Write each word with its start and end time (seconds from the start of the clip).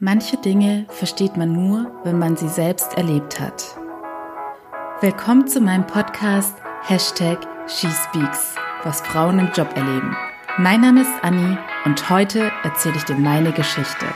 Manche 0.00 0.36
Dinge 0.36 0.86
versteht 0.90 1.36
man 1.36 1.52
nur, 1.52 1.90
wenn 2.04 2.20
man 2.20 2.36
sie 2.36 2.46
selbst 2.46 2.96
erlebt 2.96 3.40
hat. 3.40 3.76
Willkommen 5.00 5.48
zu 5.48 5.60
meinem 5.60 5.88
Podcast 5.88 6.54
Hashtag 6.82 7.44
SheSpeaks, 7.66 8.54
was 8.84 9.00
Frauen 9.00 9.40
im 9.40 9.50
Job 9.56 9.68
erleben. 9.74 10.16
Mein 10.56 10.82
Name 10.82 11.00
ist 11.00 11.10
Anni 11.22 11.58
und 11.84 12.10
heute 12.10 12.52
erzähle 12.62 12.94
ich 12.94 13.02
dir 13.06 13.16
meine 13.16 13.50
Geschichte. 13.50 14.06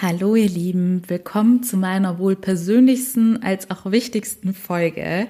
Hallo 0.00 0.36
ihr 0.36 0.48
Lieben, 0.48 1.02
willkommen 1.06 1.62
zu 1.62 1.76
meiner 1.76 2.18
wohl 2.18 2.34
persönlichsten 2.34 3.42
als 3.42 3.70
auch 3.70 3.90
wichtigsten 3.92 4.54
Folge 4.54 5.28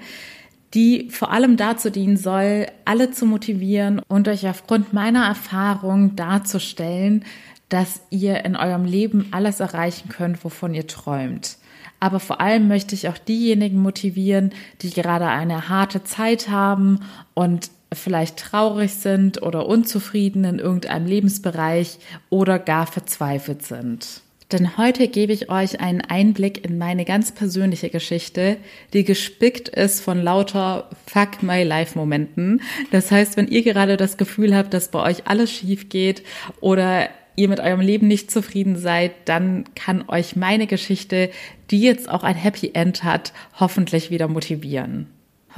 die 0.75 1.09
vor 1.11 1.33
allem 1.33 1.57
dazu 1.57 1.91
dienen 1.91 2.17
soll, 2.17 2.67
alle 2.85 3.11
zu 3.11 3.27
motivieren 3.27 4.01
und 4.09 4.29
euch 4.29 4.47
aufgrund 4.47 4.93
meiner 4.93 5.25
Erfahrung 5.25 6.17
darzustellen, 6.17 7.25
dass 7.69 8.01
ihr 8.11 8.45
in 8.45 8.57
eurem 8.57 8.85
Leben 8.85 9.29
alles 9.31 9.61
erreichen 9.61 10.09
könnt, 10.09 10.45
wovon 10.45 10.75
ihr 10.75 10.87
träumt. 10.87 11.59
Aber 12.01 12.21
vor 12.21 12.41
allem 12.41 12.69
möchte 12.69 12.95
ich 12.95 13.09
auch 13.09 13.19
diejenigen 13.19 13.81
motivieren, 13.81 14.53
die 14.83 14.91
gerade 14.91 15.27
eine 15.27 15.69
harte 15.69 16.05
Zeit 16.05 16.49
haben 16.49 17.01
und 17.35 17.71
vielleicht 17.93 18.39
traurig 18.39 18.95
sind 18.95 19.43
oder 19.43 19.67
unzufrieden 19.67 20.45
in 20.45 20.59
irgendeinem 20.59 21.07
Lebensbereich 21.07 21.99
oder 22.31 22.59
gar 22.59 22.87
verzweifelt 22.87 23.65
sind. 23.65 24.23
Denn 24.51 24.79
heute 24.79 25.09
gebe 25.09 25.35
ich 25.35 25.51
euch 25.51 25.81
einen 25.81 26.01
Einblick 26.01 26.65
in 26.65 26.79
meine 26.79 27.05
ganz 27.05 27.33
persönliche 27.33 27.91
Geschichte, 27.91 28.57
die 28.95 29.05
gespickt 29.05 29.69
ist 29.69 30.01
von 30.01 30.23
lauter 30.23 30.89
Fuck 31.07 31.43
My 31.43 31.63
Life 31.63 31.99
Momenten. 31.99 32.63
Das 32.91 33.11
heißt, 33.11 33.37
wenn 33.37 33.49
ihr 33.49 33.63
gerade 33.63 33.99
das 33.99 34.17
Gefühl 34.17 34.57
habt, 34.57 34.73
dass 34.73 34.91
bei 34.91 35.03
euch 35.03 35.27
alles 35.27 35.53
schief 35.53 35.91
geht 35.91 36.23
oder 36.61 37.11
ihr 37.37 37.49
mit 37.51 37.61
eurem 37.61 37.81
Leben 37.81 38.09
nicht 38.09 38.31
zufrieden 38.31 38.77
seid, 38.77 39.13
dann 39.27 39.65
kann 39.75 40.09
euch 40.09 40.35
meine 40.35 40.67
Geschichte, 40.67 41.31
die 41.71 41.83
jetzt 41.83 42.09
auch 42.09 42.25
ein 42.25 42.35
Happy 42.35 42.71
End 42.73 43.05
hat, 43.05 43.35
hoffentlich 43.61 44.11
wieder 44.11 44.29
motivieren. 44.29 45.09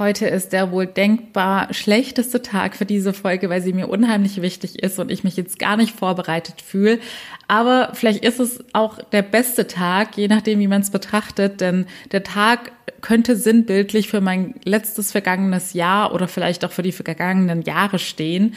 Heute 0.01 0.25
ist 0.25 0.51
der 0.51 0.71
wohl 0.71 0.87
denkbar 0.87 1.71
schlechteste 1.75 2.41
Tag 2.41 2.75
für 2.75 2.87
diese 2.87 3.13
Folge, 3.13 3.51
weil 3.51 3.61
sie 3.61 3.71
mir 3.71 3.87
unheimlich 3.87 4.41
wichtig 4.41 4.81
ist 4.81 4.97
und 4.97 5.11
ich 5.11 5.23
mich 5.23 5.37
jetzt 5.37 5.59
gar 5.59 5.77
nicht 5.77 5.95
vorbereitet 5.95 6.59
fühle. 6.59 6.97
Aber 7.47 7.91
vielleicht 7.93 8.25
ist 8.25 8.39
es 8.39 8.63
auch 8.73 8.97
der 9.11 9.21
beste 9.21 9.67
Tag, 9.67 10.17
je 10.17 10.27
nachdem, 10.27 10.57
wie 10.57 10.67
man 10.67 10.81
es 10.81 10.89
betrachtet, 10.89 11.61
denn 11.61 11.85
der 12.11 12.23
Tag 12.23 12.71
könnte 13.01 13.35
sinnbildlich 13.35 14.07
für 14.07 14.21
mein 14.21 14.55
letztes 14.63 15.11
vergangenes 15.11 15.73
Jahr 15.73 16.15
oder 16.15 16.27
vielleicht 16.27 16.65
auch 16.65 16.71
für 16.71 16.81
die 16.81 16.93
vergangenen 16.93 17.61
Jahre 17.61 17.99
stehen. 17.99 18.55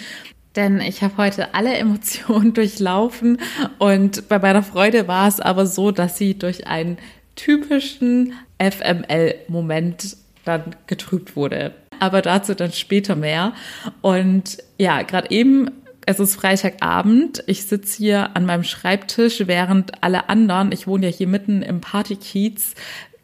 Denn 0.56 0.80
ich 0.80 1.02
habe 1.02 1.18
heute 1.18 1.52
alle 1.52 1.74
Emotionen 1.74 2.54
durchlaufen 2.54 3.36
und 3.78 4.30
bei 4.30 4.38
meiner 4.38 4.62
Freude 4.62 5.08
war 5.08 5.28
es 5.28 5.40
aber 5.40 5.66
so, 5.66 5.90
dass 5.90 6.16
sie 6.16 6.38
durch 6.38 6.66
einen 6.68 6.96
typischen 7.36 8.32
FML-Moment 8.58 10.23
dann 10.44 10.76
getrübt 10.86 11.36
wurde. 11.36 11.74
Aber 12.00 12.22
dazu 12.22 12.54
dann 12.54 12.72
später 12.72 13.16
mehr. 13.16 13.52
Und 14.00 14.58
ja, 14.78 15.02
gerade 15.02 15.30
eben 15.30 15.70
es 16.06 16.20
ist 16.20 16.36
Freitagabend. 16.36 17.42
Ich 17.46 17.64
sitze 17.64 17.96
hier 17.96 18.36
an 18.36 18.44
meinem 18.44 18.64
Schreibtisch, 18.64 19.46
während 19.46 20.02
alle 20.02 20.28
anderen, 20.28 20.72
ich 20.72 20.86
wohne 20.86 21.08
ja 21.08 21.12
hier 21.16 21.28
mitten 21.28 21.62
im 21.62 21.80
Partykiez, 21.80 22.74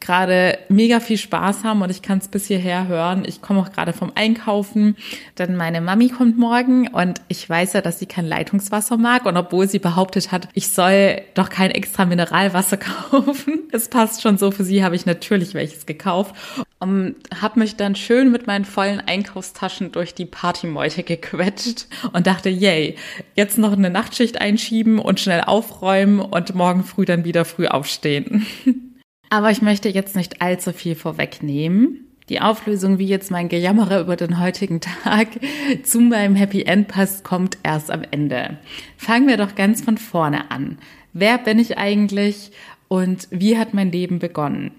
gerade 0.00 0.58
mega 0.68 0.98
viel 0.98 1.18
Spaß 1.18 1.62
haben 1.62 1.82
und 1.82 1.90
ich 1.90 2.00
kann 2.00 2.18
es 2.18 2.28
bis 2.28 2.46
hierher 2.46 2.88
hören. 2.88 3.24
Ich 3.26 3.42
komme 3.42 3.60
auch 3.60 3.70
gerade 3.70 3.92
vom 3.92 4.12
Einkaufen, 4.14 4.96
denn 5.38 5.56
meine 5.56 5.80
Mami 5.80 6.08
kommt 6.08 6.38
morgen 6.38 6.88
und 6.88 7.20
ich 7.28 7.48
weiß 7.48 7.74
ja, 7.74 7.82
dass 7.82 7.98
sie 7.98 8.06
kein 8.06 8.26
Leitungswasser 8.26 8.96
mag 8.96 9.26
und 9.26 9.36
obwohl 9.36 9.68
sie 9.68 9.78
behauptet 9.78 10.32
hat, 10.32 10.48
ich 10.54 10.68
soll 10.68 11.20
doch 11.34 11.50
kein 11.50 11.70
extra 11.70 12.06
Mineralwasser 12.06 12.76
kaufen, 13.10 13.60
es 13.72 13.88
passt 13.88 14.22
schon 14.22 14.38
so 14.38 14.50
für 14.50 14.64
sie, 14.64 14.82
habe 14.82 14.96
ich 14.96 15.04
natürlich 15.04 15.54
welches 15.54 15.84
gekauft 15.84 16.34
und 16.78 17.16
habe 17.38 17.60
mich 17.60 17.76
dann 17.76 17.94
schön 17.94 18.32
mit 18.32 18.46
meinen 18.46 18.64
vollen 18.64 19.00
Einkaufstaschen 19.00 19.92
durch 19.92 20.14
die 20.14 20.24
Partymeute 20.24 21.02
gequetscht 21.02 21.86
und 22.14 22.26
dachte, 22.26 22.48
yay, 22.48 22.96
jetzt 23.34 23.58
noch 23.58 23.72
eine 23.72 23.90
Nachtschicht 23.90 24.40
einschieben 24.40 24.98
und 24.98 25.20
schnell 25.20 25.42
aufräumen 25.42 26.20
und 26.20 26.54
morgen 26.54 26.84
früh 26.84 27.04
dann 27.04 27.24
wieder 27.24 27.44
früh 27.44 27.66
aufstehen. 27.66 28.46
Aber 29.30 29.50
ich 29.50 29.62
möchte 29.62 29.88
jetzt 29.88 30.16
nicht 30.16 30.42
allzu 30.42 30.72
viel 30.72 30.96
vorwegnehmen. 30.96 32.06
Die 32.28 32.40
Auflösung, 32.40 32.98
wie 32.98 33.06
jetzt 33.06 33.30
mein 33.30 33.48
Gejammerer 33.48 34.00
über 34.00 34.16
den 34.16 34.40
heutigen 34.40 34.80
Tag 34.80 35.28
zu 35.84 36.00
meinem 36.00 36.34
Happy 36.34 36.62
End 36.62 36.88
passt, 36.88 37.24
kommt 37.24 37.58
erst 37.62 37.90
am 37.90 38.02
Ende. 38.10 38.58
Fangen 38.96 39.28
wir 39.28 39.36
doch 39.36 39.54
ganz 39.54 39.82
von 39.82 39.98
vorne 39.98 40.50
an. 40.50 40.78
Wer 41.12 41.38
bin 41.38 41.58
ich 41.58 41.78
eigentlich 41.78 42.52
und 42.88 43.28
wie 43.30 43.56
hat 43.56 43.72
mein 43.72 43.90
Leben 43.90 44.18
begonnen? 44.18 44.72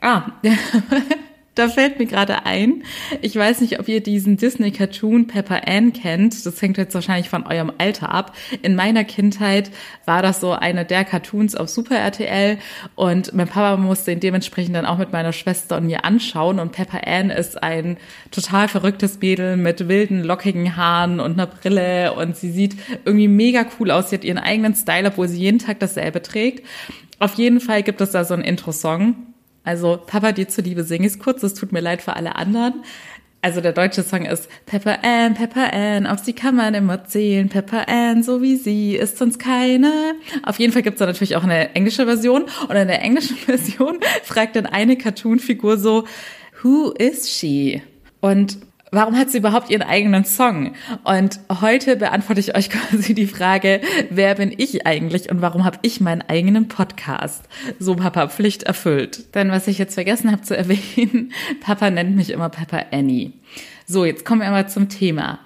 Ah, 0.00 0.32
Da 1.54 1.68
fällt 1.68 2.00
mir 2.00 2.06
gerade 2.06 2.46
ein, 2.46 2.82
ich 3.20 3.36
weiß 3.36 3.60
nicht, 3.60 3.78
ob 3.78 3.86
ihr 3.86 4.02
diesen 4.02 4.36
Disney-Cartoon 4.36 5.28
Pepper 5.28 5.68
Ann 5.68 5.92
kennt. 5.92 6.44
Das 6.44 6.60
hängt 6.60 6.78
jetzt 6.78 6.94
wahrscheinlich 6.94 7.28
von 7.28 7.46
eurem 7.46 7.70
Alter 7.78 8.12
ab. 8.12 8.34
In 8.62 8.74
meiner 8.74 9.04
Kindheit 9.04 9.70
war 10.04 10.20
das 10.20 10.40
so 10.40 10.50
eine 10.50 10.84
der 10.84 11.04
Cartoons 11.04 11.54
auf 11.54 11.68
Super 11.68 11.96
RTL 11.96 12.58
und 12.96 13.34
mein 13.34 13.46
Papa 13.46 13.76
musste 13.76 14.10
ihn 14.10 14.18
dementsprechend 14.18 14.74
dann 14.74 14.84
auch 14.84 14.98
mit 14.98 15.12
meiner 15.12 15.32
Schwester 15.32 15.76
und 15.76 15.86
mir 15.86 16.04
anschauen. 16.04 16.58
Und 16.58 16.72
Pepper 16.72 17.06
Ann 17.06 17.30
ist 17.30 17.62
ein 17.62 17.98
total 18.32 18.66
verrücktes 18.66 19.20
Mädel 19.20 19.56
mit 19.56 19.86
wilden, 19.86 20.24
lockigen 20.24 20.76
Haaren 20.76 21.20
und 21.20 21.34
einer 21.34 21.46
Brille 21.46 22.14
und 22.14 22.36
sie 22.36 22.50
sieht 22.50 22.74
irgendwie 23.04 23.28
mega 23.28 23.64
cool 23.78 23.92
aus. 23.92 24.10
Sie 24.10 24.16
hat 24.16 24.24
ihren 24.24 24.38
eigenen 24.38 24.74
Style, 24.74 25.06
obwohl 25.06 25.28
sie 25.28 25.38
jeden 25.38 25.60
Tag 25.60 25.78
dasselbe 25.78 26.20
trägt. 26.20 26.66
Auf 27.20 27.34
jeden 27.34 27.60
Fall 27.60 27.84
gibt 27.84 28.00
es 28.00 28.10
da 28.10 28.24
so 28.24 28.34
einen 28.34 28.42
Intro-Song. 28.42 29.33
Also 29.64 29.98
Papa, 30.06 30.32
dir 30.32 30.48
zuliebe 30.48 30.84
singe 30.84 31.06
ich 31.06 31.18
kurz, 31.18 31.42
es 31.42 31.54
tut 31.54 31.72
mir 31.72 31.80
leid 31.80 32.02
für 32.02 32.14
alle 32.14 32.36
anderen. 32.36 32.84
Also 33.44 33.60
der 33.60 33.72
deutsche 33.72 34.02
Song 34.02 34.24
ist 34.24 34.48
Pepper 34.64 35.04
Ann, 35.04 35.34
Pepper 35.34 35.70
Ann, 35.74 36.06
auf 36.06 36.20
sie 36.20 36.32
kann 36.32 36.56
man 36.56 36.72
immer 36.72 37.04
zählen. 37.04 37.50
Pepper 37.50 37.88
Ann, 37.90 38.22
so 38.22 38.40
wie 38.40 38.56
sie, 38.56 38.96
ist 38.96 39.18
sonst 39.18 39.38
keine. 39.38 40.14
Auf 40.44 40.58
jeden 40.58 40.72
Fall 40.72 40.80
gibt's 40.80 40.98
da 40.98 41.04
natürlich 41.04 41.36
auch 41.36 41.44
eine 41.44 41.74
englische 41.74 42.06
Version. 42.06 42.44
Und 42.68 42.76
in 42.76 42.88
der 42.88 43.02
englischen 43.02 43.36
Version 43.44 43.98
fragt 44.22 44.56
dann 44.56 44.64
eine 44.64 44.96
Cartoon-Figur 44.96 45.76
so, 45.76 46.04
Who 46.62 46.92
is 46.92 47.30
she? 47.30 47.82
Und 48.20 48.56
warum 48.94 49.16
hat 49.16 49.30
sie 49.30 49.38
überhaupt 49.38 49.70
ihren 49.70 49.82
eigenen 49.82 50.24
Song? 50.24 50.74
Und 51.04 51.40
heute 51.60 51.96
beantworte 51.96 52.40
ich 52.40 52.56
euch 52.56 52.70
quasi 52.90 53.14
die 53.14 53.26
Frage, 53.26 53.80
wer 54.10 54.34
bin 54.34 54.54
ich 54.56 54.86
eigentlich 54.86 55.30
und 55.30 55.42
warum 55.42 55.64
habe 55.64 55.78
ich 55.82 56.00
meinen 56.00 56.22
eigenen 56.22 56.68
Podcast? 56.68 57.44
So 57.78 57.96
Papa 57.96 58.28
Pflicht 58.28 58.64
erfüllt. 58.64 59.34
Denn 59.34 59.50
was 59.50 59.68
ich 59.68 59.78
jetzt 59.78 59.94
vergessen 59.94 60.30
habe 60.30 60.42
zu 60.42 60.56
erwähnen, 60.56 61.32
Papa 61.60 61.90
nennt 61.90 62.16
mich 62.16 62.30
immer 62.30 62.48
Papa 62.48 62.86
Annie. 62.90 63.32
So, 63.86 64.04
jetzt 64.04 64.24
kommen 64.24 64.40
wir 64.40 64.50
mal 64.50 64.68
zum 64.68 64.88
Thema. 64.88 65.40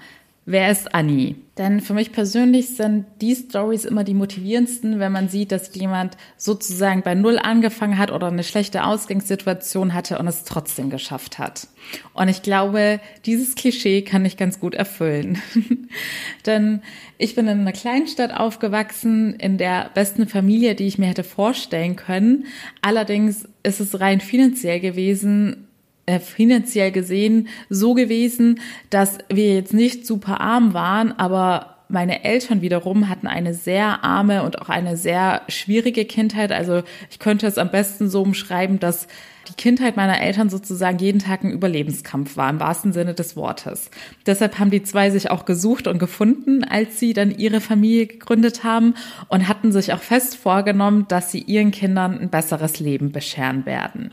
Wer 0.51 0.71
ist 0.71 0.95
Annie? 0.95 1.35
Denn 1.59 1.83
für 1.83 1.93
mich 1.93 2.11
persönlich 2.11 2.75
sind 2.75 3.05
die 3.21 3.35
Stories 3.35 3.85
immer 3.85 4.03
die 4.03 4.15
motivierendsten, 4.15 4.99
wenn 4.99 5.13
man 5.13 5.29
sieht, 5.29 5.53
dass 5.53 5.75
jemand 5.75 6.17
sozusagen 6.39 7.03
bei 7.03 7.15
Null 7.15 7.39
angefangen 7.39 7.99
hat 7.99 8.11
oder 8.11 8.29
eine 8.29 8.43
schlechte 8.43 8.85
Ausgangssituation 8.85 9.93
hatte 9.93 10.19
und 10.19 10.27
es 10.27 10.45
trotzdem 10.45 10.89
geschafft 10.89 11.39
hat. 11.39 11.69
Und 12.15 12.29
ich 12.29 12.41
glaube, 12.41 12.99
dieses 13.27 13.57
Klischee 13.57 14.01
kann 14.01 14.25
ich 14.25 14.39
ganz 14.39 14.59
gut 14.59 14.75
erfüllen. 14.75 15.37
Denn 16.47 16.81
ich 17.19 17.35
bin 17.35 17.47
in 17.47 17.61
einer 17.61 17.73
Kleinstadt 17.73 18.33
aufgewachsen, 18.33 19.35
in 19.35 19.59
der 19.59 19.91
besten 19.93 20.29
Familie, 20.29 20.75
die 20.75 20.87
ich 20.87 20.97
mir 20.97 21.09
hätte 21.09 21.25
vorstellen 21.25 21.95
können. 21.95 22.47
Allerdings 22.81 23.47
ist 23.63 23.81
es 23.81 24.01
rein 24.01 24.23
finanziell 24.23 24.81
gewesen 24.81 25.68
äh, 26.09 26.21
finanziell 26.21 26.91
gesehen 26.91 27.49
so 27.69 27.93
gewesen, 27.93 28.61
dass 28.89 29.19
wir 29.29 29.55
jetzt 29.55 29.75
nicht 29.75 30.07
super 30.07 30.41
arm 30.41 30.73
waren, 30.73 31.13
aber 31.19 31.77
meine 31.91 32.25
Eltern 32.25 32.63
wiederum 32.63 33.09
hatten 33.09 33.27
eine 33.27 33.53
sehr 33.53 34.05
arme 34.05 34.43
und 34.43 34.61
auch 34.61 34.71
eine 34.71 34.97
sehr 34.97 35.43
schwierige 35.49 36.05
Kindheit. 36.05 36.53
Also 36.53 36.82
ich 37.11 37.19
könnte 37.19 37.47
es 37.47 37.59
am 37.59 37.71
besten 37.71 38.09
so 38.09 38.23
umschreiben, 38.23 38.79
dass 38.79 39.06
die 39.49 39.55
Kindheit 39.55 39.97
meiner 39.97 40.21
Eltern 40.21 40.50
sozusagen 40.50 40.99
jeden 40.99 41.19
Tag 41.19 41.43
ein 41.43 41.50
Überlebenskampf 41.50 42.37
war, 42.37 42.50
im 42.50 42.61
wahrsten 42.61 42.93
Sinne 42.93 43.15
des 43.15 43.37
Wortes. 43.37 43.91
Deshalb 44.27 44.59
haben 44.59 44.71
die 44.71 44.82
zwei 44.82 45.11
sich 45.11 45.31
auch 45.31 45.44
gesucht 45.44 45.87
und 45.87 45.99
gefunden, 45.99 46.65
als 46.65 46.99
sie 47.00 47.15
dann 47.15 47.31
ihre 47.31 47.61
Familie 47.61 48.06
gegründet 48.06 48.65
haben 48.65 48.94
und 49.29 49.49
hatten 49.49 49.73
sich 49.73 49.93
auch 49.93 50.03
fest 50.03 50.37
vorgenommen, 50.37 51.06
dass 51.09 51.32
sie 51.32 51.41
ihren 51.41 51.71
Kindern 51.71 52.19
ein 52.19 52.31
besseres 52.31 52.81
Leben 52.81 53.12
bescheren 53.12 53.65
werden. 53.65 54.12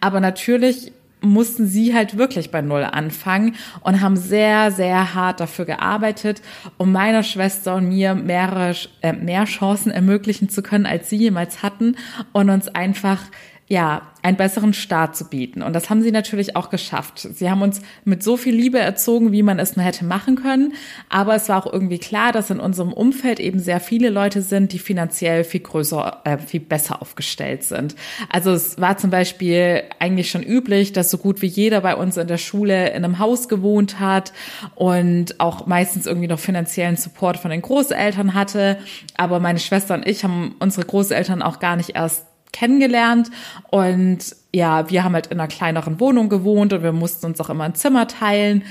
Aber 0.00 0.20
natürlich 0.20 0.92
mussten 1.24 1.66
sie 1.66 1.94
halt 1.94 2.16
wirklich 2.16 2.50
bei 2.50 2.60
Null 2.62 2.84
anfangen 2.84 3.56
und 3.80 4.00
haben 4.00 4.16
sehr, 4.16 4.70
sehr 4.70 5.14
hart 5.14 5.40
dafür 5.40 5.64
gearbeitet, 5.64 6.42
um 6.76 6.92
meiner 6.92 7.22
Schwester 7.22 7.76
und 7.76 7.88
mir 7.88 8.14
mehrere, 8.14 8.74
äh, 9.02 9.12
mehr 9.12 9.44
Chancen 9.44 9.90
ermöglichen 9.90 10.48
zu 10.48 10.62
können, 10.62 10.86
als 10.86 11.10
sie 11.10 11.16
jemals 11.16 11.62
hatten 11.62 11.96
und 12.32 12.50
uns 12.50 12.68
einfach 12.68 13.20
ja, 13.66 14.02
einen 14.22 14.36
besseren 14.36 14.74
Start 14.74 15.16
zu 15.16 15.24
bieten. 15.24 15.62
Und 15.62 15.72
das 15.74 15.88
haben 15.88 16.02
sie 16.02 16.10
natürlich 16.10 16.54
auch 16.54 16.68
geschafft. 16.68 17.18
Sie 17.18 17.50
haben 17.50 17.62
uns 17.62 17.80
mit 18.04 18.22
so 18.22 18.36
viel 18.36 18.54
Liebe 18.54 18.78
erzogen, 18.78 19.32
wie 19.32 19.42
man 19.42 19.58
es 19.58 19.76
nur 19.76 19.84
hätte 19.84 20.04
machen 20.04 20.36
können. 20.36 20.74
Aber 21.08 21.34
es 21.34 21.48
war 21.48 21.64
auch 21.64 21.72
irgendwie 21.72 21.98
klar, 21.98 22.32
dass 22.32 22.50
in 22.50 22.60
unserem 22.60 22.92
Umfeld 22.92 23.40
eben 23.40 23.58
sehr 23.58 23.80
viele 23.80 24.10
Leute 24.10 24.42
sind, 24.42 24.72
die 24.72 24.78
finanziell 24.78 25.44
viel 25.44 25.60
größer, 25.60 26.22
äh, 26.24 26.38
viel 26.38 26.60
besser 26.60 27.00
aufgestellt 27.00 27.64
sind. 27.64 27.96
Also 28.30 28.52
es 28.52 28.78
war 28.80 28.98
zum 28.98 29.10
Beispiel 29.10 29.82
eigentlich 29.98 30.30
schon 30.30 30.42
üblich, 30.42 30.92
dass 30.92 31.10
so 31.10 31.16
gut 31.16 31.40
wie 31.40 31.46
jeder 31.46 31.80
bei 31.80 31.96
uns 31.96 32.18
in 32.18 32.28
der 32.28 32.38
Schule 32.38 32.90
in 32.90 33.04
einem 33.04 33.18
Haus 33.18 33.48
gewohnt 33.48 33.98
hat 33.98 34.32
und 34.74 35.40
auch 35.40 35.66
meistens 35.66 36.06
irgendwie 36.06 36.28
noch 36.28 36.38
finanziellen 36.38 36.96
Support 36.96 37.38
von 37.38 37.50
den 37.50 37.62
Großeltern 37.62 38.34
hatte. 38.34 38.78
Aber 39.16 39.40
meine 39.40 39.58
Schwester 39.58 39.94
und 39.94 40.06
ich 40.06 40.22
haben 40.22 40.54
unsere 40.60 40.86
Großeltern 40.86 41.40
auch 41.40 41.60
gar 41.60 41.76
nicht 41.76 41.90
erst 41.94 42.26
kennengelernt 42.54 43.30
und 43.70 44.20
ja, 44.54 44.88
wir 44.88 45.02
haben 45.02 45.14
halt 45.14 45.26
in 45.26 45.40
einer 45.40 45.48
kleineren 45.48 45.98
Wohnung 45.98 46.28
gewohnt 46.28 46.72
und 46.72 46.82
wir 46.82 46.92
mussten 46.92 47.26
uns 47.26 47.40
auch 47.40 47.50
immer 47.50 47.64
ein 47.64 47.74
Zimmer 47.74 48.06
teilen. 48.06 48.62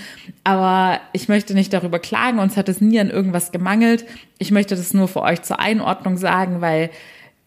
Aber 0.45 1.01
ich 1.11 1.27
möchte 1.27 1.53
nicht 1.53 1.73
darüber 1.73 1.99
klagen, 1.99 2.39
uns 2.39 2.55
hat 2.55 2.69
es 2.69 2.79
nie 2.79 2.99
an 2.99 3.09
irgendwas 3.09 3.51
gemangelt. 3.51 4.05
Ich 4.39 4.51
möchte 4.51 4.77
das 4.77 4.93
nur 4.93 5.09
für 5.09 5.21
euch 5.21 5.41
zur 5.41 5.59
Einordnung 5.59 6.15
sagen, 6.15 6.61
weil 6.61 6.89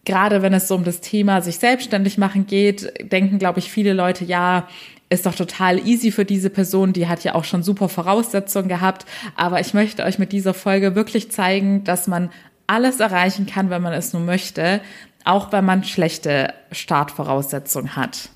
gerade 0.05 0.43
wenn 0.43 0.53
es 0.53 0.67
so 0.67 0.75
um 0.75 0.83
das 0.83 1.01
Thema 1.01 1.41
sich 1.41 1.57
selbstständig 1.57 2.19
machen 2.19 2.45
geht, 2.45 3.11
denken, 3.11 3.39
glaube 3.39 3.57
ich, 3.59 3.71
viele 3.71 3.93
Leute, 3.93 4.23
ja, 4.23 4.67
ist 5.09 5.25
doch 5.25 5.35
total 5.35 5.85
easy 5.87 6.11
für 6.11 6.25
diese 6.25 6.49
Person, 6.49 6.93
die 6.93 7.07
hat 7.07 7.23
ja 7.23 7.33
auch 7.33 7.43
schon 7.43 7.63
super 7.63 7.89
Voraussetzungen 7.89 8.67
gehabt. 8.67 9.05
Aber 9.35 9.59
ich 9.59 9.73
möchte 9.73 10.03
euch 10.03 10.19
mit 10.19 10.31
dieser 10.31 10.53
Folge 10.53 10.95
wirklich 10.95 11.31
zeigen, 11.31 11.83
dass 11.83 12.07
man 12.07 12.29
alles 12.67 12.99
erreichen 12.99 13.47
kann, 13.47 13.69
wenn 13.69 13.81
man 13.81 13.93
es 13.93 14.13
nur 14.13 14.21
möchte 14.21 14.81
auch 15.27 15.51
wenn 15.51 15.65
man 15.65 15.83
schlechte 15.83 16.53
Startvoraussetzungen 16.71 17.95
hat. 17.95 18.29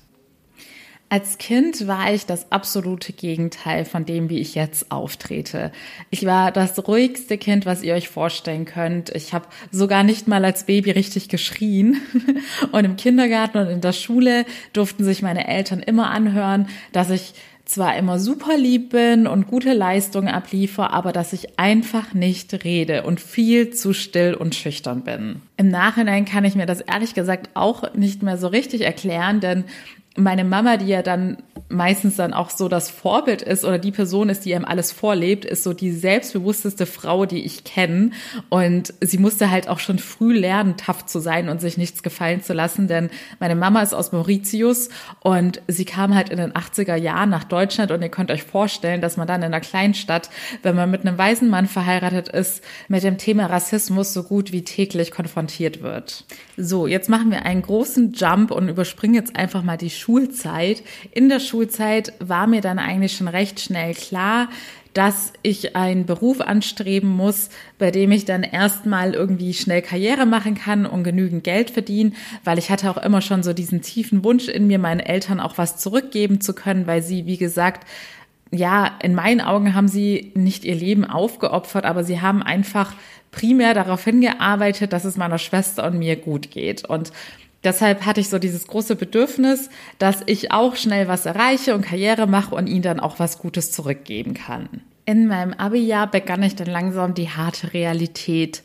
Als 1.08 1.36
Kind 1.36 1.86
war 1.86 2.10
ich 2.14 2.24
das 2.24 2.50
absolute 2.50 3.12
Gegenteil 3.12 3.84
von 3.84 4.06
dem, 4.06 4.30
wie 4.30 4.38
ich 4.38 4.54
jetzt 4.54 4.90
auftrete. 4.90 5.70
Ich 6.08 6.24
war 6.24 6.52
das 6.52 6.88
ruhigste 6.88 7.36
Kind, 7.36 7.66
was 7.66 7.82
ihr 7.82 7.92
euch 7.92 8.08
vorstellen 8.08 8.64
könnt. 8.64 9.10
Ich 9.10 9.34
habe 9.34 9.46
sogar 9.70 10.04
nicht 10.04 10.26
mal 10.26 10.42
als 10.42 10.64
Baby 10.64 10.90
richtig 10.92 11.28
geschrien. 11.28 12.00
Und 12.72 12.86
im 12.86 12.96
Kindergarten 12.96 13.58
und 13.58 13.68
in 13.68 13.82
der 13.82 13.92
Schule 13.92 14.46
durften 14.72 15.04
sich 15.04 15.20
meine 15.20 15.46
Eltern 15.46 15.80
immer 15.80 16.10
anhören, 16.10 16.68
dass 16.92 17.10
ich 17.10 17.34
zwar 17.64 17.96
immer 17.96 18.18
super 18.18 18.56
lieb 18.56 18.90
bin 18.90 19.26
und 19.26 19.46
gute 19.46 19.72
Leistungen 19.72 20.28
abliefer, 20.28 20.92
aber 20.92 21.12
dass 21.12 21.32
ich 21.32 21.58
einfach 21.58 22.12
nicht 22.12 22.64
rede 22.64 23.04
und 23.04 23.20
viel 23.20 23.70
zu 23.70 23.92
still 23.92 24.34
und 24.34 24.54
schüchtern 24.54 25.02
bin. 25.02 25.42
Im 25.56 25.68
Nachhinein 25.68 26.24
kann 26.24 26.44
ich 26.44 26.54
mir 26.54 26.66
das 26.66 26.80
ehrlich 26.80 27.14
gesagt 27.14 27.50
auch 27.54 27.94
nicht 27.94 28.22
mehr 28.22 28.36
so 28.36 28.48
richtig 28.48 28.82
erklären, 28.82 29.40
denn 29.40 29.64
meine 30.16 30.44
Mama, 30.44 30.76
die 30.76 30.88
ja 30.88 31.02
dann 31.02 31.38
meistens 31.72 32.16
dann 32.16 32.34
auch 32.34 32.50
so 32.50 32.68
das 32.68 32.90
Vorbild 32.90 33.42
ist 33.42 33.64
oder 33.64 33.78
die 33.78 33.92
Person 33.92 34.28
ist, 34.28 34.44
die 34.44 34.54
einem 34.54 34.64
alles 34.64 34.92
vorlebt, 34.92 35.44
ist 35.44 35.64
so 35.64 35.72
die 35.72 35.90
selbstbewussteste 35.90 36.86
Frau, 36.86 37.24
die 37.24 37.44
ich 37.44 37.64
kenne. 37.64 38.10
Und 38.50 38.92
sie 39.00 39.18
musste 39.18 39.50
halt 39.50 39.68
auch 39.68 39.78
schon 39.78 39.98
früh 39.98 40.36
lernen, 40.38 40.76
tough 40.76 41.06
zu 41.06 41.18
sein 41.18 41.48
und 41.48 41.60
sich 41.60 41.78
nichts 41.78 42.02
gefallen 42.02 42.42
zu 42.42 42.52
lassen, 42.52 42.88
denn 42.88 43.10
meine 43.40 43.56
Mama 43.56 43.82
ist 43.82 43.94
aus 43.94 44.12
Mauritius 44.12 44.90
und 45.20 45.62
sie 45.66 45.84
kam 45.84 46.14
halt 46.14 46.28
in 46.28 46.36
den 46.36 46.52
80er 46.52 46.96
Jahren 46.96 47.30
nach 47.30 47.44
Deutschland 47.44 47.90
und 47.90 48.02
ihr 48.02 48.10
könnt 48.10 48.30
euch 48.30 48.42
vorstellen, 48.42 49.00
dass 49.00 49.16
man 49.16 49.26
dann 49.26 49.40
in 49.40 49.46
einer 49.46 49.60
Kleinstadt, 49.60 50.28
wenn 50.62 50.76
man 50.76 50.90
mit 50.90 51.06
einem 51.06 51.16
weisen 51.16 51.48
Mann 51.48 51.66
verheiratet 51.66 52.28
ist, 52.28 52.62
mit 52.88 53.02
dem 53.02 53.16
Thema 53.16 53.46
Rassismus 53.46 54.12
so 54.12 54.24
gut 54.24 54.52
wie 54.52 54.62
täglich 54.62 55.10
konfrontiert 55.10 55.82
wird. 55.82 56.24
So, 56.56 56.86
jetzt 56.86 57.08
machen 57.08 57.30
wir 57.30 57.46
einen 57.46 57.62
großen 57.62 58.12
Jump 58.12 58.50
und 58.50 58.68
überspringen 58.68 59.14
jetzt 59.14 59.36
einfach 59.36 59.62
mal 59.62 59.78
die 59.78 59.90
Schulzeit. 60.02 60.82
In 61.12 61.28
der 61.28 61.38
Schulzeit 61.38 62.12
war 62.18 62.48
mir 62.48 62.60
dann 62.60 62.78
eigentlich 62.78 63.16
schon 63.16 63.28
recht 63.28 63.60
schnell 63.60 63.94
klar, 63.94 64.48
dass 64.94 65.32
ich 65.42 65.74
einen 65.74 66.04
Beruf 66.04 66.40
anstreben 66.40 67.08
muss, 67.08 67.48
bei 67.78 67.90
dem 67.90 68.12
ich 68.12 68.24
dann 68.24 68.42
erstmal 68.42 69.14
irgendwie 69.14 69.54
schnell 69.54 69.80
Karriere 69.80 70.26
machen 70.26 70.54
kann 70.54 70.84
und 70.84 71.04
genügend 71.04 71.44
Geld 71.44 71.70
verdienen, 71.70 72.14
weil 72.44 72.58
ich 72.58 72.70
hatte 72.70 72.90
auch 72.90 72.98
immer 72.98 73.22
schon 73.22 73.42
so 73.42 73.52
diesen 73.52 73.80
tiefen 73.80 74.22
Wunsch 74.24 74.48
in 74.48 74.66
mir, 74.66 74.78
meinen 74.78 75.00
Eltern 75.00 75.40
auch 75.40 75.56
was 75.56 75.78
zurückgeben 75.78 76.40
zu 76.40 76.52
können, 76.54 76.86
weil 76.86 77.02
sie, 77.02 77.26
wie 77.26 77.38
gesagt, 77.38 77.86
ja, 78.50 78.98
in 79.02 79.14
meinen 79.14 79.40
Augen 79.40 79.74
haben 79.74 79.88
sie 79.88 80.32
nicht 80.34 80.64
ihr 80.64 80.74
Leben 80.74 81.06
aufgeopfert, 81.06 81.86
aber 81.86 82.04
sie 82.04 82.20
haben 82.20 82.42
einfach 82.42 82.92
primär 83.30 83.72
darauf 83.72 84.04
hingearbeitet, 84.04 84.92
dass 84.92 85.06
es 85.06 85.16
meiner 85.16 85.38
Schwester 85.38 85.86
und 85.86 85.98
mir 85.98 86.16
gut 86.16 86.50
geht. 86.50 86.84
Und 86.84 87.12
Deshalb 87.64 88.04
hatte 88.04 88.20
ich 88.20 88.28
so 88.28 88.38
dieses 88.38 88.66
große 88.66 88.96
Bedürfnis, 88.96 89.70
dass 89.98 90.22
ich 90.26 90.50
auch 90.50 90.76
schnell 90.76 91.08
was 91.08 91.26
erreiche 91.26 91.74
und 91.74 91.82
Karriere 91.82 92.26
mache 92.26 92.54
und 92.54 92.66
ihnen 92.66 92.82
dann 92.82 93.00
auch 93.00 93.18
was 93.18 93.38
Gutes 93.38 93.70
zurückgeben 93.70 94.34
kann. 94.34 94.68
In 95.04 95.26
meinem 95.26 95.52
Abi-Jahr 95.52 96.10
begann 96.10 96.42
ich 96.42 96.56
dann 96.56 96.68
langsam 96.68 97.14
die 97.14 97.30
harte 97.30 97.72
Realität 97.72 98.62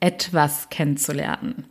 etwas 0.00 0.68
kennenzulernen. 0.68 1.64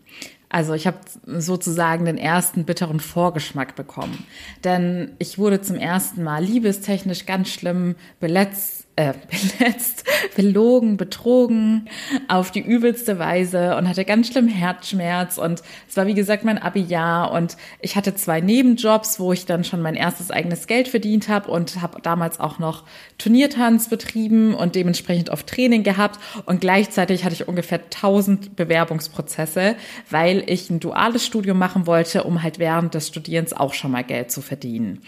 Also 0.50 0.74
ich 0.74 0.88
habe 0.88 0.98
sozusagen 1.26 2.06
den 2.06 2.18
ersten 2.18 2.66
bitteren 2.66 3.00
Vorgeschmack 3.00 3.76
bekommen. 3.76 4.26
Denn 4.64 5.12
ich 5.20 5.38
wurde 5.38 5.62
zum 5.62 5.76
ersten 5.76 6.24
Mal 6.24 6.44
liebestechnisch 6.44 7.26
ganz 7.26 7.50
schlimm 7.50 7.96
beletzt 8.20 8.75
äh, 8.96 9.14
beletzt, 9.60 10.04
belogen, 10.36 10.98
betrogen 10.98 11.90
auf 12.28 12.52
die 12.52 12.62
übelste 12.62 13.20
Weise 13.20 13.76
und 13.76 13.90
hatte 13.90 14.06
ganz 14.06 14.28
schlimm 14.28 14.48
Herzschmerz. 14.48 15.38
Und 15.38 15.62
es 15.88 15.98
war 15.98 16.08
wie 16.08 16.14
gesagt 16.14 16.44
mein 16.46 16.58
Abi-Jahr. 16.58 17.32
Und 17.32 17.58
ich 17.82 17.96
hatte 17.96 18.16
zwei 18.16 18.42
Nebenjobs, 18.42 19.20
wo 19.20 19.34
ich 19.34 19.46
dann 19.46 19.64
schon 19.64 19.82
mein 19.82 19.96
erstes 19.96 20.32
eigenes 20.32 20.68
Geld 20.68 20.88
verdient 20.88 21.28
habe 21.28 21.52
und 21.52 21.82
habe 21.82 22.02
damals 22.02 22.40
auch 22.40 22.60
noch 22.60 22.84
Turniertanz 23.18 23.90
betrieben 23.90 24.54
und 24.54 24.76
dementsprechend 24.76 25.30
auf 25.30 25.44
Training 25.44 25.84
gehabt. 25.84 26.20
Und 26.46 26.62
gleichzeitig 26.62 27.26
hatte 27.26 27.36
ich 27.36 27.48
ungefähr 27.48 27.80
1000 27.80 28.56
Bewerbungsprozesse, 28.56 29.76
weil 30.10 30.44
ich 30.48 30.70
ein 30.70 30.80
duales 30.80 31.26
Studium 31.26 31.58
machen 31.58 31.86
wollte, 31.86 32.24
um 32.24 32.44
halt 32.44 32.60
während 32.60 32.94
des 32.94 33.08
Studierens 33.08 33.54
auch 33.54 33.74
schon 33.74 33.92
mal 33.92 34.04
Geld 34.04 34.32
zu 34.32 34.42
verdienen 34.42 35.02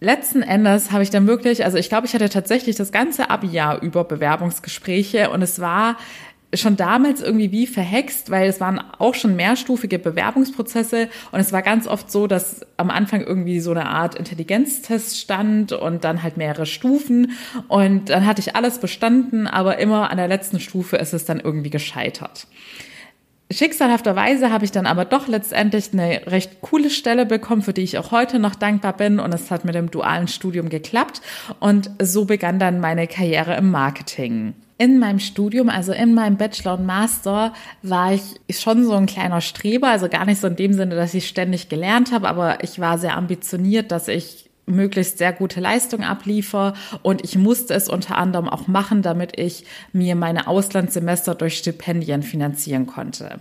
letzten 0.00 0.42
Endes 0.42 0.92
habe 0.92 1.02
ich 1.02 1.10
dann 1.10 1.26
wirklich, 1.26 1.64
also 1.64 1.76
ich 1.78 1.88
glaube, 1.88 2.06
ich 2.06 2.14
hatte 2.14 2.28
tatsächlich 2.28 2.76
das 2.76 2.92
ganze 2.92 3.30
Abi-Jahr 3.30 3.82
über 3.82 4.04
Bewerbungsgespräche 4.04 5.30
und 5.30 5.42
es 5.42 5.60
war 5.60 5.96
schon 6.54 6.76
damals 6.76 7.20
irgendwie 7.20 7.52
wie 7.52 7.66
verhext, 7.66 8.30
weil 8.30 8.48
es 8.48 8.58
waren 8.58 8.80
auch 8.98 9.14
schon 9.14 9.36
mehrstufige 9.36 9.98
Bewerbungsprozesse 9.98 11.08
und 11.30 11.40
es 11.40 11.52
war 11.52 11.60
ganz 11.60 11.86
oft 11.86 12.10
so, 12.10 12.26
dass 12.26 12.66
am 12.78 12.88
Anfang 12.90 13.20
irgendwie 13.20 13.60
so 13.60 13.70
eine 13.70 13.86
Art 13.86 14.14
Intelligenztest 14.14 15.18
stand 15.18 15.72
und 15.72 16.04
dann 16.04 16.22
halt 16.22 16.38
mehrere 16.38 16.64
Stufen 16.64 17.32
und 17.68 18.08
dann 18.08 18.24
hatte 18.24 18.40
ich 18.40 18.56
alles 18.56 18.78
bestanden, 18.78 19.46
aber 19.46 19.78
immer 19.78 20.10
an 20.10 20.16
der 20.16 20.28
letzten 20.28 20.58
Stufe 20.58 20.96
ist 20.96 21.12
es 21.12 21.26
dann 21.26 21.38
irgendwie 21.38 21.70
gescheitert. 21.70 22.46
Schicksalhafterweise 23.50 24.52
habe 24.52 24.66
ich 24.66 24.72
dann 24.72 24.84
aber 24.84 25.06
doch 25.06 25.26
letztendlich 25.26 25.90
eine 25.94 26.26
recht 26.26 26.60
coole 26.60 26.90
Stelle 26.90 27.24
bekommen, 27.24 27.62
für 27.62 27.72
die 27.72 27.82
ich 27.82 27.96
auch 27.96 28.10
heute 28.10 28.38
noch 28.38 28.54
dankbar 28.54 28.92
bin. 28.92 29.18
Und 29.20 29.32
es 29.32 29.50
hat 29.50 29.64
mit 29.64 29.74
dem 29.74 29.90
dualen 29.90 30.28
Studium 30.28 30.68
geklappt. 30.68 31.22
Und 31.58 31.90
so 32.00 32.26
begann 32.26 32.58
dann 32.58 32.80
meine 32.80 33.06
Karriere 33.06 33.56
im 33.56 33.70
Marketing. 33.70 34.54
In 34.76 34.98
meinem 34.98 35.18
Studium, 35.18 35.70
also 35.70 35.92
in 35.92 36.14
meinem 36.14 36.36
Bachelor 36.36 36.78
und 36.78 36.86
Master, 36.86 37.54
war 37.82 38.12
ich 38.12 38.22
schon 38.50 38.84
so 38.84 38.92
ein 38.92 39.06
kleiner 39.06 39.40
Streber, 39.40 39.88
also 39.88 40.08
gar 40.08 40.26
nicht 40.26 40.40
so 40.40 40.46
in 40.46 40.54
dem 40.54 40.72
Sinne, 40.74 40.94
dass 40.94 41.14
ich 41.14 41.26
ständig 41.26 41.68
gelernt 41.68 42.12
habe, 42.12 42.28
aber 42.28 42.62
ich 42.62 42.78
war 42.78 42.98
sehr 42.98 43.16
ambitioniert, 43.16 43.90
dass 43.90 44.06
ich 44.06 44.47
möglichst 44.68 45.18
sehr 45.18 45.32
gute 45.32 45.60
Leistung 45.60 46.02
abliefer 46.02 46.74
und 47.02 47.24
ich 47.24 47.36
musste 47.36 47.74
es 47.74 47.88
unter 47.88 48.18
anderem 48.18 48.48
auch 48.48 48.66
machen, 48.66 49.02
damit 49.02 49.38
ich 49.38 49.64
mir 49.92 50.14
meine 50.14 50.46
Auslandssemester 50.46 51.34
durch 51.34 51.58
Stipendien 51.58 52.22
finanzieren 52.22 52.86
konnte. 52.86 53.38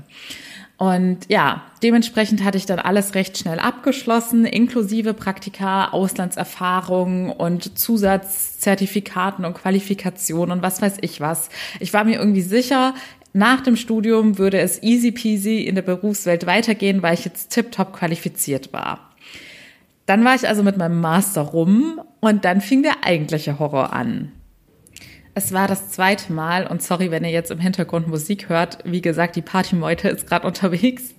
Und 0.78 1.22
ja, 1.28 1.64
dementsprechend 1.82 2.44
hatte 2.44 2.60
ich 2.60 2.68
dann 2.68 2.78
alles 2.78 3.16
recht 3.16 3.36
schnell 3.36 3.58
abgeschlossen, 3.58 4.46
inklusive 4.46 5.16
Praktika, 5.16 5.90
Auslandserfahrung 5.90 7.32
und 7.32 7.80
Zusatzzertifikaten 7.80 9.44
und 9.44 9.56
Qualifikationen 9.56 10.58
und 10.58 10.62
was 10.62 10.80
weiß 10.80 10.98
ich 11.02 11.20
was. 11.20 11.50
Ich 11.80 11.94
war 11.94 12.04
mir 12.04 12.20
irgendwie 12.20 12.44
sicher, 12.44 12.94
nach 13.34 13.62
dem 13.62 13.76
Studium 13.76 14.38
würde 14.38 14.60
es 14.60 14.82
easy 14.84 15.12
peasy 15.12 15.62
in 15.62 15.74
der 15.74 15.82
Berufswelt 15.82 16.46
weitergehen, 16.46 17.02
weil 17.02 17.16
ich 17.16 17.26
jetzt 17.26 17.52
tiptop 17.52 17.94
qualifiziert 17.94 18.72
war. 18.72 19.00
Dann 20.08 20.26
war 20.26 20.34
ich 20.34 20.48
also 20.48 20.64
mit 20.64 20.78
meinem 20.78 21.00
Master 21.00 21.42
rum 21.42 22.02
und 22.22 22.46
dann 22.46 22.62
fing 22.62 22.82
der 22.82 23.04
eigentliche 23.04 23.60
Horror 23.60 23.94
an. 23.94 24.32
Es 25.36 25.54
war 25.54 25.68
das 25.68 25.92
zweite 25.92 26.34
Mal 26.34 26.66
und 26.66 26.82
sorry, 26.82 27.12
wenn 27.12 27.24
ihr 27.24 27.30
jetzt 27.30 27.52
im 27.52 27.60
Hintergrund 27.60 28.08
Musik 28.08 28.50
hört. 28.50 28.80
Wie 28.86 29.02
gesagt, 29.02 29.36
die 29.36 29.44
Partymeute 29.44 30.08
ist 30.08 30.26
gerade 30.26 30.48
unterwegs. 30.48 31.14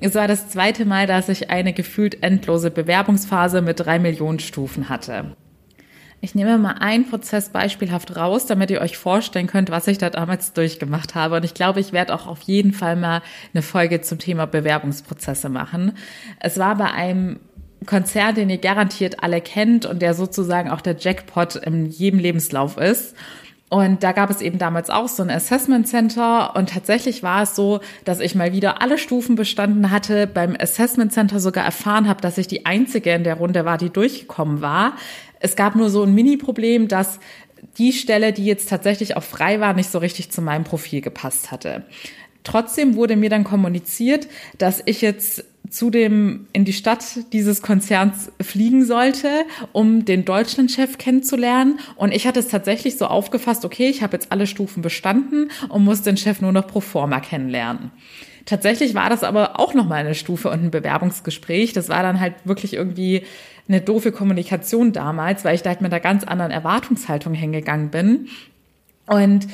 Es 0.00 0.14
war 0.14 0.28
das 0.28 0.50
zweite 0.50 0.84
Mal, 0.84 1.06
dass 1.06 1.30
ich 1.30 1.48
eine 1.48 1.72
gefühlt 1.72 2.22
endlose 2.22 2.70
Bewerbungsphase 2.70 3.62
mit 3.62 3.80
drei 3.80 3.98
Millionen 3.98 4.40
Stufen 4.40 4.90
hatte. 4.90 5.36
Ich 6.20 6.34
nehme 6.34 6.58
mal 6.58 6.76
einen 6.80 7.08
Prozess 7.08 7.50
beispielhaft 7.50 8.16
raus, 8.16 8.46
damit 8.46 8.70
ihr 8.70 8.80
euch 8.80 8.98
vorstellen 8.98 9.46
könnt, 9.46 9.70
was 9.70 9.86
ich 9.86 9.98
da 9.98 10.10
damals 10.10 10.52
durchgemacht 10.52 11.14
habe. 11.14 11.36
Und 11.36 11.44
ich 11.44 11.54
glaube, 11.54 11.78
ich 11.78 11.92
werde 11.92 12.14
auch 12.14 12.26
auf 12.26 12.42
jeden 12.42 12.72
Fall 12.72 12.96
mal 12.96 13.22
eine 13.54 13.62
Folge 13.62 14.00
zum 14.00 14.18
Thema 14.18 14.46
Bewerbungsprozesse 14.46 15.48
machen. 15.48 15.92
Es 16.40 16.58
war 16.58 16.76
bei 16.76 16.90
einem 16.90 17.38
Konzern, 17.86 18.34
den 18.34 18.50
ihr 18.50 18.58
garantiert 18.58 19.22
alle 19.22 19.40
kennt 19.40 19.86
und 19.86 20.02
der 20.02 20.14
sozusagen 20.14 20.70
auch 20.70 20.80
der 20.80 20.96
Jackpot 20.98 21.56
in 21.56 21.86
jedem 21.86 22.18
Lebenslauf 22.18 22.76
ist. 22.76 23.14
Und 23.68 24.04
da 24.04 24.12
gab 24.12 24.30
es 24.30 24.40
eben 24.40 24.58
damals 24.58 24.90
auch 24.90 25.08
so 25.08 25.24
ein 25.24 25.30
Assessment 25.30 25.88
Center 25.88 26.54
und 26.54 26.70
tatsächlich 26.70 27.24
war 27.24 27.42
es 27.42 27.56
so, 27.56 27.80
dass 28.04 28.20
ich 28.20 28.36
mal 28.36 28.52
wieder 28.52 28.80
alle 28.80 28.96
Stufen 28.96 29.34
bestanden 29.34 29.90
hatte, 29.90 30.28
beim 30.28 30.56
Assessment 30.58 31.12
Center 31.12 31.40
sogar 31.40 31.64
erfahren 31.64 32.08
habe, 32.08 32.20
dass 32.20 32.38
ich 32.38 32.46
die 32.46 32.64
einzige 32.64 33.12
in 33.12 33.24
der 33.24 33.34
Runde 33.34 33.64
war, 33.64 33.76
die 33.76 33.90
durchgekommen 33.90 34.60
war. 34.60 34.96
Es 35.40 35.56
gab 35.56 35.74
nur 35.74 35.90
so 35.90 36.04
ein 36.04 36.14
Mini-Problem, 36.14 36.86
dass 36.86 37.18
die 37.78 37.92
Stelle, 37.92 38.32
die 38.32 38.44
jetzt 38.44 38.68
tatsächlich 38.68 39.16
auch 39.16 39.24
frei 39.24 39.58
war, 39.58 39.74
nicht 39.74 39.90
so 39.90 39.98
richtig 39.98 40.30
zu 40.30 40.42
meinem 40.42 40.64
Profil 40.64 41.00
gepasst 41.00 41.50
hatte. 41.50 41.84
Trotzdem 42.44 42.94
wurde 42.94 43.16
mir 43.16 43.30
dann 43.30 43.42
kommuniziert, 43.42 44.28
dass 44.58 44.80
ich 44.86 45.00
jetzt 45.00 45.44
zu 45.70 45.90
dem 45.90 46.46
in 46.52 46.64
die 46.64 46.72
Stadt 46.72 47.04
dieses 47.32 47.62
Konzerns 47.62 48.30
fliegen 48.40 48.84
sollte, 48.84 49.28
um 49.72 50.04
den 50.04 50.24
Deutschlandchef 50.24 50.98
kennenzulernen. 50.98 51.78
Und 51.96 52.12
ich 52.12 52.26
hatte 52.26 52.40
es 52.40 52.48
tatsächlich 52.48 52.98
so 52.98 53.06
aufgefasst, 53.06 53.64
okay, 53.64 53.88
ich 53.88 54.02
habe 54.02 54.14
jetzt 54.14 54.32
alle 54.32 54.46
Stufen 54.46 54.82
bestanden 54.82 55.50
und 55.68 55.84
muss 55.84 56.02
den 56.02 56.16
Chef 56.16 56.40
nur 56.40 56.52
noch 56.52 56.66
pro 56.66 56.80
forma 56.80 57.20
kennenlernen. 57.20 57.90
Tatsächlich 58.44 58.94
war 58.94 59.10
das 59.10 59.24
aber 59.24 59.58
auch 59.58 59.74
noch 59.74 59.86
mal 59.88 59.96
eine 59.96 60.14
Stufe 60.14 60.50
und 60.50 60.62
ein 60.62 60.70
Bewerbungsgespräch. 60.70 61.72
Das 61.72 61.88
war 61.88 62.02
dann 62.02 62.20
halt 62.20 62.34
wirklich 62.44 62.74
irgendwie 62.74 63.24
eine 63.68 63.80
doofe 63.80 64.12
Kommunikation 64.12 64.92
damals, 64.92 65.44
weil 65.44 65.56
ich 65.56 65.62
da 65.62 65.70
halt 65.70 65.80
mit 65.80 65.92
einer 65.92 66.00
ganz 66.00 66.22
anderen 66.22 66.52
Erwartungshaltung 66.52 67.34
hingegangen 67.34 67.90
bin. 67.90 68.28
Und 69.06 69.48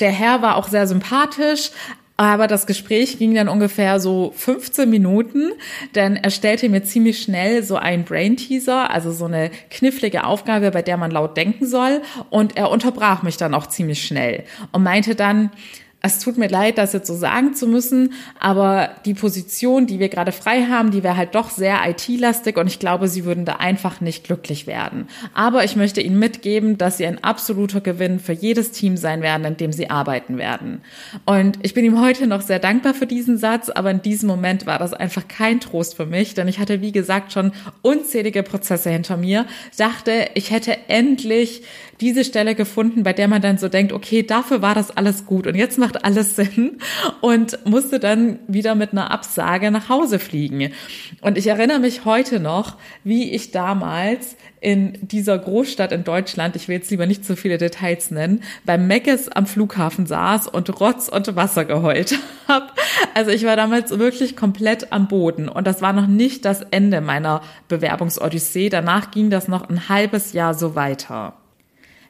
der 0.00 0.10
Herr 0.10 0.42
war 0.42 0.56
auch 0.56 0.68
sehr 0.68 0.86
sympathisch, 0.86 1.70
aber 2.18 2.48
das 2.48 2.66
Gespräch 2.66 3.16
ging 3.18 3.32
dann 3.36 3.48
ungefähr 3.48 4.00
so 4.00 4.32
15 4.36 4.90
Minuten, 4.90 5.52
denn 5.94 6.16
er 6.16 6.30
stellte 6.30 6.68
mir 6.68 6.82
ziemlich 6.82 7.22
schnell 7.22 7.62
so 7.62 7.76
einen 7.76 8.04
Brain-Teaser, 8.04 8.90
also 8.90 9.12
so 9.12 9.26
eine 9.26 9.50
knifflige 9.70 10.24
Aufgabe, 10.24 10.72
bei 10.72 10.82
der 10.82 10.96
man 10.96 11.12
laut 11.12 11.36
denken 11.36 11.64
soll. 11.64 12.02
Und 12.28 12.56
er 12.56 12.72
unterbrach 12.72 13.22
mich 13.22 13.36
dann 13.36 13.54
auch 13.54 13.68
ziemlich 13.68 14.04
schnell 14.04 14.42
und 14.72 14.82
meinte 14.82 15.14
dann, 15.14 15.52
es 16.00 16.20
tut 16.20 16.38
mir 16.38 16.48
leid, 16.48 16.78
das 16.78 16.92
jetzt 16.92 17.08
so 17.08 17.14
sagen 17.14 17.54
zu 17.54 17.66
müssen, 17.66 18.12
aber 18.38 18.90
die 19.04 19.14
Position, 19.14 19.88
die 19.88 19.98
wir 19.98 20.08
gerade 20.08 20.30
frei 20.30 20.66
haben, 20.70 20.92
die 20.92 21.02
wäre 21.02 21.16
halt 21.16 21.34
doch 21.34 21.50
sehr 21.50 21.78
IT-lastig 21.88 22.56
und 22.56 22.68
ich 22.68 22.78
glaube, 22.78 23.08
sie 23.08 23.24
würden 23.24 23.44
da 23.44 23.56
einfach 23.56 24.00
nicht 24.00 24.22
glücklich 24.22 24.68
werden. 24.68 25.08
Aber 25.34 25.64
ich 25.64 25.74
möchte 25.74 26.00
Ihnen 26.00 26.18
mitgeben, 26.18 26.78
dass 26.78 26.98
Sie 26.98 27.06
ein 27.06 27.24
absoluter 27.24 27.80
Gewinn 27.80 28.20
für 28.20 28.32
jedes 28.32 28.70
Team 28.70 28.96
sein 28.96 29.22
werden, 29.22 29.44
in 29.44 29.56
dem 29.56 29.72
Sie 29.72 29.90
arbeiten 29.90 30.38
werden. 30.38 30.82
Und 31.26 31.58
ich 31.62 31.74
bin 31.74 31.84
ihm 31.84 32.00
heute 32.00 32.28
noch 32.28 32.42
sehr 32.42 32.60
dankbar 32.60 32.94
für 32.94 33.06
diesen 33.06 33.36
Satz, 33.36 33.68
aber 33.68 33.90
in 33.90 34.00
diesem 34.00 34.28
Moment 34.28 34.66
war 34.66 34.78
das 34.78 34.94
einfach 34.94 35.26
kein 35.26 35.58
Trost 35.58 35.96
für 35.96 36.06
mich, 36.06 36.34
denn 36.34 36.46
ich 36.46 36.60
hatte, 36.60 36.80
wie 36.80 36.92
gesagt, 36.92 37.32
schon 37.32 37.50
unzählige 37.82 38.44
Prozesse 38.44 38.90
hinter 38.90 39.16
mir, 39.16 39.46
dachte, 39.76 40.28
ich 40.34 40.52
hätte 40.52 40.76
endlich 40.86 41.62
diese 42.00 42.24
Stelle 42.24 42.54
gefunden, 42.54 43.02
bei 43.02 43.12
der 43.12 43.28
man 43.28 43.42
dann 43.42 43.58
so 43.58 43.68
denkt, 43.68 43.92
okay, 43.92 44.22
dafür 44.22 44.62
war 44.62 44.74
das 44.74 44.96
alles 44.96 45.26
gut 45.26 45.46
und 45.46 45.54
jetzt 45.54 45.78
macht 45.78 46.04
alles 46.04 46.36
Sinn 46.36 46.78
und 47.20 47.58
musste 47.66 47.98
dann 47.98 48.38
wieder 48.46 48.74
mit 48.74 48.92
einer 48.92 49.10
Absage 49.10 49.70
nach 49.70 49.88
Hause 49.88 50.18
fliegen. 50.18 50.72
Und 51.20 51.38
ich 51.38 51.46
erinnere 51.48 51.80
mich 51.80 52.04
heute 52.04 52.40
noch, 52.40 52.76
wie 53.04 53.30
ich 53.30 53.50
damals 53.50 54.36
in 54.60 54.98
dieser 55.02 55.38
Großstadt 55.38 55.92
in 55.92 56.04
Deutschland, 56.04 56.56
ich 56.56 56.68
will 56.68 56.76
jetzt 56.76 56.90
lieber 56.90 57.06
nicht 57.06 57.24
so 57.24 57.36
viele 57.36 57.58
Details 57.58 58.10
nennen, 58.10 58.42
beim 58.64 58.86
Meckes 58.86 59.28
am 59.28 59.46
Flughafen 59.46 60.06
saß 60.06 60.48
und 60.48 60.80
Rotz 60.80 61.08
und 61.08 61.34
Wasser 61.36 61.64
geheult 61.64 62.18
habe. 62.48 62.66
Also 63.14 63.30
ich 63.30 63.44
war 63.44 63.56
damals 63.56 63.96
wirklich 63.98 64.36
komplett 64.36 64.92
am 64.92 65.08
Boden 65.08 65.48
und 65.48 65.66
das 65.66 65.82
war 65.82 65.92
noch 65.92 66.06
nicht 66.06 66.44
das 66.44 66.62
Ende 66.62 67.00
meiner 67.00 67.42
Bewerbungsodyssee. 67.68 68.68
Danach 68.68 69.10
ging 69.10 69.30
das 69.30 69.48
noch 69.48 69.68
ein 69.68 69.88
halbes 69.88 70.32
Jahr 70.32 70.54
so 70.54 70.74
weiter. 70.74 71.34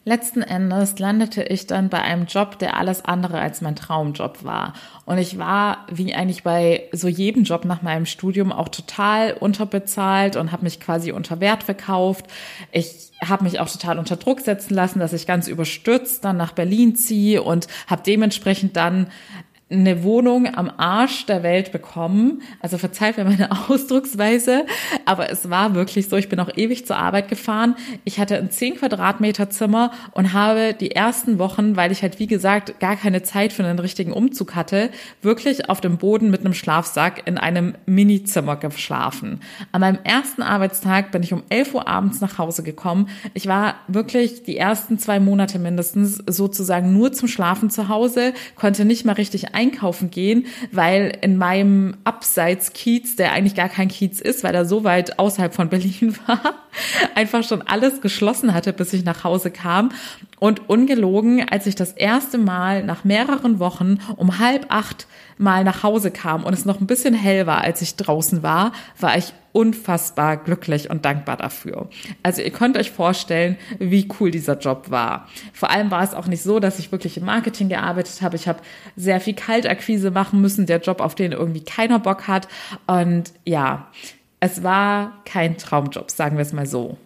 Letzten 0.05 0.43
Endes 0.43 0.99
landete 0.99 1.43
ich 1.43 1.67
dann 1.67 1.89
bei 1.89 2.01
einem 2.01 2.27
Job, 2.27 2.59
der 2.59 2.77
alles 2.77 3.05
andere 3.05 3.41
als 3.41 3.61
mein 3.61 3.77
Traumjob 3.77 4.43
war. 4.45 4.73
Und 5.05 5.19
ich 5.19 5.39
war, 5.39 5.87
wie 5.91 6.15
eigentlich 6.15 6.43
bei 6.43 6.89
so 6.93 7.09
jedem 7.09 7.45
Job 7.45 7.65
nach 7.65 7.83
meinem 7.83 8.07
Studium, 8.07 8.53
auch 8.53 8.69
total 8.69 9.35
unterbezahlt 9.35 10.37
und 10.37 10.51
habe 10.53 10.65
mich 10.65 10.81
quasi 10.81 11.13
unter 11.13 11.41
Wert 11.41 11.63
verkauft. 11.63 12.27
Ich 12.73 13.11
habe 13.23 13.45
mich 13.45 13.61
auch 13.61 13.69
total 13.69 13.99
unter 13.99 14.17
Druck 14.17 14.41
setzen 14.41 14.75
lassen, 14.75 15.01
dass 15.01 15.13
ich 15.13 15.27
ganz 15.27 15.49
überstürzt 15.49 16.25
dann 16.25 16.37
nach 16.37 16.53
Berlin 16.53 16.95
ziehe 16.95 17.43
und 17.43 17.67
habe 17.87 18.03
dementsprechend 18.07 18.77
dann 18.77 19.09
eine 19.71 20.03
Wohnung 20.03 20.47
am 20.55 20.71
Arsch 20.79 21.27
der 21.27 21.43
Welt 21.43 21.73
bekommen. 21.73 22.41
Also 22.61 22.79
verzeiht 22.79 23.19
mir 23.19 23.25
meine 23.25 23.51
Ausdrucksweise, 23.69 24.65
aber 25.05 25.31
es 25.31 25.51
war 25.51 25.75
wirklich 25.75 26.09
so. 26.09 26.17
Ich 26.17 26.31
bin 26.31 26.41
auch 26.41 26.49
ewig 26.57 26.87
zur 26.87 26.97
Arbeit 26.97 27.29
gefahren. 27.29 27.77
Ich 28.05 28.19
hatte 28.19 28.37
ein 28.37 28.51
10 28.51 28.77
Quadratmeter 28.77 29.51
Zimmer 29.51 29.93
und 30.13 30.33
habe 30.33 30.73
die 30.73 30.93
ersten 30.93 31.39
Wochen, 31.39 31.77
weil 31.77 31.93
ich 31.93 32.03
halt 32.03 32.19
wie 32.19 32.27
gesagt 32.27 32.81
gar 32.81 32.97
keine 32.97 33.23
Zeit 33.23 33.53
für 33.53 33.63
einen 33.63 33.79
richtigen 33.79 34.13
Umzug 34.13 34.55
hatte, 34.55 34.91
wirklich 35.21 35.69
auf 35.69 35.83
dem 35.83 35.99
Boden 35.99 36.31
mit 36.31 36.41
einem 36.41 36.55
Schlafsack 36.55 37.27
in 37.27 37.37
einem 37.37 37.75
Minizimmer 37.85 38.57
geschlafen. 38.57 39.41
An 39.73 39.83
meinem 39.83 39.99
ersten 40.03 40.41
Arbeitstag 40.41 41.13
bin 41.13 41.23
ich 41.23 41.35
um 41.35 41.43
11 41.51 41.75
Uhr 41.75 41.89
abends 41.89 42.23
nach 42.23 42.39
Hause 42.39 42.63
gekommen. 42.63 43.11
Ich 43.35 43.47
war 43.47 43.75
wirklich 43.87 44.45
die 44.45 44.57
ersten 44.57 44.99
zwei 44.99 45.21
Monate 45.21 45.59
mindestens 45.59 46.23
sozusagen 46.27 46.95
nur 46.95 47.13
zum 47.13 47.29
Schlafen 47.29 47.69
zu 47.69 47.89
Hause, 47.89 48.33
konnte 48.57 48.87
nicht 48.87 49.05
mal 49.05 49.13
richtig 49.13 49.58
einkaufen 49.59 50.11
gehen, 50.11 50.47
weil 50.71 51.19
in 51.21 51.37
meinem 51.37 51.97
Abseits-Kiez, 52.05 53.17
der 53.17 53.33
eigentlich 53.33 53.57
gar 53.57 53.69
kein 53.69 53.89
Kiez 53.89 54.21
ist, 54.21 54.45
weil 54.45 54.55
er 54.55 54.65
so 54.65 54.85
weit 54.85 55.19
außerhalb 55.19 55.53
von 55.53 55.69
Berlin 55.69 56.17
war, 56.27 56.55
einfach 57.17 57.43
schon 57.43 57.63
alles 57.63 58.01
geschlossen 58.01 58.55
hatte, 58.55 58.73
bis 58.73 58.93
ich 58.93 59.05
nach 59.05 59.25
Hause 59.25 59.51
kam. 59.51 59.91
Und 60.39 60.71
ungelogen, 60.71 61.49
als 61.49 61.67
ich 61.67 61.75
das 61.75 61.91
erste 61.91 62.39
Mal 62.39 62.85
nach 62.85 63.03
mehreren 63.03 63.59
Wochen 63.59 63.99
um 64.17 64.39
halb 64.39 64.67
acht 64.69 65.09
mal 65.39 65.65
nach 65.65 65.83
Hause 65.83 66.11
kam 66.11 66.45
und 66.45 66.53
es 66.53 66.65
noch 66.65 66.81
ein 66.81 66.87
bisschen 66.87 67.15
hell 67.15 67.47
war, 67.47 67.63
als 67.63 67.81
ich 67.83 67.97
draußen 67.97 68.43
war, 68.43 68.73
war 68.99 69.17
ich 69.17 69.33
unfassbar 69.53 70.37
glücklich 70.37 70.91
und 70.91 71.05
dankbar 71.05 71.37
dafür. 71.37 71.89
Also 72.23 72.43
ihr 72.43 72.51
könnt 72.51 72.77
euch 72.77 72.91
vorstellen, 72.91 73.57
wie 73.79 74.09
cool 74.21 74.31
dieser 74.31 74.59
Job 74.59 74.91
war. 74.91 75.27
Vor 75.53 75.71
allem 75.71 75.91
war 75.91 76.03
es 76.03 76.15
auch 76.15 76.27
nicht 76.27 76.43
so, 76.43 76.61
dass 76.61 76.79
ich 76.79 76.93
wirklich 76.93 77.17
im 77.17 77.25
Marketing 77.25 77.69
gearbeitet 77.69 78.23
habe. 78.23 78.37
Ich 78.37 78.47
habe 78.47 78.61
sehr 78.97 79.21
viel 79.21 79.35
Kaltakquise 79.35 80.11
machen 80.11 80.41
müssen, 80.41 80.67
der 80.67 80.81
Job, 80.81 81.01
auf 81.01 81.15
den 81.15 81.33
irgendwie 81.33 81.65
keiner 81.65 81.99
Bock 81.99 82.29
hat. 82.29 82.47
Und 82.87 83.33
ja, 83.45 83.89
es 84.41 84.63
war 84.63 85.23
kein 85.25 85.57
Traumjob, 85.57 86.11
sagen 86.11 86.37
wir 86.37 86.43
es 86.43 86.53
mal 86.53 86.67
so. 86.67 86.97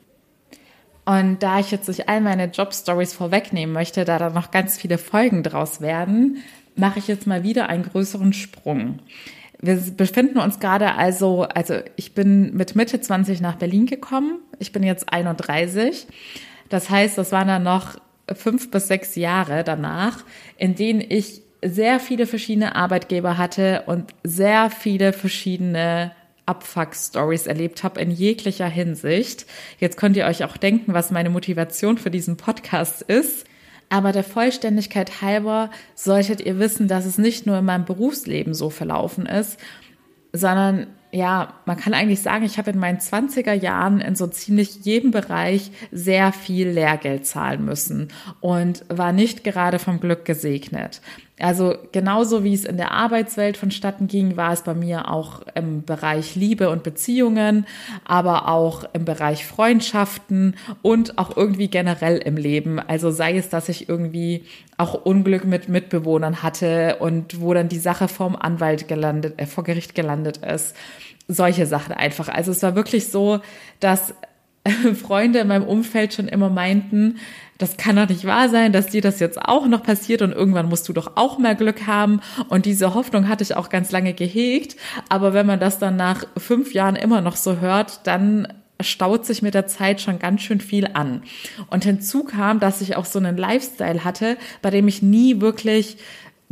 Und 1.04 1.42
da 1.42 1.58
ich 1.58 1.70
jetzt 1.70 1.88
durch 1.88 2.08
all 2.08 2.20
meine 2.20 2.46
Jobstories 2.46 3.12
vorwegnehmen 3.12 3.72
möchte, 3.72 4.04
da 4.04 4.18
da 4.18 4.30
noch 4.30 4.50
ganz 4.50 4.78
viele 4.78 4.98
Folgen 4.98 5.42
draus 5.42 5.80
werden, 5.80 6.42
mache 6.76 6.98
ich 6.98 7.08
jetzt 7.08 7.26
mal 7.26 7.42
wieder 7.42 7.68
einen 7.68 7.84
größeren 7.84 8.32
Sprung. 8.32 8.98
Wir 9.60 9.76
befinden 9.76 10.38
uns 10.38 10.58
gerade 10.58 10.94
also, 10.94 11.42
also 11.42 11.74
ich 11.96 12.14
bin 12.14 12.54
mit 12.54 12.74
Mitte 12.74 13.00
20 13.00 13.40
nach 13.40 13.56
Berlin 13.56 13.86
gekommen. 13.86 14.40
Ich 14.58 14.72
bin 14.72 14.82
jetzt 14.82 15.12
31. 15.12 16.06
Das 16.68 16.90
heißt, 16.90 17.16
das 17.16 17.30
waren 17.32 17.48
dann 17.48 17.62
noch 17.62 17.96
fünf 18.34 18.70
bis 18.70 18.88
sechs 18.88 19.14
Jahre 19.14 19.62
danach, 19.62 20.24
in 20.56 20.74
denen 20.74 21.00
ich 21.00 21.42
sehr 21.64 22.00
viele 22.00 22.26
verschiedene 22.26 22.74
Arbeitgeber 22.74 23.38
hatte 23.38 23.84
und 23.86 24.12
sehr 24.24 24.70
viele 24.70 25.12
verschiedene 25.12 26.12
Abfuck-Stories 26.46 27.46
erlebt 27.46 27.84
habe 27.84 28.00
in 28.00 28.10
jeglicher 28.10 28.66
Hinsicht. 28.66 29.46
Jetzt 29.78 29.96
könnt 29.96 30.16
ihr 30.16 30.26
euch 30.26 30.44
auch 30.44 30.56
denken, 30.56 30.92
was 30.92 31.12
meine 31.12 31.30
Motivation 31.30 31.98
für 31.98 32.10
diesen 32.10 32.36
Podcast 32.36 33.02
ist. 33.02 33.46
Aber 33.92 34.12
der 34.12 34.24
Vollständigkeit 34.24 35.20
halber 35.20 35.68
solltet 35.94 36.40
ihr 36.40 36.58
wissen, 36.58 36.88
dass 36.88 37.04
es 37.04 37.18
nicht 37.18 37.44
nur 37.44 37.58
in 37.58 37.66
meinem 37.66 37.84
Berufsleben 37.84 38.54
so 38.54 38.70
verlaufen 38.70 39.26
ist, 39.26 39.60
sondern 40.32 40.86
ja, 41.10 41.52
man 41.66 41.76
kann 41.76 41.92
eigentlich 41.92 42.22
sagen, 42.22 42.46
ich 42.46 42.56
habe 42.56 42.70
in 42.70 42.78
meinen 42.78 43.00
20er 43.00 43.52
Jahren 43.52 44.00
in 44.00 44.14
so 44.14 44.26
ziemlich 44.26 44.86
jedem 44.86 45.10
Bereich 45.10 45.72
sehr 45.90 46.32
viel 46.32 46.70
Lehrgeld 46.70 47.26
zahlen 47.26 47.66
müssen 47.66 48.08
und 48.40 48.82
war 48.88 49.12
nicht 49.12 49.44
gerade 49.44 49.78
vom 49.78 50.00
Glück 50.00 50.24
gesegnet. 50.24 51.02
Also 51.38 51.74
genauso 51.92 52.44
wie 52.44 52.52
es 52.52 52.64
in 52.64 52.76
der 52.76 52.92
Arbeitswelt 52.92 53.56
vonstatten 53.56 54.06
ging, 54.06 54.36
war 54.36 54.52
es 54.52 54.62
bei 54.62 54.74
mir 54.74 55.10
auch 55.10 55.40
im 55.54 55.82
Bereich 55.82 56.36
Liebe 56.36 56.68
und 56.68 56.82
Beziehungen, 56.82 57.66
aber 58.04 58.48
auch 58.48 58.84
im 58.92 59.06
Bereich 59.06 59.46
Freundschaften 59.46 60.56
und 60.82 61.18
auch 61.18 61.34
irgendwie 61.36 61.68
generell 61.68 62.18
im 62.18 62.36
Leben. 62.36 62.78
Also 62.78 63.10
sei 63.10 63.36
es, 63.38 63.48
dass 63.48 63.70
ich 63.70 63.88
irgendwie 63.88 64.44
auch 64.76 64.94
Unglück 64.94 65.44
mit 65.44 65.68
Mitbewohnern 65.68 66.42
hatte 66.42 66.96
und 67.00 67.40
wo 67.40 67.54
dann 67.54 67.68
die 67.68 67.78
Sache 67.78 68.08
vom 68.08 68.36
Anwalt 68.36 68.86
gelandet, 68.86 69.34
äh, 69.38 69.46
vor 69.46 69.64
Gericht 69.64 69.94
gelandet 69.94 70.38
ist. 70.38 70.76
Solche 71.28 71.66
Sachen 71.66 71.94
einfach. 71.94 72.28
Also 72.28 72.50
es 72.50 72.62
war 72.62 72.76
wirklich 72.76 73.08
so, 73.08 73.40
dass 73.80 74.14
Freunde 75.02 75.40
in 75.40 75.48
meinem 75.48 75.64
Umfeld 75.64 76.14
schon 76.14 76.28
immer 76.28 76.50
meinten, 76.50 77.18
das 77.58 77.76
kann 77.76 77.96
doch 77.96 78.08
nicht 78.08 78.24
wahr 78.24 78.48
sein, 78.48 78.72
dass 78.72 78.88
dir 78.88 79.02
das 79.02 79.20
jetzt 79.20 79.40
auch 79.40 79.66
noch 79.66 79.82
passiert 79.82 80.22
und 80.22 80.32
irgendwann 80.32 80.68
musst 80.68 80.88
du 80.88 80.92
doch 80.92 81.12
auch 81.16 81.38
mehr 81.38 81.54
Glück 81.54 81.86
haben. 81.86 82.20
Und 82.48 82.66
diese 82.66 82.94
Hoffnung 82.94 83.28
hatte 83.28 83.44
ich 83.44 83.56
auch 83.56 83.68
ganz 83.68 83.92
lange 83.92 84.14
gehegt. 84.14 84.76
Aber 85.08 85.32
wenn 85.32 85.46
man 85.46 85.60
das 85.60 85.78
dann 85.78 85.96
nach 85.96 86.24
fünf 86.36 86.74
Jahren 86.74 86.96
immer 86.96 87.20
noch 87.20 87.36
so 87.36 87.58
hört, 87.58 88.06
dann 88.06 88.48
staut 88.80 89.24
sich 89.24 89.42
mit 89.42 89.54
der 89.54 89.66
Zeit 89.66 90.00
schon 90.00 90.18
ganz 90.18 90.42
schön 90.42 90.60
viel 90.60 90.88
an. 90.92 91.22
Und 91.70 91.84
hinzu 91.84 92.24
kam, 92.24 92.58
dass 92.58 92.80
ich 92.80 92.96
auch 92.96 93.04
so 93.04 93.18
einen 93.18 93.36
Lifestyle 93.36 94.04
hatte, 94.04 94.36
bei 94.60 94.70
dem 94.70 94.88
ich 94.88 95.02
nie 95.02 95.40
wirklich 95.40 95.98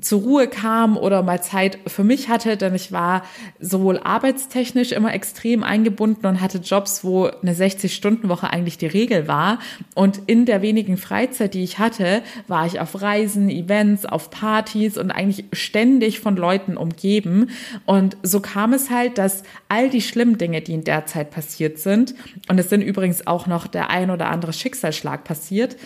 zur 0.00 0.22
Ruhe 0.22 0.48
kam 0.48 0.96
oder 0.96 1.22
mal 1.22 1.42
Zeit 1.42 1.78
für 1.86 2.04
mich 2.04 2.28
hatte, 2.28 2.56
denn 2.56 2.74
ich 2.74 2.92
war 2.92 3.24
sowohl 3.58 3.98
arbeitstechnisch 3.98 4.92
immer 4.92 5.14
extrem 5.14 5.62
eingebunden 5.62 6.26
und 6.26 6.40
hatte 6.40 6.58
Jobs, 6.58 7.04
wo 7.04 7.26
eine 7.26 7.54
60-Stunden-Woche 7.54 8.50
eigentlich 8.50 8.78
die 8.78 8.86
Regel 8.86 9.28
war. 9.28 9.58
Und 9.94 10.20
in 10.26 10.46
der 10.46 10.62
wenigen 10.62 10.96
Freizeit, 10.96 11.54
die 11.54 11.62
ich 11.62 11.78
hatte, 11.78 12.22
war 12.48 12.66
ich 12.66 12.80
auf 12.80 13.00
Reisen, 13.00 13.50
Events, 13.50 14.06
auf 14.06 14.30
Partys 14.30 14.96
und 14.96 15.10
eigentlich 15.10 15.44
ständig 15.52 16.20
von 16.20 16.36
Leuten 16.36 16.76
umgeben. 16.76 17.50
Und 17.86 18.16
so 18.22 18.40
kam 18.40 18.72
es 18.72 18.90
halt, 18.90 19.18
dass 19.18 19.42
all 19.68 19.90
die 19.90 20.02
schlimmen 20.02 20.38
Dinge, 20.38 20.60
die 20.60 20.74
in 20.74 20.84
der 20.84 21.06
Zeit 21.06 21.30
passiert 21.30 21.78
sind, 21.78 22.14
und 22.48 22.58
es 22.58 22.68
sind 22.68 22.82
übrigens 22.82 23.26
auch 23.26 23.46
noch 23.46 23.66
der 23.66 23.90
ein 23.90 24.10
oder 24.10 24.28
andere 24.28 24.52
Schicksalsschlag 24.52 25.24
passiert, 25.24 25.76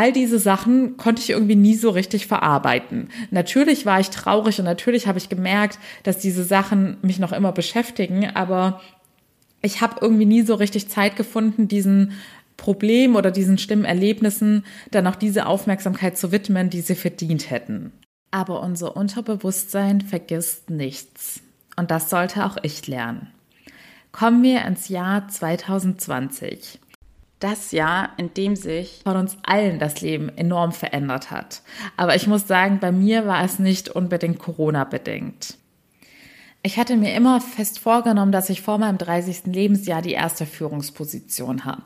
all 0.00 0.12
diese 0.14 0.38
Sachen 0.38 0.96
konnte 0.96 1.20
ich 1.20 1.28
irgendwie 1.28 1.56
nie 1.56 1.74
so 1.74 1.90
richtig 1.90 2.26
verarbeiten. 2.26 3.10
Natürlich 3.30 3.84
war 3.84 4.00
ich 4.00 4.08
traurig 4.08 4.58
und 4.58 4.64
natürlich 4.64 5.06
habe 5.06 5.18
ich 5.18 5.28
gemerkt, 5.28 5.78
dass 6.04 6.16
diese 6.16 6.42
Sachen 6.42 6.96
mich 7.02 7.18
noch 7.18 7.32
immer 7.32 7.52
beschäftigen, 7.52 8.30
aber 8.32 8.80
ich 9.60 9.82
habe 9.82 9.96
irgendwie 10.00 10.24
nie 10.24 10.40
so 10.40 10.54
richtig 10.54 10.88
Zeit 10.88 11.16
gefunden, 11.16 11.68
diesen 11.68 12.12
Problem 12.56 13.14
oder 13.14 13.30
diesen 13.30 13.58
schlimmen 13.58 13.84
Erlebnissen 13.84 14.64
dann 14.90 15.06
auch 15.06 15.16
diese 15.16 15.44
Aufmerksamkeit 15.44 16.16
zu 16.16 16.32
widmen, 16.32 16.70
die 16.70 16.80
sie 16.80 16.94
verdient 16.94 17.50
hätten. 17.50 17.92
Aber 18.30 18.62
unser 18.62 18.96
Unterbewusstsein 18.96 20.00
vergisst 20.00 20.70
nichts. 20.70 21.42
Und 21.76 21.90
das 21.90 22.08
sollte 22.08 22.46
auch 22.46 22.56
ich 22.62 22.86
lernen. 22.86 23.26
Kommen 24.12 24.42
wir 24.42 24.64
ins 24.64 24.88
Jahr 24.88 25.28
2020 25.28 26.78
das 27.40 27.72
Jahr, 27.72 28.10
in 28.16 28.32
dem 28.34 28.54
sich 28.54 29.00
von 29.02 29.16
uns 29.16 29.36
allen 29.42 29.78
das 29.78 30.00
Leben 30.00 30.28
enorm 30.28 30.72
verändert 30.72 31.30
hat. 31.30 31.62
Aber 31.96 32.14
ich 32.14 32.26
muss 32.26 32.46
sagen, 32.46 32.78
bei 32.80 32.92
mir 32.92 33.26
war 33.26 33.42
es 33.42 33.58
nicht 33.58 33.88
unbedingt 33.88 34.38
Corona 34.38 34.84
bedingt. 34.84 35.56
Ich 36.62 36.78
hatte 36.78 36.96
mir 36.96 37.14
immer 37.14 37.40
fest 37.40 37.78
vorgenommen, 37.78 38.32
dass 38.32 38.50
ich 38.50 38.60
vor 38.60 38.76
meinem 38.76 38.98
30. 38.98 39.46
Lebensjahr 39.46 40.02
die 40.02 40.12
erste 40.12 40.44
Führungsposition 40.44 41.64
habe. 41.64 41.84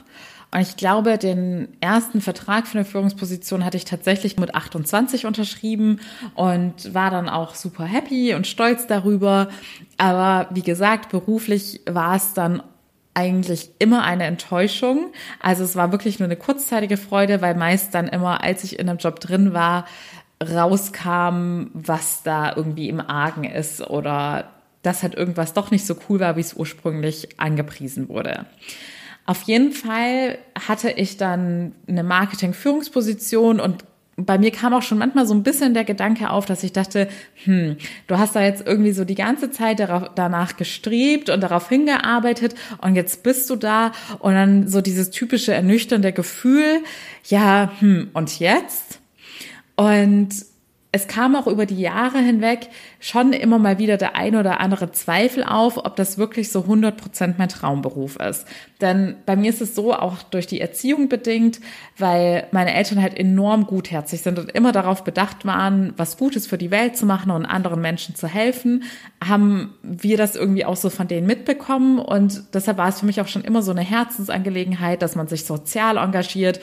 Und 0.50 0.60
ich 0.60 0.76
glaube, 0.76 1.18
den 1.18 1.68
ersten 1.80 2.20
Vertrag 2.20 2.66
für 2.66 2.78
eine 2.78 2.84
Führungsposition 2.84 3.64
hatte 3.64 3.76
ich 3.76 3.84
tatsächlich 3.84 4.36
mit 4.36 4.54
28 4.54 5.26
unterschrieben 5.26 6.00
und 6.34 6.94
war 6.94 7.10
dann 7.10 7.28
auch 7.28 7.54
super 7.54 7.84
happy 7.84 8.34
und 8.34 8.46
stolz 8.46 8.86
darüber. 8.86 9.48
Aber 9.96 10.48
wie 10.54 10.62
gesagt, 10.62 11.10
beruflich 11.10 11.80
war 11.86 12.16
es 12.16 12.34
dann 12.34 12.62
eigentlich 13.14 13.70
immer 13.78 14.02
eine 14.02 14.24
Enttäuschung. 14.24 15.12
Also 15.40 15.64
es 15.64 15.76
war 15.76 15.92
wirklich 15.92 16.18
nur 16.18 16.26
eine 16.26 16.36
kurzzeitige 16.36 16.96
Freude, 16.96 17.40
weil 17.40 17.54
meist 17.54 17.94
dann 17.94 18.08
immer, 18.08 18.42
als 18.42 18.64
ich 18.64 18.78
in 18.78 18.88
einem 18.88 18.98
Job 18.98 19.20
drin 19.20 19.54
war, 19.54 19.86
rauskam, 20.42 21.68
was 21.72 22.22
da 22.24 22.54
irgendwie 22.54 22.88
im 22.88 23.00
Argen 23.00 23.44
ist 23.44 23.80
oder 23.88 24.50
dass 24.82 25.02
halt 25.02 25.14
irgendwas 25.14 25.54
doch 25.54 25.70
nicht 25.70 25.86
so 25.86 25.96
cool 26.08 26.20
war, 26.20 26.36
wie 26.36 26.40
es 26.40 26.54
ursprünglich 26.54 27.40
angepriesen 27.40 28.08
wurde. 28.08 28.44
Auf 29.26 29.42
jeden 29.42 29.72
Fall 29.72 30.38
hatte 30.68 30.90
ich 30.90 31.16
dann 31.16 31.72
eine 31.88 32.02
Marketing-Führungsposition 32.02 33.60
und 33.60 33.84
bei 34.16 34.38
mir 34.38 34.50
kam 34.50 34.72
auch 34.74 34.82
schon 34.82 34.98
manchmal 34.98 35.26
so 35.26 35.34
ein 35.34 35.42
bisschen 35.42 35.74
der 35.74 35.84
Gedanke 35.84 36.30
auf, 36.30 36.46
dass 36.46 36.62
ich 36.62 36.72
dachte, 36.72 37.08
hm, 37.44 37.76
du 38.06 38.18
hast 38.18 38.36
da 38.36 38.42
jetzt 38.42 38.66
irgendwie 38.66 38.92
so 38.92 39.04
die 39.04 39.14
ganze 39.14 39.50
Zeit 39.50 39.80
darauf, 39.80 40.10
danach 40.14 40.56
gestrebt 40.56 41.30
und 41.30 41.40
darauf 41.40 41.68
hingearbeitet 41.68 42.54
und 42.80 42.94
jetzt 42.94 43.22
bist 43.22 43.50
du 43.50 43.56
da 43.56 43.92
und 44.20 44.34
dann 44.34 44.68
so 44.68 44.80
dieses 44.80 45.10
typische 45.10 45.52
ernüchternde 45.52 46.12
Gefühl, 46.12 46.82
ja, 47.24 47.72
hm, 47.80 48.10
und 48.12 48.38
jetzt? 48.38 49.00
Und 49.76 50.30
es 50.94 51.08
kam 51.08 51.34
auch 51.34 51.48
über 51.48 51.66
die 51.66 51.80
Jahre 51.80 52.18
hinweg 52.18 52.68
schon 53.00 53.32
immer 53.32 53.58
mal 53.58 53.78
wieder 53.78 53.96
der 53.96 54.14
ein 54.14 54.36
oder 54.36 54.60
andere 54.60 54.92
Zweifel 54.92 55.42
auf, 55.42 55.76
ob 55.76 55.96
das 55.96 56.18
wirklich 56.18 56.52
so 56.52 56.60
100 56.60 56.96
Prozent 56.96 57.36
mein 57.36 57.48
Traumberuf 57.48 58.14
ist. 58.14 58.46
Denn 58.80 59.16
bei 59.26 59.34
mir 59.34 59.50
ist 59.50 59.60
es 59.60 59.74
so, 59.74 59.92
auch 59.92 60.22
durch 60.22 60.46
die 60.46 60.60
Erziehung 60.60 61.08
bedingt, 61.08 61.58
weil 61.98 62.46
meine 62.52 62.72
Eltern 62.72 63.02
halt 63.02 63.18
enorm 63.18 63.66
gutherzig 63.66 64.22
sind 64.22 64.38
und 64.38 64.52
immer 64.52 64.70
darauf 64.70 65.02
bedacht 65.02 65.44
waren, 65.44 65.94
was 65.96 66.16
Gutes 66.16 66.46
für 66.46 66.58
die 66.58 66.70
Welt 66.70 66.96
zu 66.96 67.06
machen 67.06 67.32
und 67.32 67.44
anderen 67.44 67.80
Menschen 67.80 68.14
zu 68.14 68.28
helfen, 68.28 68.84
haben 69.26 69.74
wir 69.82 70.16
das 70.16 70.36
irgendwie 70.36 70.64
auch 70.64 70.76
so 70.76 70.90
von 70.90 71.08
denen 71.08 71.26
mitbekommen. 71.26 71.98
Und 71.98 72.54
deshalb 72.54 72.78
war 72.78 72.88
es 72.88 73.00
für 73.00 73.06
mich 73.06 73.20
auch 73.20 73.26
schon 73.26 73.42
immer 73.42 73.62
so 73.62 73.72
eine 73.72 73.80
Herzensangelegenheit, 73.80 75.02
dass 75.02 75.16
man 75.16 75.26
sich 75.26 75.44
sozial 75.44 75.96
engagiert 75.96 76.60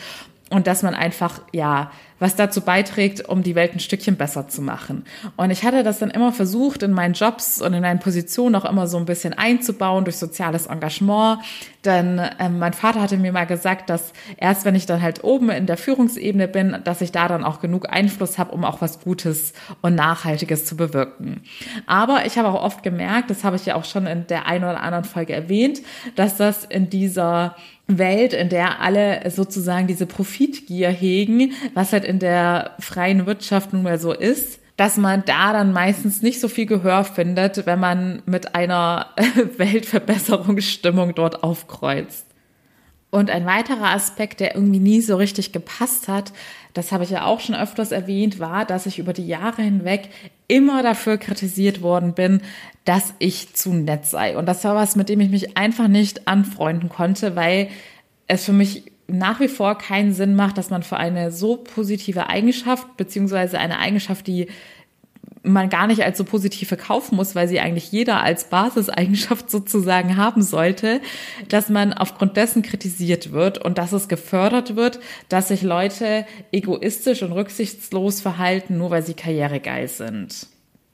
und 0.51 0.67
dass 0.67 0.83
man 0.83 0.93
einfach, 0.93 1.41
ja, 1.53 1.91
was 2.19 2.35
dazu 2.35 2.61
beiträgt, 2.61 3.27
um 3.27 3.41
die 3.41 3.55
Welt 3.55 3.73
ein 3.73 3.79
Stückchen 3.79 4.15
besser 4.15 4.47
zu 4.47 4.61
machen. 4.61 5.05
Und 5.37 5.49
ich 5.49 5.63
hatte 5.63 5.81
das 5.81 5.97
dann 5.97 6.11
immer 6.11 6.31
versucht, 6.31 6.83
in 6.83 6.91
meinen 6.91 7.15
Jobs 7.15 7.59
und 7.61 7.73
in 7.73 7.81
meinen 7.81 7.99
Positionen 7.99 8.53
auch 8.55 8.65
immer 8.65 8.85
so 8.85 8.97
ein 8.97 9.05
bisschen 9.05 9.33
einzubauen 9.33 10.03
durch 10.03 10.17
soziales 10.17 10.67
Engagement. 10.67 11.39
Denn 11.83 12.21
ähm, 12.37 12.59
mein 12.59 12.73
Vater 12.73 13.01
hatte 13.01 13.17
mir 13.17 13.31
mal 13.31 13.47
gesagt, 13.47 13.89
dass 13.89 14.13
erst 14.37 14.65
wenn 14.65 14.75
ich 14.75 14.85
dann 14.85 15.01
halt 15.01 15.23
oben 15.23 15.49
in 15.49 15.65
der 15.65 15.77
Führungsebene 15.77 16.47
bin, 16.47 16.77
dass 16.83 17.01
ich 17.01 17.11
da 17.11 17.27
dann 17.27 17.43
auch 17.43 17.59
genug 17.59 17.89
Einfluss 17.89 18.37
habe, 18.37 18.51
um 18.51 18.65
auch 18.65 18.81
was 18.81 18.99
Gutes 18.99 19.53
und 19.81 19.95
Nachhaltiges 19.95 20.65
zu 20.65 20.75
bewirken. 20.75 21.41
Aber 21.87 22.25
ich 22.27 22.37
habe 22.37 22.49
auch 22.49 22.61
oft 22.61 22.83
gemerkt, 22.83 23.31
das 23.31 23.43
habe 23.43 23.55
ich 23.55 23.65
ja 23.65 23.75
auch 23.75 23.85
schon 23.85 24.05
in 24.05 24.27
der 24.27 24.45
einen 24.45 24.65
oder 24.65 24.83
anderen 24.83 25.05
Folge 25.05 25.33
erwähnt, 25.33 25.81
dass 26.15 26.37
das 26.37 26.65
in 26.65 26.91
dieser 26.91 27.55
Welt, 27.97 28.33
in 28.33 28.49
der 28.49 28.81
alle 28.81 29.29
sozusagen 29.29 29.87
diese 29.87 30.05
Profitgier 30.05 30.89
hegen, 30.89 31.53
was 31.73 31.93
halt 31.93 32.05
in 32.05 32.19
der 32.19 32.71
freien 32.79 33.25
Wirtschaft 33.25 33.73
nun 33.73 33.83
mal 33.83 33.99
so 33.99 34.13
ist, 34.13 34.59
dass 34.77 34.97
man 34.97 35.23
da 35.25 35.53
dann 35.53 35.73
meistens 35.73 36.21
nicht 36.21 36.39
so 36.39 36.47
viel 36.47 36.65
Gehör 36.65 37.03
findet, 37.03 37.65
wenn 37.65 37.79
man 37.79 38.23
mit 38.25 38.55
einer 38.55 39.07
Weltverbesserungsstimmung 39.57 41.13
dort 41.13 41.43
aufkreuzt. 41.43 42.30
Und 43.11 43.29
ein 43.29 43.45
weiterer 43.45 43.89
Aspekt, 43.89 44.39
der 44.39 44.55
irgendwie 44.55 44.79
nie 44.79 45.01
so 45.01 45.17
richtig 45.17 45.51
gepasst 45.51 46.07
hat, 46.07 46.31
das 46.73 46.93
habe 46.93 47.03
ich 47.03 47.09
ja 47.09 47.25
auch 47.25 47.41
schon 47.41 47.55
öfters 47.55 47.91
erwähnt, 47.91 48.39
war, 48.39 48.65
dass 48.65 48.85
ich 48.85 48.99
über 48.99 49.11
die 49.11 49.27
Jahre 49.27 49.61
hinweg 49.61 50.09
immer 50.47 50.81
dafür 50.81 51.17
kritisiert 51.17 51.81
worden 51.81 52.13
bin, 52.13 52.41
dass 52.85 53.13
ich 53.19 53.53
zu 53.53 53.73
nett 53.73 54.05
sei. 54.05 54.37
Und 54.37 54.45
das 54.45 54.63
war 54.63 54.75
was, 54.75 54.95
mit 54.95 55.09
dem 55.09 55.19
ich 55.19 55.29
mich 55.29 55.57
einfach 55.57 55.89
nicht 55.89 56.29
anfreunden 56.29 56.87
konnte, 56.87 57.35
weil 57.35 57.67
es 58.27 58.45
für 58.45 58.53
mich 58.53 58.85
nach 59.07 59.41
wie 59.41 59.49
vor 59.49 59.77
keinen 59.77 60.13
Sinn 60.13 60.35
macht, 60.35 60.57
dass 60.57 60.69
man 60.69 60.83
für 60.83 60.95
eine 60.95 61.31
so 61.31 61.57
positive 61.57 62.29
Eigenschaft, 62.29 62.95
beziehungsweise 62.95 63.59
eine 63.59 63.79
Eigenschaft, 63.79 64.25
die 64.25 64.47
man 65.43 65.69
gar 65.69 65.87
nicht 65.87 66.03
als 66.03 66.17
so 66.17 66.23
positiv 66.23 66.67
verkaufen 66.67 67.15
muss, 67.15 67.33
weil 67.33 67.47
sie 67.47 67.59
eigentlich 67.59 67.91
jeder 67.91 68.21
als 68.21 68.45
Basiseigenschaft 68.45 69.49
sozusagen 69.49 70.17
haben 70.17 70.41
sollte, 70.41 71.01
dass 71.49 71.69
man 71.69 71.93
aufgrund 71.93 72.37
dessen 72.37 72.61
kritisiert 72.61 73.31
wird 73.31 73.57
und 73.57 73.77
dass 73.77 73.91
es 73.91 74.07
gefördert 74.07 74.75
wird, 74.75 74.99
dass 75.29 75.47
sich 75.47 75.63
Leute 75.63 76.25
egoistisch 76.51 77.23
und 77.23 77.31
rücksichtslos 77.31 78.21
verhalten, 78.21 78.77
nur 78.77 78.91
weil 78.91 79.03
sie 79.03 79.15
karrieregeil 79.15 79.87
sind. 79.87 80.47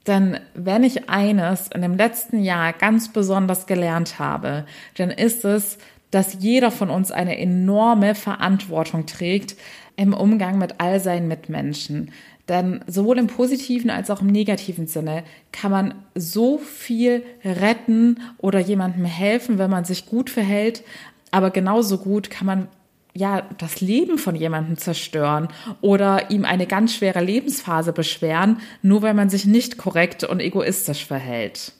Denn 0.06 0.40
wenn 0.54 0.84
ich 0.84 1.10
eines 1.10 1.68
in 1.68 1.82
dem 1.82 1.96
letzten 1.96 2.42
Jahr 2.42 2.72
ganz 2.72 3.12
besonders 3.12 3.66
gelernt 3.66 4.18
habe, 4.18 4.64
dann 4.96 5.10
ist 5.10 5.44
es, 5.44 5.76
dass 6.10 6.38
jeder 6.40 6.70
von 6.70 6.88
uns 6.88 7.10
eine 7.10 7.38
enorme 7.38 8.14
Verantwortung 8.14 9.04
trägt 9.04 9.56
im 9.96 10.14
Umgang 10.14 10.56
mit 10.56 10.76
all 10.78 11.00
seinen 11.00 11.28
Mitmenschen. 11.28 12.12
Denn 12.48 12.80
sowohl 12.86 13.18
im 13.18 13.26
positiven 13.26 13.90
als 13.90 14.10
auch 14.10 14.22
im 14.22 14.28
negativen 14.28 14.86
Sinne 14.86 15.22
kann 15.52 15.70
man 15.70 15.94
so 16.14 16.58
viel 16.58 17.22
retten 17.44 18.20
oder 18.38 18.58
jemandem 18.58 19.04
helfen, 19.04 19.58
wenn 19.58 19.70
man 19.70 19.84
sich 19.84 20.06
gut 20.06 20.30
verhält. 20.30 20.82
Aber 21.30 21.50
genauso 21.50 21.98
gut 21.98 22.30
kann 22.30 22.46
man 22.46 22.68
ja 23.14 23.42
das 23.58 23.80
Leben 23.80 24.16
von 24.16 24.34
jemandem 24.34 24.78
zerstören 24.78 25.48
oder 25.80 26.30
ihm 26.30 26.44
eine 26.44 26.66
ganz 26.66 26.94
schwere 26.94 27.22
Lebensphase 27.22 27.92
beschweren, 27.92 28.60
nur 28.80 29.02
weil 29.02 29.14
man 29.14 29.28
sich 29.28 29.44
nicht 29.44 29.76
korrekt 29.76 30.24
und 30.24 30.40
egoistisch 30.40 31.04
verhält. 31.04 31.72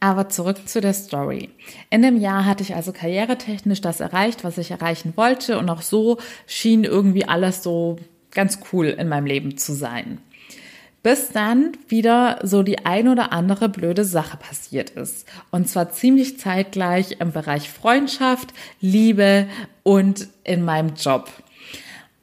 Aber 0.00 0.28
zurück 0.28 0.68
zu 0.68 0.82
der 0.82 0.92
Story. 0.92 1.48
In 1.88 2.02
dem 2.02 2.18
Jahr 2.18 2.44
hatte 2.44 2.62
ich 2.62 2.74
also 2.74 2.92
karrieretechnisch 2.92 3.80
das 3.80 4.00
erreicht, 4.00 4.44
was 4.44 4.58
ich 4.58 4.70
erreichen 4.70 5.14
wollte 5.16 5.58
und 5.58 5.70
auch 5.70 5.80
so 5.80 6.18
schien 6.46 6.84
irgendwie 6.84 7.24
alles 7.24 7.62
so 7.62 7.96
ganz 8.34 8.58
cool 8.72 8.86
in 8.86 9.08
meinem 9.08 9.26
Leben 9.26 9.56
zu 9.56 9.72
sein. 9.72 10.18
bis 11.04 11.28
dann 11.28 11.72
wieder 11.86 12.38
so 12.42 12.62
die 12.62 12.86
ein 12.86 13.08
oder 13.08 13.30
andere 13.30 13.68
blöde 13.68 14.06
Sache 14.06 14.38
passiert 14.38 14.90
ist. 14.90 15.28
Und 15.50 15.68
zwar 15.68 15.92
ziemlich 15.92 16.40
zeitgleich 16.40 17.20
im 17.20 17.30
Bereich 17.30 17.68
Freundschaft, 17.68 18.54
Liebe 18.80 19.46
und 19.82 20.28
in 20.44 20.64
meinem 20.64 20.94
Job. 20.94 21.30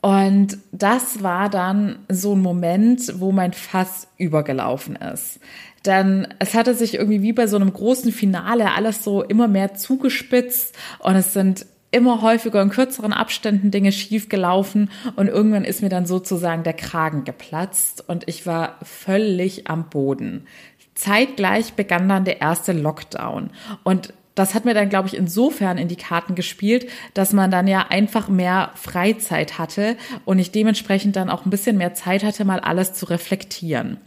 Und 0.02 0.58
das 0.72 1.22
war 1.22 1.48
dann 1.50 2.00
so 2.10 2.36
ein 2.36 2.42
Moment, 2.42 3.20
wo 3.20 3.32
mein 3.32 3.54
Fass 3.54 4.08
übergelaufen 4.18 4.96
ist. 4.96 5.40
Denn 5.86 6.28
es 6.40 6.56
hatte 6.56 6.74
sich 6.74 6.96
irgendwie 6.96 7.22
wie 7.22 7.34
bei 7.34 7.46
so 7.46 7.58
einem 7.58 7.72
großen 7.72 8.12
Finale 8.12 8.74
alles 8.74 9.04
so 9.04 9.22
immer 9.22 9.48
mehr 9.48 9.76
zugespitzt 9.76 10.76
und 11.00 11.16
es 11.16 11.34
sind 11.34 11.68
immer 11.92 12.22
häufiger 12.22 12.62
in 12.62 12.70
kürzeren 12.70 13.14
Abständen 13.14 13.70
Dinge 13.70 13.92
schief 13.92 14.30
gelaufen 14.30 14.90
und 15.16 15.28
irgendwann 15.28 15.66
ist 15.66 15.82
mir 15.82 15.90
dann 15.90 16.06
sozusagen 16.06 16.64
der 16.64 16.74
Kragen 16.74 17.24
geplatzt 17.24 18.04
und 18.08 18.28
ich 18.28 18.46
war 18.46 18.78
völlig 18.82 19.68
am 19.68 19.90
Boden. 19.90 20.48
Zeitgleich 20.96 21.74
begann 21.74 22.10
dann 22.10 22.26
der 22.26 22.42
erste 22.42 22.74
Lockdown 22.74 23.50
und 23.84 24.14
das 24.42 24.56
hat 24.56 24.66
mir 24.66 24.74
dann, 24.74 24.90
glaube 24.90 25.08
ich, 25.08 25.16
insofern 25.16 25.78
in 25.78 25.88
die 25.88 25.96
Karten 25.96 26.34
gespielt, 26.34 26.90
dass 27.14 27.32
man 27.32 27.52
dann 27.52 27.68
ja 27.68 27.86
einfach 27.90 28.28
mehr 28.28 28.72
Freizeit 28.74 29.60
hatte 29.60 29.96
und 30.26 30.40
ich 30.40 30.50
dementsprechend 30.50 31.16
dann 31.16 31.30
auch 31.30 31.46
ein 31.46 31.52
bisschen 31.52 31.78
mehr 31.78 31.94
Zeit 31.94 32.24
hatte, 32.24 32.44
mal 32.44 32.60
alles 32.60 32.94
zu 32.94 33.06
reflektieren. 33.06 33.98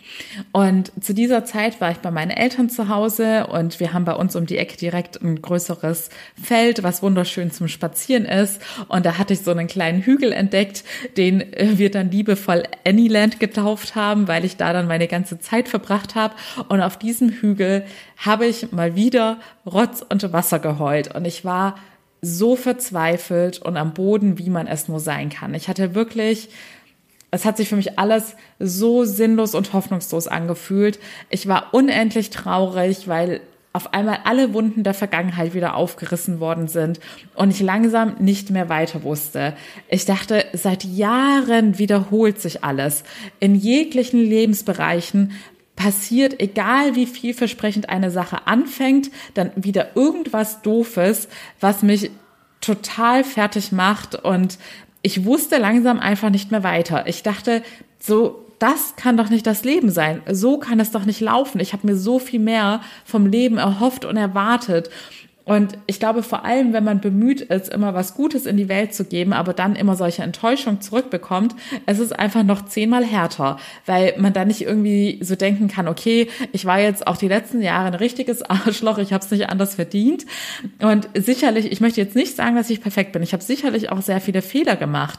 Und 0.50 0.90
zu 1.00 1.14
dieser 1.14 1.44
Zeit 1.44 1.80
war 1.80 1.92
ich 1.92 1.98
bei 1.98 2.10
meinen 2.10 2.32
Eltern 2.32 2.68
zu 2.68 2.88
Hause 2.88 3.46
und 3.46 3.78
wir 3.78 3.92
haben 3.92 4.04
bei 4.04 4.14
uns 4.14 4.34
um 4.34 4.44
die 4.44 4.58
Ecke 4.58 4.76
direkt 4.76 5.22
ein 5.22 5.40
größeres 5.40 6.10
Feld, 6.42 6.82
was 6.82 7.00
wunderschön 7.00 7.52
zum 7.52 7.68
Spazieren 7.68 8.24
ist. 8.24 8.60
Und 8.88 9.06
da 9.06 9.18
hatte 9.18 9.34
ich 9.34 9.42
so 9.42 9.52
einen 9.52 9.68
kleinen 9.68 10.02
Hügel 10.02 10.32
entdeckt, 10.32 10.82
den 11.16 11.44
wir 11.56 11.92
dann 11.92 12.10
liebevoll 12.10 12.64
Anyland 12.84 13.38
getauft 13.38 13.94
haben, 13.94 14.26
weil 14.26 14.44
ich 14.44 14.56
da 14.56 14.72
dann 14.72 14.88
meine 14.88 15.06
ganze 15.06 15.38
Zeit 15.38 15.68
verbracht 15.68 16.16
habe. 16.16 16.34
Und 16.68 16.80
auf 16.80 16.98
diesem 16.98 17.30
Hügel 17.30 17.84
habe 18.16 18.46
ich 18.46 18.72
mal 18.72 18.96
wieder 18.96 19.38
Rotz 19.66 20.04
und 20.06 20.23
Wasser 20.32 20.58
geheult 20.58 21.14
und 21.14 21.24
ich 21.24 21.44
war 21.44 21.76
so 22.20 22.56
verzweifelt 22.56 23.60
und 23.60 23.76
am 23.76 23.92
Boden, 23.92 24.38
wie 24.38 24.50
man 24.50 24.66
es 24.66 24.88
nur 24.88 25.00
sein 25.00 25.28
kann. 25.28 25.54
Ich 25.54 25.68
hatte 25.68 25.94
wirklich, 25.94 26.48
es 27.30 27.44
hat 27.44 27.56
sich 27.56 27.68
für 27.68 27.76
mich 27.76 27.98
alles 27.98 28.34
so 28.58 29.04
sinnlos 29.04 29.54
und 29.54 29.72
hoffnungslos 29.72 30.26
angefühlt. 30.26 30.98
Ich 31.28 31.48
war 31.48 31.68
unendlich 31.72 32.30
traurig, 32.30 33.08
weil 33.08 33.40
auf 33.74 33.92
einmal 33.92 34.20
alle 34.22 34.54
Wunden 34.54 34.84
der 34.84 34.94
Vergangenheit 34.94 35.52
wieder 35.52 35.74
aufgerissen 35.74 36.38
worden 36.38 36.68
sind 36.68 37.00
und 37.34 37.50
ich 37.50 37.60
langsam 37.60 38.14
nicht 38.20 38.50
mehr 38.50 38.68
weiter 38.68 39.02
wusste. 39.02 39.54
Ich 39.88 40.04
dachte, 40.04 40.44
seit 40.52 40.84
Jahren 40.84 41.76
wiederholt 41.76 42.40
sich 42.40 42.62
alles. 42.62 43.02
In 43.40 43.56
jeglichen 43.56 44.20
Lebensbereichen 44.20 45.32
passiert, 45.76 46.40
egal 46.40 46.94
wie 46.94 47.06
vielversprechend 47.06 47.88
eine 47.88 48.10
Sache 48.10 48.46
anfängt, 48.46 49.10
dann 49.34 49.50
wieder 49.56 49.96
irgendwas 49.96 50.62
Doofes, 50.62 51.28
was 51.60 51.82
mich 51.82 52.10
total 52.60 53.24
fertig 53.24 53.72
macht 53.72 54.14
und 54.14 54.58
ich 55.02 55.26
wusste 55.26 55.58
langsam 55.58 56.00
einfach 56.00 56.30
nicht 56.30 56.50
mehr 56.50 56.62
weiter. 56.62 57.06
Ich 57.06 57.22
dachte, 57.22 57.62
so, 57.98 58.44
das 58.58 58.96
kann 58.96 59.18
doch 59.18 59.28
nicht 59.28 59.46
das 59.46 59.64
Leben 59.64 59.90
sein. 59.90 60.22
So 60.30 60.56
kann 60.56 60.80
es 60.80 60.90
doch 60.90 61.04
nicht 61.04 61.20
laufen. 61.20 61.60
Ich 61.60 61.74
habe 61.74 61.86
mir 61.86 61.96
so 61.96 62.18
viel 62.18 62.40
mehr 62.40 62.80
vom 63.04 63.26
Leben 63.26 63.58
erhofft 63.58 64.06
und 64.06 64.16
erwartet. 64.16 64.88
Und 65.44 65.76
ich 65.86 66.00
glaube 66.00 66.22
vor 66.22 66.44
allem, 66.44 66.72
wenn 66.72 66.84
man 66.84 67.00
bemüht 67.00 67.42
ist, 67.42 67.68
immer 67.68 67.92
was 67.92 68.14
Gutes 68.14 68.46
in 68.46 68.56
die 68.56 68.68
Welt 68.68 68.94
zu 68.94 69.04
geben, 69.04 69.34
aber 69.34 69.52
dann 69.52 69.76
immer 69.76 69.94
solche 69.94 70.22
Enttäuschung 70.22 70.80
zurückbekommt, 70.80 71.54
es 71.84 71.98
ist 71.98 72.18
einfach 72.18 72.44
noch 72.44 72.64
zehnmal 72.64 73.04
härter, 73.04 73.58
weil 73.84 74.14
man 74.18 74.32
da 74.32 74.46
nicht 74.46 74.62
irgendwie 74.62 75.18
so 75.22 75.36
denken 75.36 75.68
kann, 75.68 75.86
okay, 75.86 76.28
ich 76.52 76.64
war 76.64 76.80
jetzt 76.80 77.06
auch 77.06 77.18
die 77.18 77.28
letzten 77.28 77.60
Jahre 77.60 77.88
ein 77.88 77.94
richtiges 77.94 78.42
Arschloch, 78.50 78.98
ich 78.98 79.12
habe 79.12 79.22
es 79.22 79.30
nicht 79.30 79.50
anders 79.50 79.74
verdient. 79.74 80.24
Und 80.80 81.08
sicherlich, 81.14 81.70
ich 81.70 81.80
möchte 81.80 82.00
jetzt 82.00 82.16
nicht 82.16 82.36
sagen, 82.36 82.56
dass 82.56 82.70
ich 82.70 82.80
perfekt 82.80 83.12
bin. 83.12 83.22
Ich 83.22 83.34
habe 83.34 83.42
sicherlich 83.42 83.92
auch 83.92 84.00
sehr 84.00 84.20
viele 84.20 84.40
Fehler 84.40 84.76
gemacht. 84.76 85.18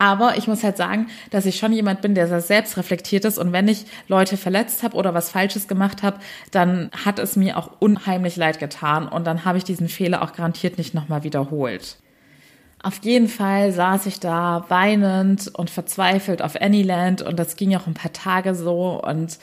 Aber 0.00 0.38
ich 0.38 0.48
muss 0.48 0.64
halt 0.64 0.78
sagen, 0.78 1.08
dass 1.30 1.44
ich 1.44 1.58
schon 1.58 1.74
jemand 1.74 2.00
bin, 2.00 2.14
der 2.14 2.26
sehr 2.26 2.40
selbst 2.40 2.78
reflektiert 2.78 3.26
ist. 3.26 3.36
Und 3.36 3.52
wenn 3.52 3.68
ich 3.68 3.84
Leute 4.08 4.38
verletzt 4.38 4.82
habe 4.82 4.96
oder 4.96 5.12
was 5.12 5.28
Falsches 5.28 5.68
gemacht 5.68 6.02
habe, 6.02 6.18
dann 6.50 6.90
hat 7.04 7.18
es 7.18 7.36
mir 7.36 7.58
auch 7.58 7.72
unheimlich 7.80 8.36
leid 8.36 8.58
getan. 8.58 9.06
Und 9.06 9.26
dann 9.26 9.44
habe 9.44 9.58
ich 9.58 9.64
diesen 9.64 9.90
Fehler 9.90 10.22
auch 10.22 10.32
garantiert 10.32 10.78
nicht 10.78 10.94
nochmal 10.94 11.22
wiederholt. 11.22 11.98
Auf 12.82 13.04
jeden 13.04 13.28
Fall 13.28 13.72
saß 13.72 14.06
ich 14.06 14.20
da 14.20 14.64
weinend 14.68 15.48
und 15.54 15.68
verzweifelt 15.68 16.40
auf 16.40 16.58
Anyland 16.58 17.20
und 17.20 17.38
das 17.38 17.56
ging 17.56 17.76
auch 17.76 17.86
ein 17.86 17.92
paar 17.92 18.14
Tage 18.14 18.54
so 18.54 19.02
und 19.04 19.38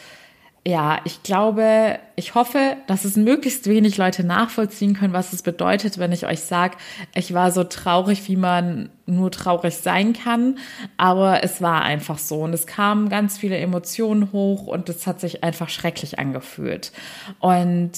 ja, 0.67 0.99
ich 1.05 1.23
glaube, 1.23 1.97
ich 2.17 2.35
hoffe, 2.35 2.75
dass 2.87 3.05
es 3.05 3.15
möglichst 3.15 3.67
wenig 3.67 3.95
Leute 3.95 4.25
nachvollziehen 4.25 4.95
können, 4.95 5.13
was 5.13 5.31
es 5.31 5.41
bedeutet, 5.41 5.97
wenn 5.97 6.11
ich 6.11 6.25
euch 6.25 6.41
sage, 6.41 6.75
ich 7.15 7.33
war 7.33 7.53
so 7.53 7.63
traurig, 7.63 8.27
wie 8.27 8.35
man 8.35 8.89
nur 9.05 9.31
traurig 9.31 9.77
sein 9.77 10.11
kann. 10.11 10.57
Aber 10.97 11.41
es 11.45 11.61
war 11.61 11.83
einfach 11.83 12.17
so. 12.17 12.41
Und 12.41 12.51
es 12.51 12.67
kamen 12.67 13.07
ganz 13.07 13.37
viele 13.37 13.55
Emotionen 13.57 14.33
hoch 14.33 14.67
und 14.67 14.89
es 14.89 15.07
hat 15.07 15.21
sich 15.21 15.41
einfach 15.41 15.69
schrecklich 15.69 16.19
angefühlt. 16.19 16.91
Und 17.39 17.93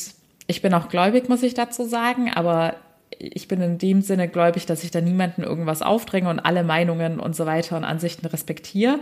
ich 0.45 0.61
bin 0.61 0.75
auch 0.75 0.89
gläubig, 0.89 1.27
muss 1.27 1.41
ich 1.41 1.55
dazu 1.55 1.85
sagen, 1.85 2.31
aber 2.31 2.75
ich 3.19 3.49
bin 3.49 3.61
in 3.61 3.77
dem 3.77 4.01
Sinne 4.01 4.29
gläubig, 4.29 4.65
dass 4.65 4.83
ich 4.83 4.91
da 4.91 5.01
niemanden 5.01 5.43
irgendwas 5.43 5.81
aufdränge 5.81 6.29
und 6.29 6.39
alle 6.39 6.63
Meinungen 6.63 7.19
und 7.19 7.35
so 7.35 7.45
weiter 7.45 7.75
und 7.75 7.83
Ansichten 7.83 8.25
respektiere. 8.25 8.99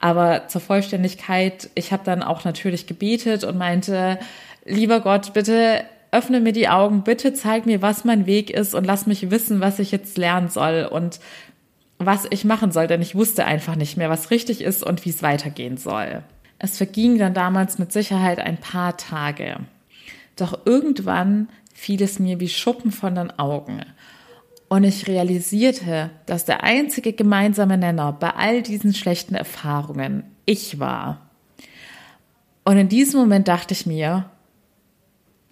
Aber 0.00 0.48
zur 0.48 0.60
Vollständigkeit, 0.60 1.70
ich 1.76 1.92
habe 1.92 2.02
dann 2.04 2.22
auch 2.22 2.44
natürlich 2.44 2.88
gebetet 2.88 3.44
und 3.44 3.56
meinte, 3.56 4.18
lieber 4.64 5.00
Gott, 5.00 5.32
bitte 5.32 5.84
öffne 6.10 6.40
mir 6.40 6.52
die 6.52 6.68
Augen, 6.68 7.04
bitte 7.04 7.32
zeig 7.32 7.66
mir, 7.66 7.80
was 7.80 8.04
mein 8.04 8.26
Weg 8.26 8.50
ist 8.50 8.74
und 8.74 8.84
lass 8.84 9.06
mich 9.06 9.30
wissen, 9.30 9.60
was 9.60 9.78
ich 9.78 9.92
jetzt 9.92 10.18
lernen 10.18 10.48
soll 10.48 10.88
und 10.90 11.20
was 11.98 12.26
ich 12.30 12.44
machen 12.44 12.72
soll, 12.72 12.88
denn 12.88 13.02
ich 13.02 13.14
wusste 13.14 13.44
einfach 13.44 13.76
nicht 13.76 13.96
mehr, 13.96 14.10
was 14.10 14.32
richtig 14.32 14.62
ist 14.62 14.82
und 14.82 15.04
wie 15.04 15.10
es 15.10 15.22
weitergehen 15.22 15.76
soll. 15.76 16.24
Es 16.58 16.76
verging 16.76 17.18
dann 17.18 17.34
damals 17.34 17.78
mit 17.78 17.92
Sicherheit 17.92 18.40
ein 18.40 18.56
paar 18.56 18.96
Tage. 18.96 19.58
Doch 20.34 20.60
irgendwann 20.64 21.48
fiel 21.80 22.02
es 22.02 22.18
mir 22.18 22.40
wie 22.40 22.48
Schuppen 22.50 22.92
von 22.92 23.14
den 23.14 23.30
Augen. 23.38 23.80
Und 24.68 24.84
ich 24.84 25.08
realisierte, 25.08 26.10
dass 26.26 26.44
der 26.44 26.62
einzige 26.62 27.14
gemeinsame 27.14 27.78
Nenner 27.78 28.12
bei 28.12 28.30
all 28.34 28.62
diesen 28.62 28.92
schlechten 28.92 29.34
Erfahrungen 29.34 30.24
ich 30.44 30.78
war. 30.78 31.30
Und 32.64 32.76
in 32.76 32.90
diesem 32.90 33.18
Moment 33.18 33.48
dachte 33.48 33.72
ich 33.72 33.86
mir, 33.86 34.28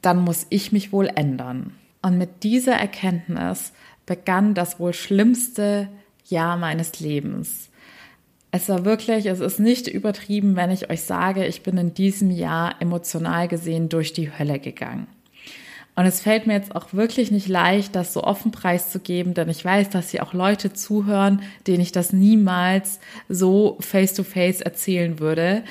dann 0.02 0.18
muss 0.18 0.46
ich 0.50 0.70
mich 0.70 0.92
wohl 0.92 1.06
ändern. 1.06 1.72
Und 2.02 2.18
mit 2.18 2.42
dieser 2.42 2.74
Erkenntnis 2.74 3.72
begann 4.04 4.52
das 4.52 4.78
wohl 4.78 4.92
schlimmste 4.92 5.88
Jahr 6.26 6.58
meines 6.58 7.00
Lebens. 7.00 7.70
Es 8.50 8.68
war 8.68 8.84
wirklich, 8.84 9.24
es 9.26 9.40
ist 9.40 9.60
nicht 9.60 9.88
übertrieben, 9.88 10.56
wenn 10.56 10.70
ich 10.70 10.90
euch 10.90 11.02
sage, 11.02 11.46
ich 11.46 11.62
bin 11.62 11.78
in 11.78 11.94
diesem 11.94 12.30
Jahr 12.30 12.74
emotional 12.80 13.48
gesehen 13.48 13.88
durch 13.88 14.12
die 14.12 14.30
Hölle 14.30 14.58
gegangen. 14.58 15.06
Und 15.98 16.06
es 16.06 16.20
fällt 16.20 16.46
mir 16.46 16.52
jetzt 16.52 16.76
auch 16.76 16.92
wirklich 16.92 17.32
nicht 17.32 17.48
leicht, 17.48 17.96
das 17.96 18.12
so 18.12 18.22
offen 18.22 18.52
preiszugeben, 18.52 19.34
denn 19.34 19.48
ich 19.48 19.64
weiß, 19.64 19.90
dass 19.90 20.10
hier 20.10 20.22
auch 20.22 20.32
Leute 20.32 20.72
zuhören, 20.72 21.42
denen 21.66 21.80
ich 21.80 21.90
das 21.90 22.12
niemals 22.12 23.00
so 23.28 23.76
face-to-face 23.80 24.60
-face 24.60 24.64
erzählen 24.64 25.18
würde. 25.18 25.64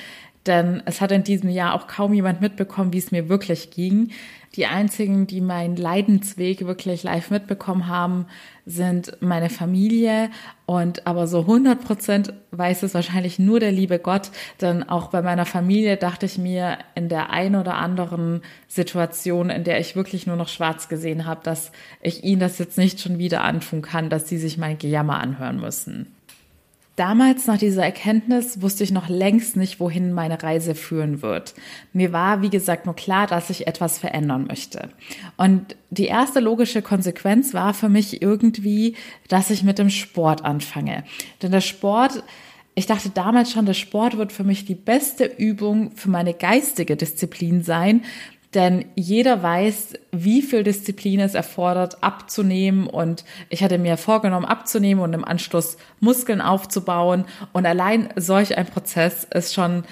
Denn 0.46 0.84
es 0.86 1.00
hat 1.00 1.14
in 1.14 1.24
diesem 1.24 1.50
Jahr 1.50 1.74
auch 1.74 1.88
kaum 1.88 2.14
jemand 2.14 2.42
mitbekommen, 2.42 2.92
wie 2.92 2.98
es 2.98 3.14
mir 3.14 3.30
wirklich 3.30 3.72
ging. 3.72 4.10
Die 4.58 4.66
einzigen, 4.66 5.28
die 5.28 5.40
meinen 5.40 5.78
Leidensweg 5.78 6.68
wirklich 6.68 7.04
live 7.04 7.32
mitbekommen 7.32 7.88
haben, 7.88 8.26
sind 8.68 9.14
meine 9.22 9.50
Familie 9.50 10.30
und 10.66 11.08
aber 11.08 11.26
so 11.26 11.40
100 11.40 11.82
Prozent 11.82 12.34
weiß 12.52 12.84
es 12.84 12.94
wahrscheinlich 12.94 13.40
nur 13.40 13.62
der 13.62 13.72
liebe 13.72 13.98
Gott, 13.98 14.30
denn 14.60 14.84
auch 14.84 15.08
bei 15.08 15.22
meiner 15.22 15.46
Familie 15.46 15.96
dachte 15.96 16.26
ich 16.26 16.38
mir 16.38 16.78
in 16.94 17.08
der 17.08 17.30
ein 17.30 17.56
oder 17.56 17.76
anderen 17.76 18.42
Situation, 18.68 19.50
in 19.50 19.64
der 19.64 19.80
ich 19.80 19.96
wirklich 19.96 20.28
nur 20.28 20.36
noch 20.36 20.50
schwarz 20.50 20.90
gesehen 20.90 21.26
habe, 21.26 21.40
dass 21.44 21.72
ich 22.02 22.26
ihnen 22.26 22.42
das 22.42 22.60
jetzt 22.60 22.78
nicht 22.78 23.00
schon 23.00 23.18
wieder 23.18 23.42
antun 23.42 23.82
kann, 23.82 24.10
dass 24.10 24.28
sie 24.28 24.38
sich 24.38 24.58
mein 24.58 24.78
Gejammer 24.78 25.22
anhören 25.22 25.62
müssen. 25.62 26.17
Damals 26.98 27.46
nach 27.46 27.60
dieser 27.60 27.84
Erkenntnis 27.84 28.60
wusste 28.64 28.84
ich 28.84 28.90
noch 28.90 29.08
längst 29.08 29.56
nicht, 29.56 29.80
wohin 29.80 30.14
meine 30.14 30.42
Reise 30.42 30.74
führen 30.74 31.22
wird. 31.22 31.54
Mir 31.94 32.12
war, 32.12 32.42
wie 32.42 32.50
gesagt, 32.50 32.88
nur 32.88 32.96
klar, 32.96 33.28
dass 33.28 33.52
ich 33.52 33.68
etwas 33.68 34.00
verändern 34.00 34.48
möchte. 34.48 34.90
Und 35.38 35.76
die 35.92 36.08
erste 36.08 36.40
logische 36.40 36.82
Konsequenz 36.82 37.54
war 37.54 37.76
für 37.76 37.88
mich 37.88 38.24
irgendwie, 38.24 38.96
dass 39.28 39.52
ich 39.52 39.62
mit 39.62 39.78
dem 39.78 39.92
Sport 39.92 40.44
anfange. 40.44 41.04
Denn 41.44 41.52
der 41.52 41.62
Sport 41.62 42.24
ich 42.74 42.86
dachte 42.86 43.10
damals 43.10 43.52
schon, 43.52 43.66
der 43.66 43.74
Sport 43.74 44.20
wird 44.20 44.32
für 44.32 44.44
mich 44.44 44.66
die 44.66 44.76
beste 44.76 45.26
Übung 45.26 45.96
für 45.96 46.12
meine 46.12 46.36
geistige 46.36 46.96
Disziplin 46.96 47.64
sein, 47.64 48.04
denn 48.54 48.86
jeder 48.96 49.44
weiß, 49.44 49.96
wie 50.12 50.42
viel 50.42 50.64
Disziplin 50.64 51.20
es 51.20 51.34
erfordert, 51.34 52.02
abzunehmen. 52.02 52.88
Und 52.88 53.26
ich 53.50 53.62
hatte 53.64 53.78
mir 53.78 53.98
vorgenommen, 53.98 54.46
abzunehmen 54.46 55.04
und 55.04 55.14
im 55.14 55.26
Anschluss 55.26 55.78
Muskeln 56.00 56.42
aufzubauen. 56.42 57.26
Und 57.52 57.66
allein 57.66 58.10
solch 58.16 58.58
ein 58.58 58.68
Prozess 58.68 59.26
ist 59.26 59.54
schon 59.54 59.84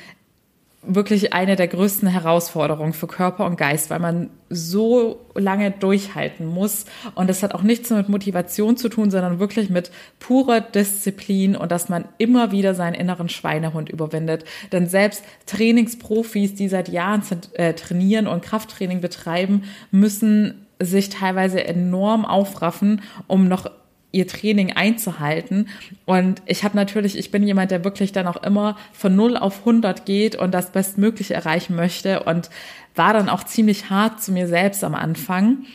wirklich 0.88 1.34
eine 1.34 1.56
der 1.56 1.68
größten 1.68 2.08
Herausforderungen 2.08 2.94
für 2.94 3.08
Körper 3.08 3.46
und 3.46 3.58
Geist, 3.58 3.90
weil 3.90 4.00
man 4.00 4.30
so 4.50 5.26
lange 5.34 5.72
durchhalten 5.72 6.46
muss. 6.46 6.86
Und 7.16 7.30
das 7.30 7.44
hat 7.44 7.54
auch 7.54 7.64
nichts 7.64 7.90
mit 7.90 8.10
Motivation 8.10 8.78
zu 8.78 8.90
tun, 8.90 9.12
sondern 9.12 9.40
wirklich 9.40 9.70
mit 9.70 9.92
purer 10.20 10.62
Disziplin 10.62 11.56
und 11.56 11.72
dass 11.72 11.90
man 11.90 12.06
immer 12.18 12.52
wieder 12.52 12.76
seinen 12.76 12.94
inneren 12.94 13.30
Schweinehund 13.30 13.90
überwindet. 13.90 14.46
Denn 14.72 14.88
selbst 14.88 15.24
Trainingsprofis, 15.46 16.56
die 16.56 16.68
seit 16.68 16.90
Jahren 16.90 17.22
äh, 17.54 17.74
trainieren 17.74 18.28
und 18.28 18.44
Krafttraining 18.44 19.02
betreiben, 19.02 19.64
müssen 19.92 20.66
sich 20.80 21.10
teilweise 21.10 21.64
enorm 21.64 22.26
aufraffen, 22.26 23.02
um 23.28 23.48
noch 23.48 23.70
ihr 24.16 24.28
Training 24.28 24.72
einzuhalten. 24.72 25.68
Und 26.06 26.42
ich 26.46 26.64
habe 26.64 26.76
natürlich, 26.76 27.18
ich 27.18 27.32
bin 27.32 27.44
jemand, 27.44 27.70
der 27.70 27.84
wirklich 27.84 28.14
dann 28.14 28.28
auch 28.28 28.42
immer 28.42 28.78
von 28.94 29.16
0 29.16 29.38
auf 29.38 29.60
100 29.60 30.06
geht 30.06 30.36
und 30.36 30.54
das 30.54 30.72
Bestmögliche 30.72 31.34
erreichen 31.34 31.76
möchte 31.76 32.24
und 32.24 32.50
war 32.96 33.14
dann 33.14 33.30
auch 33.30 33.44
ziemlich 33.44 33.90
hart 33.90 34.24
zu 34.24 34.32
mir 34.32 34.48
selbst 34.48 34.84
am 34.84 34.96
Anfang. 34.96 35.66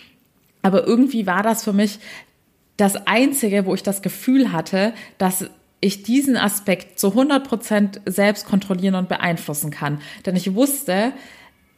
Aber 0.62 0.86
irgendwie 0.86 1.26
war 1.26 1.42
das 1.42 1.64
für 1.64 1.74
mich 1.74 1.98
das 2.78 3.06
Einzige, 3.06 3.66
wo 3.66 3.74
ich 3.74 3.82
das 3.82 4.00
Gefühl 4.00 4.52
hatte, 4.52 4.94
dass 5.18 5.44
ich 5.82 6.02
diesen 6.02 6.36
Aspekt 6.36 6.98
zu 6.98 7.08
100 7.08 7.46
Prozent 7.46 8.00
selbst 8.06 8.46
kontrollieren 8.46 8.94
und 8.94 9.08
beeinflussen 9.08 9.70
kann. 9.70 10.00
Denn 10.24 10.36
ich 10.36 10.54
wusste, 10.54 11.12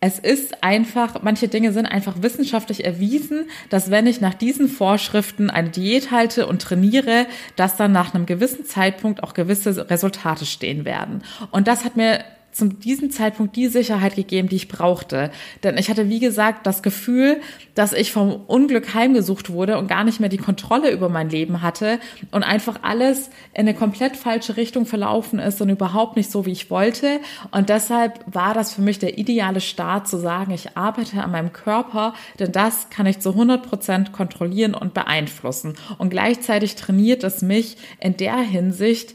es 0.04 0.18
ist 0.18 0.64
einfach, 0.64 1.22
manche 1.22 1.46
Dinge 1.46 1.72
sind 1.72 1.86
einfach 1.86 2.22
wissenschaftlich 2.22 2.84
erwiesen, 2.84 3.48
dass 3.70 3.88
wenn 3.92 4.08
ich 4.08 4.20
nach 4.20 4.34
diesen 4.34 4.66
Vorschriften 4.66 5.48
eine 5.48 5.70
Diät 5.70 6.10
halte 6.10 6.48
und 6.48 6.60
trainiere, 6.60 7.26
dass 7.54 7.76
dann 7.76 7.92
nach 7.92 8.12
einem 8.12 8.26
gewissen 8.26 8.66
Zeitpunkt 8.66 9.22
auch 9.22 9.32
gewisse 9.32 9.88
Resultate 9.88 10.44
stehen 10.44 10.84
werden. 10.84 11.22
Und 11.52 11.68
das 11.68 11.84
hat 11.84 11.96
mir 11.96 12.24
zu 12.52 12.68
diesem 12.68 13.10
Zeitpunkt 13.10 13.56
die 13.56 13.68
Sicherheit 13.68 14.14
gegeben, 14.14 14.48
die 14.48 14.56
ich 14.56 14.68
brauchte. 14.68 15.30
Denn 15.62 15.78
ich 15.78 15.88
hatte, 15.88 16.08
wie 16.08 16.20
gesagt, 16.20 16.66
das 16.66 16.82
Gefühl, 16.82 17.40
dass 17.74 17.92
ich 17.94 18.12
vom 18.12 18.32
Unglück 18.46 18.94
heimgesucht 18.94 19.50
wurde 19.50 19.78
und 19.78 19.88
gar 19.88 20.04
nicht 20.04 20.20
mehr 20.20 20.28
die 20.28 20.38
Kontrolle 20.38 20.90
über 20.90 21.08
mein 21.08 21.30
Leben 21.30 21.62
hatte 21.62 21.98
und 22.30 22.42
einfach 22.42 22.80
alles 22.82 23.30
in 23.54 23.60
eine 23.60 23.74
komplett 23.74 24.16
falsche 24.16 24.56
Richtung 24.56 24.84
verlaufen 24.84 25.38
ist 25.38 25.60
und 25.62 25.70
überhaupt 25.70 26.16
nicht 26.16 26.30
so, 26.30 26.44
wie 26.44 26.52
ich 26.52 26.70
wollte. 26.70 27.20
Und 27.50 27.70
deshalb 27.70 28.20
war 28.26 28.52
das 28.52 28.74
für 28.74 28.82
mich 28.82 28.98
der 28.98 29.18
ideale 29.18 29.60
Start 29.60 30.06
zu 30.06 30.18
sagen, 30.18 30.52
ich 30.52 30.76
arbeite 30.76 31.22
an 31.22 31.30
meinem 31.30 31.52
Körper, 31.52 32.14
denn 32.38 32.52
das 32.52 32.90
kann 32.90 33.06
ich 33.06 33.20
zu 33.20 33.30
100 33.30 33.66
Prozent 33.66 34.12
kontrollieren 34.12 34.74
und 34.74 34.92
beeinflussen. 34.92 35.74
Und 35.96 36.10
gleichzeitig 36.10 36.76
trainiert 36.76 37.24
es 37.24 37.40
mich 37.40 37.78
in 37.98 38.16
der 38.18 38.36
Hinsicht, 38.36 39.14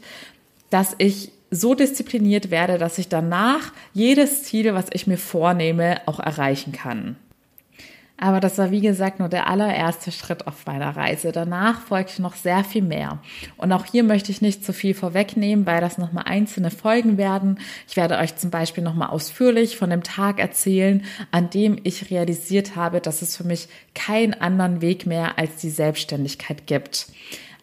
dass 0.70 0.94
ich 0.98 1.30
so 1.50 1.74
diszipliniert 1.74 2.50
werde, 2.50 2.78
dass 2.78 2.98
ich 2.98 3.08
danach 3.08 3.72
jedes 3.92 4.44
Ziel, 4.44 4.74
was 4.74 4.86
ich 4.92 5.06
mir 5.06 5.18
vornehme, 5.18 6.00
auch 6.06 6.20
erreichen 6.20 6.72
kann. 6.72 7.16
Aber 8.20 8.40
das 8.40 8.58
war 8.58 8.72
wie 8.72 8.80
gesagt 8.80 9.20
nur 9.20 9.28
der 9.28 9.46
allererste 9.46 10.10
Schritt 10.10 10.48
auf 10.48 10.66
meiner 10.66 10.96
Reise. 10.96 11.30
Danach 11.30 11.82
folgt 11.82 12.18
noch 12.18 12.34
sehr 12.34 12.64
viel 12.64 12.82
mehr. 12.82 13.20
Und 13.56 13.72
auch 13.72 13.84
hier 13.84 14.02
möchte 14.02 14.32
ich 14.32 14.42
nicht 14.42 14.64
zu 14.64 14.72
viel 14.72 14.92
vorwegnehmen, 14.92 15.66
weil 15.66 15.80
das 15.80 15.98
nochmal 15.98 16.24
einzelne 16.26 16.72
Folgen 16.72 17.16
werden. 17.16 17.60
Ich 17.86 17.96
werde 17.96 18.18
euch 18.18 18.34
zum 18.34 18.50
Beispiel 18.50 18.82
nochmal 18.82 19.10
ausführlich 19.10 19.76
von 19.76 19.90
dem 19.90 20.02
Tag 20.02 20.40
erzählen, 20.40 21.04
an 21.30 21.48
dem 21.50 21.78
ich 21.84 22.10
realisiert 22.10 22.74
habe, 22.74 23.00
dass 23.00 23.22
es 23.22 23.36
für 23.36 23.44
mich 23.44 23.68
keinen 23.94 24.34
anderen 24.34 24.80
Weg 24.80 25.06
mehr 25.06 25.38
als 25.38 25.56
die 25.56 25.70
Selbstständigkeit 25.70 26.66
gibt. 26.66 27.06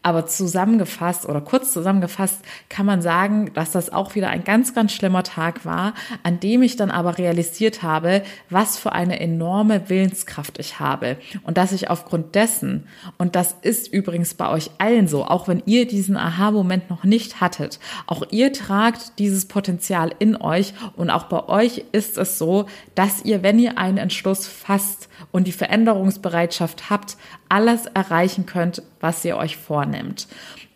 Aber 0.05 0.27
zusammengefasst 0.27 1.25
oder 1.25 1.41
kurz 1.41 1.73
zusammengefasst 1.73 2.45
kann 2.69 2.85
man 2.85 3.01
sagen, 3.01 3.51
dass 3.55 3.71
das 3.71 3.91
auch 3.91 4.13
wieder 4.13 4.29
ein 4.29 4.43
ganz, 4.43 4.75
ganz 4.75 4.91
schlimmer 4.91 5.23
Tag 5.23 5.65
war, 5.65 5.95
an 6.21 6.39
dem 6.39 6.61
ich 6.61 6.75
dann 6.75 6.91
aber 6.91 7.17
realisiert 7.17 7.81
habe, 7.81 8.21
was 8.51 8.77
für 8.77 8.91
eine 8.91 9.19
enorme 9.19 9.89
Willenskraft 9.89 10.59
ich 10.59 10.79
habe. 10.79 11.17
Und 11.41 11.57
dass 11.57 11.71
ich 11.71 11.89
aufgrund 11.89 12.35
dessen, 12.35 12.87
und 13.17 13.35
das 13.35 13.55
ist 13.63 13.91
übrigens 13.91 14.35
bei 14.35 14.47
euch 14.47 14.69
allen 14.77 15.07
so, 15.07 15.25
auch 15.25 15.47
wenn 15.47 15.63
ihr 15.65 15.87
diesen 15.87 16.17
Aha-Moment 16.17 16.91
noch 16.91 17.03
nicht 17.03 17.41
hattet, 17.41 17.79
auch 18.05 18.21
ihr 18.29 18.53
tragt 18.53 19.17
dieses 19.17 19.47
Potenzial 19.47 20.13
in 20.19 20.35
euch 20.35 20.75
und 20.95 21.09
auch 21.09 21.23
bei 21.23 21.49
euch 21.49 21.83
ist 21.93 22.19
es 22.19 22.37
so, 22.37 22.67
dass 22.93 23.25
ihr, 23.25 23.41
wenn 23.41 23.57
ihr 23.57 23.79
einen 23.79 23.97
Entschluss 23.97 24.45
fasst 24.45 25.09
und 25.31 25.47
die 25.47 25.51
Veränderungsbereitschaft 25.51 26.91
habt, 26.91 27.17
alles 27.49 27.85
erreichen 27.87 28.45
könnt, 28.45 28.81
was 28.99 29.23
ihr 29.25 29.37
euch 29.37 29.57
vornimmt. 29.57 30.27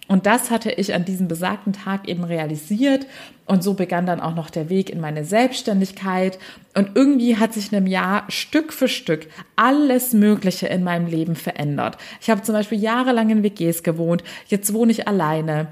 Und 0.09 0.25
das 0.25 0.49
hatte 0.49 0.71
ich 0.71 0.95
an 0.95 1.05
diesem 1.05 1.27
besagten 1.27 1.71
Tag 1.71 2.07
eben 2.07 2.23
realisiert. 2.23 3.05
Und 3.45 3.63
so 3.63 3.75
begann 3.75 4.07
dann 4.07 4.19
auch 4.19 4.33
noch 4.33 4.49
der 4.49 4.67
Weg 4.69 4.89
in 4.89 4.99
meine 4.99 5.23
Selbstständigkeit. 5.23 6.39
Und 6.75 6.95
irgendwie 6.95 7.37
hat 7.37 7.53
sich 7.53 7.71
in 7.71 7.77
einem 7.77 7.85
Jahr 7.85 8.23
Stück 8.27 8.73
für 8.73 8.87
Stück 8.87 9.27
alles 9.55 10.13
Mögliche 10.13 10.65
in 10.65 10.83
meinem 10.83 11.05
Leben 11.05 11.35
verändert. 11.35 11.97
Ich 12.21 12.31
habe 12.31 12.41
zum 12.41 12.55
Beispiel 12.55 12.79
jahrelang 12.79 13.29
in 13.29 13.43
WGs 13.43 13.83
gewohnt. 13.83 14.23
Jetzt 14.47 14.73
wohne 14.73 14.91
ich 14.91 15.07
alleine 15.07 15.67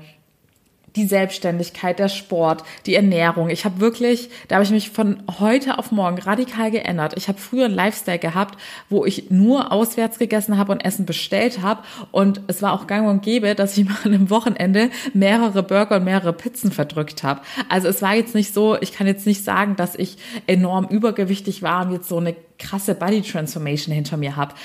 die 0.98 1.06
Selbstständigkeit, 1.06 2.00
der 2.00 2.10
Sport, 2.10 2.64
die 2.86 2.96
Ernährung. 2.96 3.50
Ich 3.50 3.64
habe 3.66 3.80
wirklich, 3.80 4.30
da 4.48 4.56
habe 4.56 4.66
ich 4.66 4.72
mich 4.72 4.90
von 4.90 5.24
heute 5.40 5.78
auf 5.78 5.92
morgen 5.92 6.18
radikal 6.18 6.72
geändert. 6.72 7.14
Ich 7.16 7.28
habe 7.28 7.38
früher 7.38 7.66
einen 7.66 7.76
Lifestyle 7.76 8.20
gehabt, 8.20 8.60
wo 8.90 9.06
ich 9.06 9.30
nur 9.30 9.72
auswärts 9.72 10.18
gegessen 10.20 10.58
habe 10.58 10.72
und 10.72 10.84
Essen 10.84 11.06
bestellt 11.06 11.62
habe. 11.62 11.84
Und 12.12 12.42
es 12.48 12.62
war 12.62 12.74
auch 12.74 12.88
gang 12.88 13.08
und 13.08 13.22
gäbe, 13.22 13.56
dass 13.56 13.78
ich 13.78 13.86
mal 13.90 13.98
an 14.04 14.14
einem 14.14 14.30
Wochenende 14.30 14.90
mehrere 15.14 15.64
Burger 15.64 15.98
und 15.98 16.04
mehrere 16.04 16.34
Pizzen 16.34 16.72
verdrückt 16.72 17.24
habe. 17.24 17.42
Also 17.70 17.88
es 17.88 18.02
war 18.02 18.16
jetzt 18.16 18.36
nicht 18.36 18.54
so, 18.54 18.76
ich 18.82 18.92
kann 18.92 19.08
jetzt 19.08 19.28
nicht 19.28 19.44
sagen, 19.44 19.76
dass 19.76 19.96
ich 19.96 20.18
enorm 20.48 20.88
übergewichtig 20.90 21.62
war 21.62 21.86
und 21.86 21.94
jetzt 21.94 22.10
so 22.10 22.18
eine 22.18 22.36
krasse 22.58 22.96
Body 22.96 23.22
Transformation 23.22 23.94
hinter 23.94 24.18
mir 24.18 24.36
habe 24.36 24.56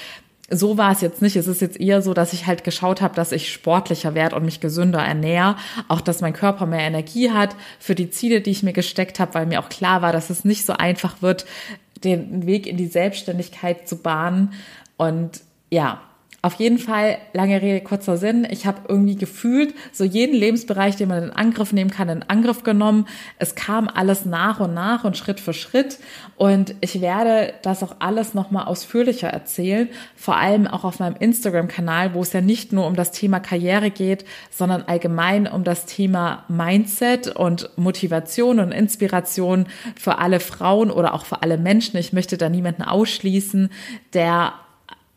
so 0.51 0.77
war 0.77 0.93
es 0.93 1.01
jetzt 1.01 1.23
nicht. 1.23 1.37
Es 1.37 1.47
ist 1.47 1.61
jetzt 1.61 1.81
eher 1.81 2.03
so, 2.03 2.15
dass 2.15 2.33
ich 2.33 2.47
halt 2.47 2.65
geschaut 2.65 3.01
habe, 3.01 3.15
dass 3.15 3.33
ich 3.33 3.53
sportlicher 3.53 4.15
werde 4.15 4.37
und 4.37 4.45
mich 4.45 4.61
gesünder 4.61 5.01
ernähre. 5.01 5.57
Auch, 5.89 6.01
dass 6.01 6.21
mein 6.21 6.35
Körper 6.35 6.67
mehr 6.67 6.81
Energie 6.81 7.31
hat 7.31 7.57
für 7.79 7.95
die 7.95 8.11
Ziele, 8.11 8.41
die 8.41 8.51
ich 8.51 8.63
mir 8.63 8.73
gesteckt 8.73 9.19
habe, 9.19 9.35
weil 9.35 9.47
mir 9.47 9.61
auch 9.61 9.69
klar 9.69 10.03
war, 10.03 10.13
dass 10.13 10.31
es 10.31 10.45
nicht 10.45 10.67
so 10.67 10.75
einfach 10.75 11.23
wird, 11.23 11.47
den 12.05 12.47
Weg 12.47 12.67
in 12.67 12.77
die 12.77 12.87
Selbstständigkeit 12.87 13.89
zu 13.89 13.97
bahnen. 13.97 14.53
Und 14.97 15.41
ja, 15.71 16.03
auf 16.45 16.55
jeden 16.55 16.79
Fall, 16.79 17.19
lange 17.33 17.63
Rede, 17.63 17.85
kurzer 17.85 18.17
Sinn. 18.17 18.45
Ich 18.51 18.67
habe 18.67 18.81
irgendwie 18.89 19.15
gefühlt 19.15 19.75
so 19.93 20.03
jeden 20.03 20.35
Lebensbereich, 20.35 20.97
den 20.97 21.09
man 21.09 21.23
in 21.23 21.31
Angriff 21.31 21.73
nehmen 21.73 21.93
kann, 21.93 22.09
in 22.09 22.25
Angriff 22.25 22.65
genommen. 22.65 23.07
Es 23.39 23.55
kam 23.55 23.87
alles 23.87 24.27
nach 24.27 24.59
und 24.59 24.75
nach 24.75 25.05
und 25.05 25.17
Schritt 25.17 25.39
für 25.39 25.55
Schritt. 25.55 26.01
Und 26.35 26.75
ich 26.81 27.01
werde 27.01 27.55
das 27.63 27.85
auch 27.85 27.95
alles 28.01 28.35
nochmal 28.35 28.65
ausführlicher 28.65 29.29
erzählen. 29.29 29.89
Vor 30.17 30.37
allem 30.37 30.67
auch 30.67 30.83
auf 30.83 30.99
meinem 30.99 31.15
Instagram-Kanal, 31.15 32.13
wo 32.13 32.23
es 32.23 32.33
ja 32.33 32.41
nicht 32.41 32.73
nur 32.73 32.89
um 32.89 32.97
das 32.97 33.13
Thema 33.13 33.39
Karriere 33.39 33.93
geht, 33.93 34.25
sondern 34.51 34.83
allgemein 34.83 35.47
um 35.47 35.63
das 35.63 35.87
Thema 35.87 36.43
Mindset 36.49 37.29
und 37.29 37.71
Motivation 37.77 38.59
und 38.59 38.73
Inspiration 38.73 39.67
für 39.95 40.19
alle 40.19 40.41
Frauen 40.41 40.91
oder 40.91 41.15
auch 41.15 41.25
für 41.25 41.41
alle 41.43 41.57
Menschen. 41.57 41.99
Ich 41.99 42.13
möchte 42.13 42.37
da 42.37 42.49
niemanden 42.49 42.83
ausschließen, 42.83 43.71
der 44.13 44.55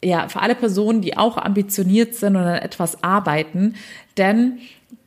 ja, 0.06 0.30
für 0.30 0.42
alle 0.42 0.56
Personen, 0.56 1.02
die 1.02 1.18
auch 1.18 1.38
ambitioniert 1.38 2.14
sind 2.14 2.36
und 2.36 2.44
an 2.44 2.60
etwas 2.60 3.04
arbeiten, 3.04 3.74
denn 4.18 4.60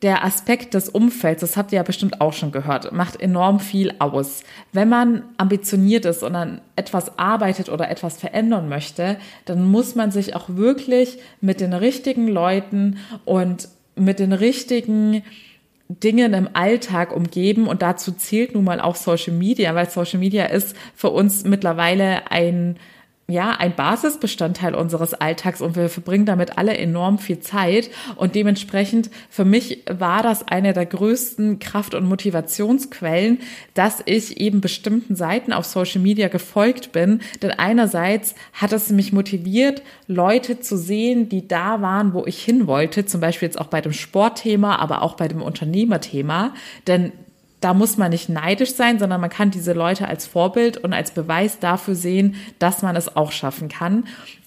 der 0.03 0.25
Aspekt 0.25 0.75
des 0.75 0.89
Umfelds, 0.89 1.41
das 1.41 1.57
habt 1.57 1.73
ihr 1.73 1.77
ja 1.77 1.83
bestimmt 1.85 2.21
auch 2.21 2.33
schon 2.33 2.51
gehört, 2.51 2.93
macht 2.93 3.21
enorm 3.21 3.61
viel 3.61 3.95
aus. 4.01 4.43
Wenn 4.73 4.89
man 4.89 5.23
ambitioniert 5.37 6.05
ist 6.05 6.23
und 6.23 6.35
an 6.35 6.61
etwas 6.75 7.17
arbeitet 7.17 7.69
oder 7.69 7.89
etwas 7.91 8.19
verändern 8.19 8.69
möchte, 8.69 9.19
dann 9.45 9.65
muss 9.71 9.95
man 9.95 10.11
sich 10.11 10.35
auch 10.35 10.49
wirklich 10.49 11.19
mit 11.41 11.61
den 11.61 11.73
richtigen 11.73 12.27
Leuten 12.27 12.99
und 13.25 13.69
mit 13.95 14.19
den 14.19 14.33
richtigen 14.33 15.23
Dingen 15.89 16.35
im 16.35 16.51
Alltag 16.53 17.15
umgeben 17.15 17.67
und 17.67 17.83
dazu 17.83 18.13
zählt 18.13 18.55
nun 18.55 18.65
mal 18.65 18.81
auch 18.81 18.97
Social 18.97 19.33
Media, 19.33 19.75
weil 19.75 19.89
Social 19.89 20.19
Media 20.19 20.47
ist 20.47 20.77
für 20.95 21.11
uns 21.11 21.45
mittlerweile 21.45 22.31
ein 22.31 22.79
ja, 23.31 23.51
ein 23.51 23.77
Basisbestandteil 23.77 24.75
unseres 24.75 25.13
Alltags 25.13 25.61
und 25.61 25.77
wir 25.77 25.91
verbringen 25.91 26.25
damit 26.25 26.57
alle 26.57 26.75
enorm 26.79 27.19
viel 27.19 27.41
Zeit. 27.41 27.91
Und 28.17 28.35
dementsprechend 28.35 29.11
für 29.29 29.45
mich 29.45 29.83
war 29.87 30.23
das 30.23 30.49
eine 30.49 30.73
der 30.73 30.87
größten 30.87 31.59
Kraft- 31.59 31.95
und 31.95 32.07
Motivationsquellen, 32.07 33.41
dass 33.75 34.03
ich 34.07 34.41
eben 34.41 34.63
bestimmten 34.63 35.15
Seiten 35.15 35.53
auf 35.53 35.67
Social 35.67 36.01
Media 36.01 36.29
gefolgt 36.29 36.93
bin. 36.93 37.21
Denn 37.43 37.51
einerseits 37.51 38.35
hat 38.55 38.73
es 38.73 38.89
mich 38.89 39.13
motiviert, 39.13 39.83
Leute 40.07 40.61
zu 40.61 40.79
sehen, 40.79 41.29
die 41.29 41.47
da 41.47 41.83
waren, 41.83 42.15
wo 42.15 42.25
ich 42.25 42.43
hin 42.43 42.67
wollte. 42.67 43.05
Zum 43.05 43.21
Beispiel 43.21 43.49
jetzt 43.49 43.61
auch 43.61 43.67
bei 43.67 43.83
dem 43.83 43.93
Sportthema, 43.93 44.77
aber 44.77 45.03
auch 45.03 45.17
bei 45.17 45.29
dem 45.29 45.43
Unternehmerthema. 45.43 46.55
Denn 46.87 47.13
da 47.61 47.75
muss 47.75 47.97
man 47.97 48.11
nicht 48.11 48.29
neidisch 48.29 48.75
sein, 48.75 48.99
sondern 48.99 49.21
man 49.21 49.31
kann 49.31 49.51
diese 49.51 49.73
Leute 49.73 50.07
als 50.07 50.27
Vorbild 50.27 50.77
und 50.79 50.93
als 50.93 51.11
Beweis 51.11 51.59
dafür 51.59 51.95
sehen, 51.95 52.37
dass 52.59 52.83
man 52.83 52.95
es 52.97 53.17
auch 53.17 53.33
schaffen 53.33 53.69
kann. 53.69 54.05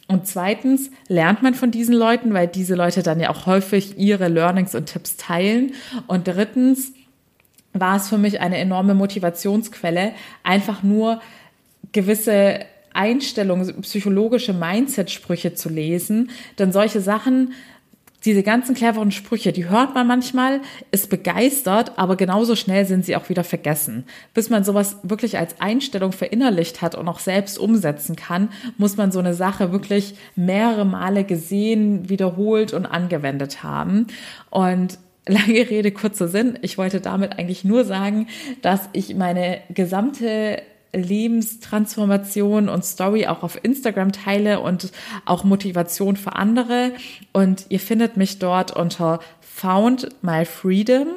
Und 0.07 0.27
zweitens 0.27 0.91
lernt 1.07 1.41
man 1.41 1.53
von 1.53 1.71
diesen 1.71 1.95
Leuten, 1.95 2.33
weil 2.33 2.47
diese 2.47 2.75
Leute 2.75 3.03
dann 3.03 3.19
ja 3.19 3.29
auch 3.29 3.45
häufig 3.45 3.97
ihre 3.97 4.27
Learnings 4.27 4.75
und 4.75 4.87
Tipps 4.87 5.17
teilen. 5.17 5.73
Und 6.07 6.27
drittens 6.27 6.93
war 7.73 7.95
es 7.95 8.09
für 8.09 8.17
mich 8.17 8.41
eine 8.41 8.57
enorme 8.57 8.93
Motivationsquelle, 8.93 10.13
einfach 10.43 10.83
nur 10.83 11.21
gewisse 11.93 12.59
Einstellungen, 12.93 13.81
psychologische 13.81 14.53
Mindset-Sprüche 14.53 15.53
zu 15.53 15.69
lesen. 15.69 16.29
Denn 16.59 16.73
solche 16.73 16.99
Sachen 16.99 17.53
diese 18.25 18.43
ganzen 18.43 18.75
cleveren 18.75 19.11
Sprüche, 19.11 19.51
die 19.51 19.67
hört 19.67 19.95
man 19.95 20.05
manchmal, 20.05 20.61
ist 20.91 21.09
begeistert, 21.09 21.97
aber 21.97 22.15
genauso 22.15 22.55
schnell 22.55 22.85
sind 22.85 23.05
sie 23.05 23.15
auch 23.15 23.29
wieder 23.29 23.43
vergessen. 23.43 24.05
Bis 24.33 24.49
man 24.49 24.63
sowas 24.63 24.97
wirklich 25.03 25.37
als 25.37 25.59
Einstellung 25.59 26.11
verinnerlicht 26.11 26.81
hat 26.81 26.95
und 26.95 27.07
auch 27.07 27.19
selbst 27.19 27.57
umsetzen 27.57 28.15
kann, 28.15 28.49
muss 28.77 28.95
man 28.97 29.11
so 29.11 29.19
eine 29.19 29.33
Sache 29.33 29.71
wirklich 29.71 30.15
mehrere 30.35 30.85
Male 30.85 31.23
gesehen, 31.23 32.09
wiederholt 32.09 32.73
und 32.73 32.85
angewendet 32.85 33.63
haben. 33.63 34.07
Und 34.51 34.99
lange 35.27 35.69
Rede, 35.69 35.91
kurzer 35.91 36.27
Sinn. 36.27 36.59
Ich 36.61 36.77
wollte 36.77 37.01
damit 37.01 37.39
eigentlich 37.39 37.63
nur 37.63 37.85
sagen, 37.85 38.27
dass 38.61 38.89
ich 38.93 39.15
meine 39.15 39.61
gesamte 39.73 40.61
Lebenstransformation 40.93 42.69
und 42.69 42.83
Story 42.83 43.27
auch 43.27 43.43
auf 43.43 43.63
Instagram 43.63 44.11
teile 44.11 44.59
und 44.59 44.91
auch 45.25 45.43
Motivation 45.43 46.15
für 46.15 46.35
andere. 46.35 46.91
Und 47.31 47.65
ihr 47.69 47.79
findet 47.79 48.17
mich 48.17 48.39
dort 48.39 48.71
unter 48.71 49.19
Found 49.39 50.09
My 50.21 50.45
Freedom 50.45 51.07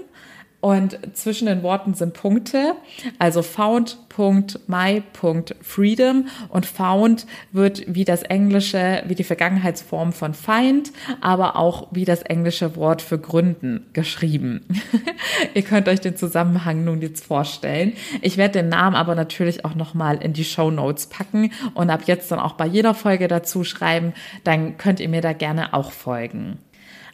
und 0.64 0.98
zwischen 1.12 1.44
den 1.44 1.62
Worten 1.62 1.92
sind 1.92 2.14
Punkte, 2.14 2.72
also 3.18 3.42
found.my.freedom 3.42 6.28
und 6.48 6.64
found 6.64 7.26
wird 7.52 7.82
wie 7.86 8.06
das 8.06 8.22
englische, 8.22 9.02
wie 9.06 9.14
die 9.14 9.24
Vergangenheitsform 9.24 10.14
von 10.14 10.32
find, 10.32 10.90
aber 11.20 11.56
auch 11.56 11.88
wie 11.90 12.06
das 12.06 12.22
englische 12.22 12.76
Wort 12.76 13.02
für 13.02 13.18
gründen 13.18 13.84
geschrieben. 13.92 14.64
Ihr 15.54 15.60
könnt 15.60 15.86
euch 15.86 16.00
den 16.00 16.16
Zusammenhang 16.16 16.82
nun 16.82 17.02
jetzt 17.02 17.26
vorstellen. 17.26 17.92
Ich 18.22 18.38
werde 18.38 18.60
den 18.60 18.70
Namen 18.70 18.96
aber 18.96 19.14
natürlich 19.14 19.66
auch 19.66 19.74
nochmal 19.74 20.16
in 20.16 20.32
die 20.32 20.44
Show 20.44 20.70
Notes 20.70 21.08
packen 21.08 21.52
und 21.74 21.90
ab 21.90 22.04
jetzt 22.06 22.30
dann 22.30 22.38
auch 22.38 22.54
bei 22.54 22.64
jeder 22.64 22.94
Folge 22.94 23.28
dazu 23.28 23.64
schreiben, 23.64 24.14
dann 24.44 24.78
könnt 24.78 24.98
ihr 24.98 25.10
mir 25.10 25.20
da 25.20 25.34
gerne 25.34 25.74
auch 25.74 25.92
folgen. 25.92 26.56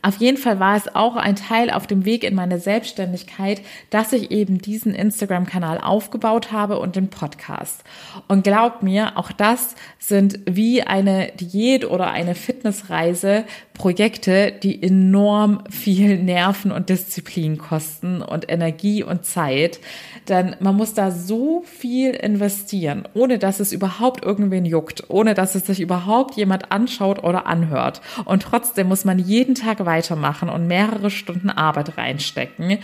Auf 0.02 0.16
jeden 0.16 0.36
Fall 0.36 0.58
war 0.58 0.76
es 0.76 0.94
auch 0.94 1.16
ein 1.16 1.36
Teil 1.36 1.70
auf 1.70 1.86
dem 1.86 2.04
Weg 2.04 2.24
in 2.24 2.34
meine 2.34 2.58
Selbstständigkeit, 2.58 3.60
dass 3.90 4.12
ich 4.12 4.30
eben 4.30 4.58
diesen 4.58 4.94
Instagram-Kanal 4.94 5.78
aufgebaut 5.78 6.52
habe 6.52 6.78
und 6.78 6.96
den 6.96 7.08
Podcast. 7.08 7.84
Und 8.26 8.44
glaubt 8.44 8.82
mir, 8.82 9.18
auch 9.18 9.32
das 9.32 9.74
sind 9.98 10.40
wie 10.46 10.82
eine 10.82 11.32
Diät 11.32 11.84
oder 11.84 12.10
eine 12.10 12.34
Fitnessreise 12.34 13.44
Projekte, 13.74 14.52
die 14.52 14.82
enorm 14.82 15.64
viel 15.70 16.22
Nerven 16.22 16.70
und 16.70 16.90
Disziplin 16.90 17.56
kosten 17.56 18.20
und 18.20 18.50
Energie 18.50 19.02
und 19.02 19.24
Zeit. 19.24 19.80
Denn 20.28 20.54
man 20.60 20.76
muss 20.76 20.92
da 20.92 21.10
so 21.10 21.62
viel 21.64 22.10
investieren, 22.10 23.08
ohne 23.14 23.38
dass 23.38 23.58
es 23.58 23.72
überhaupt 23.72 24.22
irgendwen 24.22 24.66
juckt, 24.66 25.08
ohne 25.08 25.32
dass 25.32 25.54
es 25.54 25.66
sich 25.66 25.80
überhaupt 25.80 26.36
jemand 26.36 26.70
anschaut 26.70 27.24
oder 27.24 27.46
anhört. 27.46 28.02
Und 28.26 28.42
trotzdem 28.42 28.88
muss 28.88 29.06
man 29.06 29.18
jeden 29.18 29.54
Tag 29.54 29.84
weitermachen 29.90 30.48
und 30.48 30.68
mehrere 30.68 31.10
Stunden 31.10 31.50
Arbeit 31.50 31.98
reinstecken. 31.98 32.78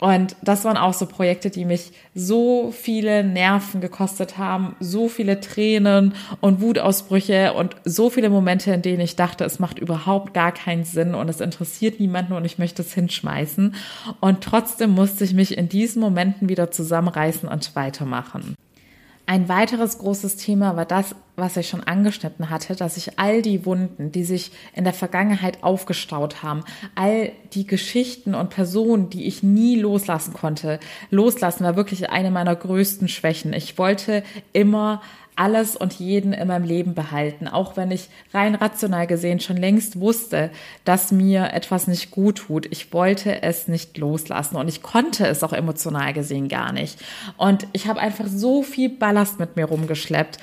Und 0.00 0.34
das 0.42 0.64
waren 0.64 0.78
auch 0.78 0.94
so 0.94 1.04
Projekte, 1.04 1.50
die 1.50 1.66
mich 1.66 1.92
so 2.14 2.72
viele 2.72 3.22
Nerven 3.22 3.82
gekostet 3.82 4.38
haben, 4.38 4.74
so 4.80 5.10
viele 5.10 5.40
Tränen 5.40 6.14
und 6.40 6.62
Wutausbrüche 6.62 7.52
und 7.52 7.76
so 7.84 8.08
viele 8.08 8.30
Momente, 8.30 8.72
in 8.72 8.80
denen 8.80 9.00
ich 9.00 9.16
dachte, 9.16 9.44
es 9.44 9.58
macht 9.58 9.78
überhaupt 9.78 10.32
gar 10.32 10.52
keinen 10.52 10.84
Sinn 10.84 11.14
und 11.14 11.28
es 11.28 11.42
interessiert 11.42 12.00
niemanden 12.00 12.32
und 12.32 12.46
ich 12.46 12.58
möchte 12.58 12.80
es 12.80 12.94
hinschmeißen. 12.94 13.74
Und 14.20 14.40
trotzdem 14.42 14.90
musste 14.90 15.24
ich 15.24 15.34
mich 15.34 15.58
in 15.58 15.68
diesen 15.68 16.00
Momenten 16.00 16.48
wieder 16.48 16.70
zusammenreißen 16.70 17.46
und 17.46 17.76
weitermachen. 17.76 18.56
Ein 19.30 19.48
weiteres 19.48 19.98
großes 19.98 20.34
Thema 20.38 20.74
war 20.74 20.86
das, 20.86 21.14
was 21.36 21.56
ich 21.56 21.68
schon 21.68 21.84
angeschnitten 21.84 22.50
hatte, 22.50 22.74
dass 22.74 22.96
ich 22.96 23.20
all 23.20 23.42
die 23.42 23.64
Wunden, 23.64 24.10
die 24.10 24.24
sich 24.24 24.50
in 24.74 24.82
der 24.82 24.92
Vergangenheit 24.92 25.62
aufgestaut 25.62 26.42
haben, 26.42 26.64
all 26.96 27.30
die 27.54 27.64
Geschichten 27.64 28.34
und 28.34 28.50
Personen, 28.50 29.08
die 29.08 29.28
ich 29.28 29.44
nie 29.44 29.76
loslassen 29.76 30.34
konnte, 30.34 30.80
loslassen 31.10 31.62
war 31.62 31.76
wirklich 31.76 32.10
eine 32.10 32.32
meiner 32.32 32.56
größten 32.56 33.06
Schwächen. 33.06 33.52
Ich 33.52 33.78
wollte 33.78 34.24
immer 34.52 35.00
alles 35.36 35.76
und 35.76 35.94
jeden 35.94 36.32
in 36.32 36.48
meinem 36.48 36.64
Leben 36.64 36.94
behalten, 36.94 37.48
auch 37.48 37.76
wenn 37.76 37.90
ich 37.90 38.08
rein 38.34 38.54
rational 38.54 39.06
gesehen 39.06 39.40
schon 39.40 39.56
längst 39.56 39.98
wusste, 39.98 40.50
dass 40.84 41.12
mir 41.12 41.52
etwas 41.52 41.86
nicht 41.86 42.10
gut 42.10 42.36
tut. 42.36 42.66
Ich 42.70 42.92
wollte 42.92 43.42
es 43.42 43.68
nicht 43.68 43.96
loslassen 43.96 44.56
und 44.56 44.68
ich 44.68 44.82
konnte 44.82 45.26
es 45.26 45.42
auch 45.42 45.52
emotional 45.52 46.12
gesehen 46.12 46.48
gar 46.48 46.72
nicht. 46.72 46.98
Und 47.36 47.66
ich 47.72 47.86
habe 47.86 48.00
einfach 48.00 48.26
so 48.26 48.62
viel 48.62 48.90
Ballast 48.90 49.38
mit 49.38 49.56
mir 49.56 49.64
rumgeschleppt 49.64 50.38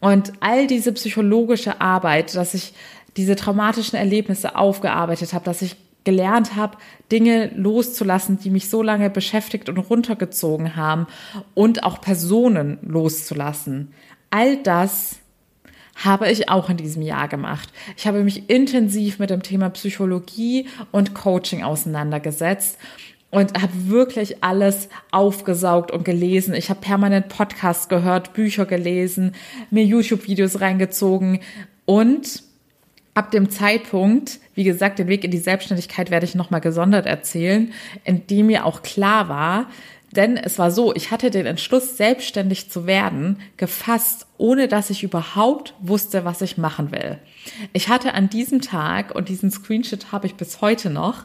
und 0.00 0.34
all 0.40 0.66
diese 0.66 0.92
psychologische 0.92 1.80
Arbeit, 1.80 2.34
dass 2.34 2.52
ich 2.52 2.74
diese 3.16 3.36
traumatischen 3.36 3.98
Erlebnisse 3.98 4.54
aufgearbeitet 4.54 5.32
habe, 5.32 5.46
dass 5.46 5.62
ich 5.62 5.76
gelernt 6.04 6.56
habe, 6.56 6.76
Dinge 7.10 7.50
loszulassen, 7.54 8.38
die 8.38 8.50
mich 8.50 8.68
so 8.68 8.82
lange 8.82 9.08
beschäftigt 9.08 9.70
und 9.70 9.78
runtergezogen 9.78 10.76
haben 10.76 11.06
und 11.54 11.84
auch 11.84 12.00
Personen 12.00 12.78
loszulassen. 12.82 13.94
All 14.34 14.56
das 14.56 15.20
habe 15.94 16.28
ich 16.28 16.48
auch 16.48 16.68
in 16.68 16.76
diesem 16.76 17.02
Jahr 17.02 17.28
gemacht. 17.28 17.68
Ich 17.96 18.08
habe 18.08 18.24
mich 18.24 18.50
intensiv 18.50 19.20
mit 19.20 19.30
dem 19.30 19.44
Thema 19.44 19.70
Psychologie 19.70 20.66
und 20.90 21.14
Coaching 21.14 21.62
auseinandergesetzt 21.62 22.76
und 23.30 23.54
habe 23.62 23.70
wirklich 23.86 24.42
alles 24.42 24.88
aufgesaugt 25.12 25.92
und 25.92 26.04
gelesen. 26.04 26.52
Ich 26.54 26.68
habe 26.68 26.80
permanent 26.80 27.28
Podcasts 27.28 27.88
gehört, 27.88 28.32
Bücher 28.32 28.66
gelesen, 28.66 29.36
mir 29.70 29.84
YouTube-Videos 29.84 30.60
reingezogen 30.60 31.38
und 31.84 32.42
ab 33.14 33.30
dem 33.30 33.50
Zeitpunkt, 33.50 34.40
wie 34.56 34.64
gesagt, 34.64 34.98
den 34.98 35.06
Weg 35.06 35.22
in 35.22 35.30
die 35.30 35.38
Selbstständigkeit 35.38 36.10
werde 36.10 36.26
ich 36.26 36.34
nochmal 36.34 36.60
gesondert 36.60 37.06
erzählen, 37.06 37.72
in 38.02 38.26
dem 38.26 38.46
mir 38.46 38.66
auch 38.66 38.82
klar 38.82 39.28
war, 39.28 39.68
denn 40.16 40.36
es 40.36 40.58
war 40.58 40.70
so, 40.70 40.94
ich 40.94 41.10
hatte 41.10 41.30
den 41.30 41.46
Entschluss, 41.46 41.96
selbstständig 41.96 42.70
zu 42.70 42.86
werden, 42.86 43.40
gefasst, 43.56 44.26
ohne 44.38 44.68
dass 44.68 44.90
ich 44.90 45.02
überhaupt 45.02 45.74
wusste, 45.80 46.24
was 46.24 46.42
ich 46.42 46.58
machen 46.58 46.92
will. 46.92 47.18
Ich 47.72 47.88
hatte 47.88 48.14
an 48.14 48.28
diesem 48.28 48.60
Tag, 48.60 49.14
und 49.14 49.28
diesen 49.28 49.50
Screenshot 49.50 50.12
habe 50.12 50.26
ich 50.26 50.34
bis 50.34 50.60
heute 50.60 50.90
noch, 50.90 51.24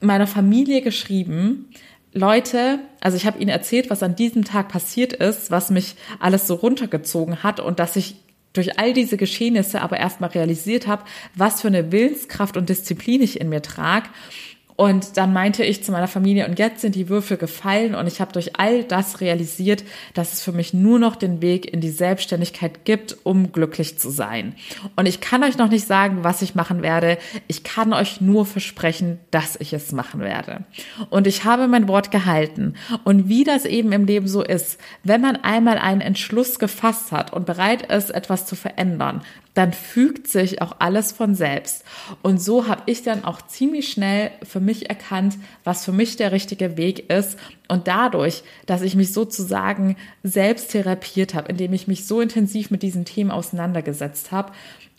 meiner 0.00 0.26
Familie 0.26 0.82
geschrieben, 0.82 1.70
Leute, 2.12 2.80
also 3.00 3.16
ich 3.16 3.26
habe 3.26 3.38
ihnen 3.38 3.48
erzählt, 3.48 3.88
was 3.88 4.02
an 4.02 4.16
diesem 4.16 4.44
Tag 4.44 4.68
passiert 4.68 5.14
ist, 5.14 5.50
was 5.50 5.70
mich 5.70 5.94
alles 6.18 6.46
so 6.46 6.54
runtergezogen 6.54 7.42
hat 7.42 7.58
und 7.58 7.78
dass 7.78 7.96
ich 7.96 8.16
durch 8.52 8.78
all 8.78 8.92
diese 8.92 9.16
Geschehnisse 9.16 9.80
aber 9.80 9.98
erstmal 9.98 10.30
realisiert 10.30 10.86
habe, 10.86 11.04
was 11.34 11.62
für 11.62 11.68
eine 11.68 11.90
Willenskraft 11.90 12.58
und 12.58 12.68
Disziplin 12.68 13.22
ich 13.22 13.40
in 13.40 13.48
mir 13.48 13.62
trage 13.62 14.08
und 14.76 15.16
dann 15.16 15.32
meinte 15.32 15.64
ich 15.64 15.84
zu 15.84 15.92
meiner 15.92 16.08
Familie, 16.08 16.46
und 16.48 16.58
jetzt 16.58 16.80
sind 16.80 16.94
die 16.94 17.08
Würfel 17.08 17.36
gefallen 17.36 17.94
und 17.94 18.06
ich 18.06 18.20
habe 18.20 18.32
durch 18.32 18.58
all 18.58 18.84
das 18.84 19.20
realisiert, 19.20 19.84
dass 20.14 20.32
es 20.32 20.42
für 20.42 20.52
mich 20.52 20.72
nur 20.72 20.98
noch 20.98 21.16
den 21.16 21.42
Weg 21.42 21.72
in 21.72 21.80
die 21.80 21.90
Selbstständigkeit 21.90 22.84
gibt, 22.84 23.16
um 23.24 23.52
glücklich 23.52 23.98
zu 23.98 24.10
sein. 24.10 24.54
Und 24.96 25.06
ich 25.06 25.20
kann 25.20 25.44
euch 25.44 25.58
noch 25.58 25.68
nicht 25.68 25.86
sagen, 25.86 26.24
was 26.24 26.42
ich 26.42 26.54
machen 26.54 26.82
werde. 26.82 27.18
Ich 27.48 27.64
kann 27.64 27.92
euch 27.92 28.20
nur 28.20 28.46
versprechen, 28.46 29.18
dass 29.30 29.56
ich 29.56 29.72
es 29.72 29.92
machen 29.92 30.20
werde. 30.20 30.64
Und 31.10 31.26
ich 31.26 31.44
habe 31.44 31.68
mein 31.68 31.88
Wort 31.88 32.10
gehalten. 32.10 32.74
Und 33.04 33.28
wie 33.28 33.44
das 33.44 33.64
eben 33.64 33.92
im 33.92 34.06
Leben 34.06 34.28
so 34.28 34.42
ist, 34.42 34.80
wenn 35.04 35.20
man 35.20 35.36
einmal 35.36 35.78
einen 35.78 36.00
Entschluss 36.00 36.58
gefasst 36.58 37.12
hat 37.12 37.32
und 37.32 37.46
bereit 37.46 37.82
ist, 37.92 38.10
etwas 38.10 38.46
zu 38.46 38.56
verändern, 38.56 39.22
dann 39.54 39.72
fügt 39.72 40.28
sich 40.28 40.62
auch 40.62 40.76
alles 40.78 41.12
von 41.12 41.34
selbst. 41.34 41.84
Und 42.22 42.40
so 42.40 42.68
habe 42.68 42.82
ich 42.86 43.02
dann 43.02 43.24
auch 43.24 43.42
ziemlich 43.42 43.90
schnell 43.90 44.30
für 44.42 44.60
mich 44.60 44.88
erkannt, 44.88 45.36
was 45.62 45.84
für 45.84 45.92
mich 45.92 46.16
der 46.16 46.32
richtige 46.32 46.76
Weg 46.76 47.10
ist. 47.10 47.38
Und 47.68 47.86
dadurch, 47.86 48.44
dass 48.66 48.82
ich 48.82 48.96
mich 48.96 49.12
sozusagen 49.12 49.96
selbst 50.22 50.70
therapiert 50.70 51.34
habe, 51.34 51.50
indem 51.50 51.74
ich 51.74 51.86
mich 51.86 52.06
so 52.06 52.20
intensiv 52.20 52.70
mit 52.70 52.82
diesen 52.82 53.04
Themen 53.04 53.30
auseinandergesetzt 53.30 54.32
habe, 54.32 54.52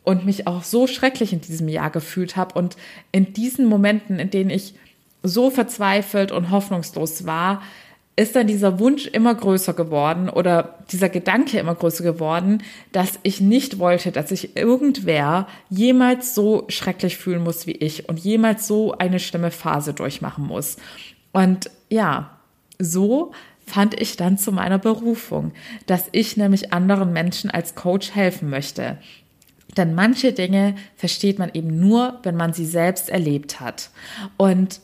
und 0.04 0.26
mich 0.26 0.48
auch 0.48 0.64
so 0.64 0.86
schrecklich 0.86 1.34
in 1.34 1.42
diesem 1.42 1.68
Jahr 1.70 1.90
gefühlt 1.90 2.36
habe 2.36 2.60
und 2.60 2.76
in 3.12 3.34
diesen 3.34 3.66
Momenten, 3.66 4.20
in 4.20 4.30
denen 4.30 4.50
ich 4.50 4.74
so 5.24 5.50
verzweifelt 5.50 6.32
und 6.32 6.52
hoffnungslos 6.52 7.26
war, 7.26 7.62
ist 8.16 8.36
dann 8.36 8.46
dieser 8.46 8.80
Wunsch 8.80 9.08
immer 9.08 9.34
größer 9.34 9.74
geworden 9.74 10.30
oder 10.30 10.78
dieser 10.92 11.10
Gedanke 11.10 11.58
immer 11.58 11.74
größer 11.74 12.04
geworden, 12.04 12.62
dass 12.92 13.20
ich 13.24 13.42
nicht 13.42 13.80
wollte, 13.80 14.12
dass 14.12 14.30
sich 14.30 14.56
irgendwer 14.56 15.48
jemals 15.70 16.36
so 16.36 16.66
schrecklich 16.70 17.18
fühlen 17.18 17.44
muss 17.44 17.66
wie 17.66 17.72
ich 17.72 18.08
und 18.10 18.20
jemals 18.20 18.68
so 18.68 18.92
eine 18.94 19.20
schlimme 19.20 19.50
Phase 19.50 19.94
durchmachen 19.94 20.46
muss. 20.46 20.78
Und 21.32 21.72
ja, 21.90 22.38
so 22.78 23.32
fand 23.66 24.00
ich 24.00 24.16
dann 24.16 24.38
zu 24.38 24.52
meiner 24.52 24.78
Berufung, 24.78 25.52
dass 25.88 26.10
ich 26.12 26.38
nämlich 26.38 26.72
anderen 26.72 27.14
Menschen 27.14 27.50
als 27.50 27.74
Coach 27.74 28.12
helfen 28.12 28.50
möchte. 28.50 29.00
Denn 29.76 29.96
manche 29.96 30.34
Dinge 30.34 30.76
versteht 30.96 31.40
man 31.40 31.50
eben 31.54 31.80
nur, 31.80 32.20
wenn 32.22 32.36
man 32.36 32.54
sie 32.54 32.66
selbst 32.66 33.10
erlebt 33.10 33.60
hat. 33.60 33.90
Und 34.38 34.82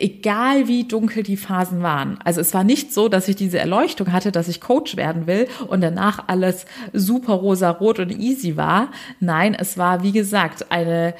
egal 0.00 0.68
wie 0.68 0.84
dunkel 0.84 1.22
die 1.22 1.36
Phasen 1.36 1.82
waren. 1.82 2.18
Also 2.24 2.40
es 2.40 2.54
war 2.54 2.64
nicht 2.64 2.92
so, 2.92 3.08
dass 3.08 3.28
ich 3.28 3.36
diese 3.36 3.58
Erleuchtung 3.58 4.12
hatte, 4.12 4.32
dass 4.32 4.48
ich 4.48 4.60
Coach 4.60 4.96
werden 4.96 5.26
will 5.26 5.48
und 5.66 5.80
danach 5.80 6.24
alles 6.28 6.66
super 6.92 7.34
rosa-rot 7.34 7.98
und 7.98 8.10
easy 8.10 8.56
war. 8.56 8.90
Nein, 9.20 9.54
es 9.54 9.78
war, 9.78 10.02
wie 10.02 10.12
gesagt, 10.12 10.70
eine 10.70 11.14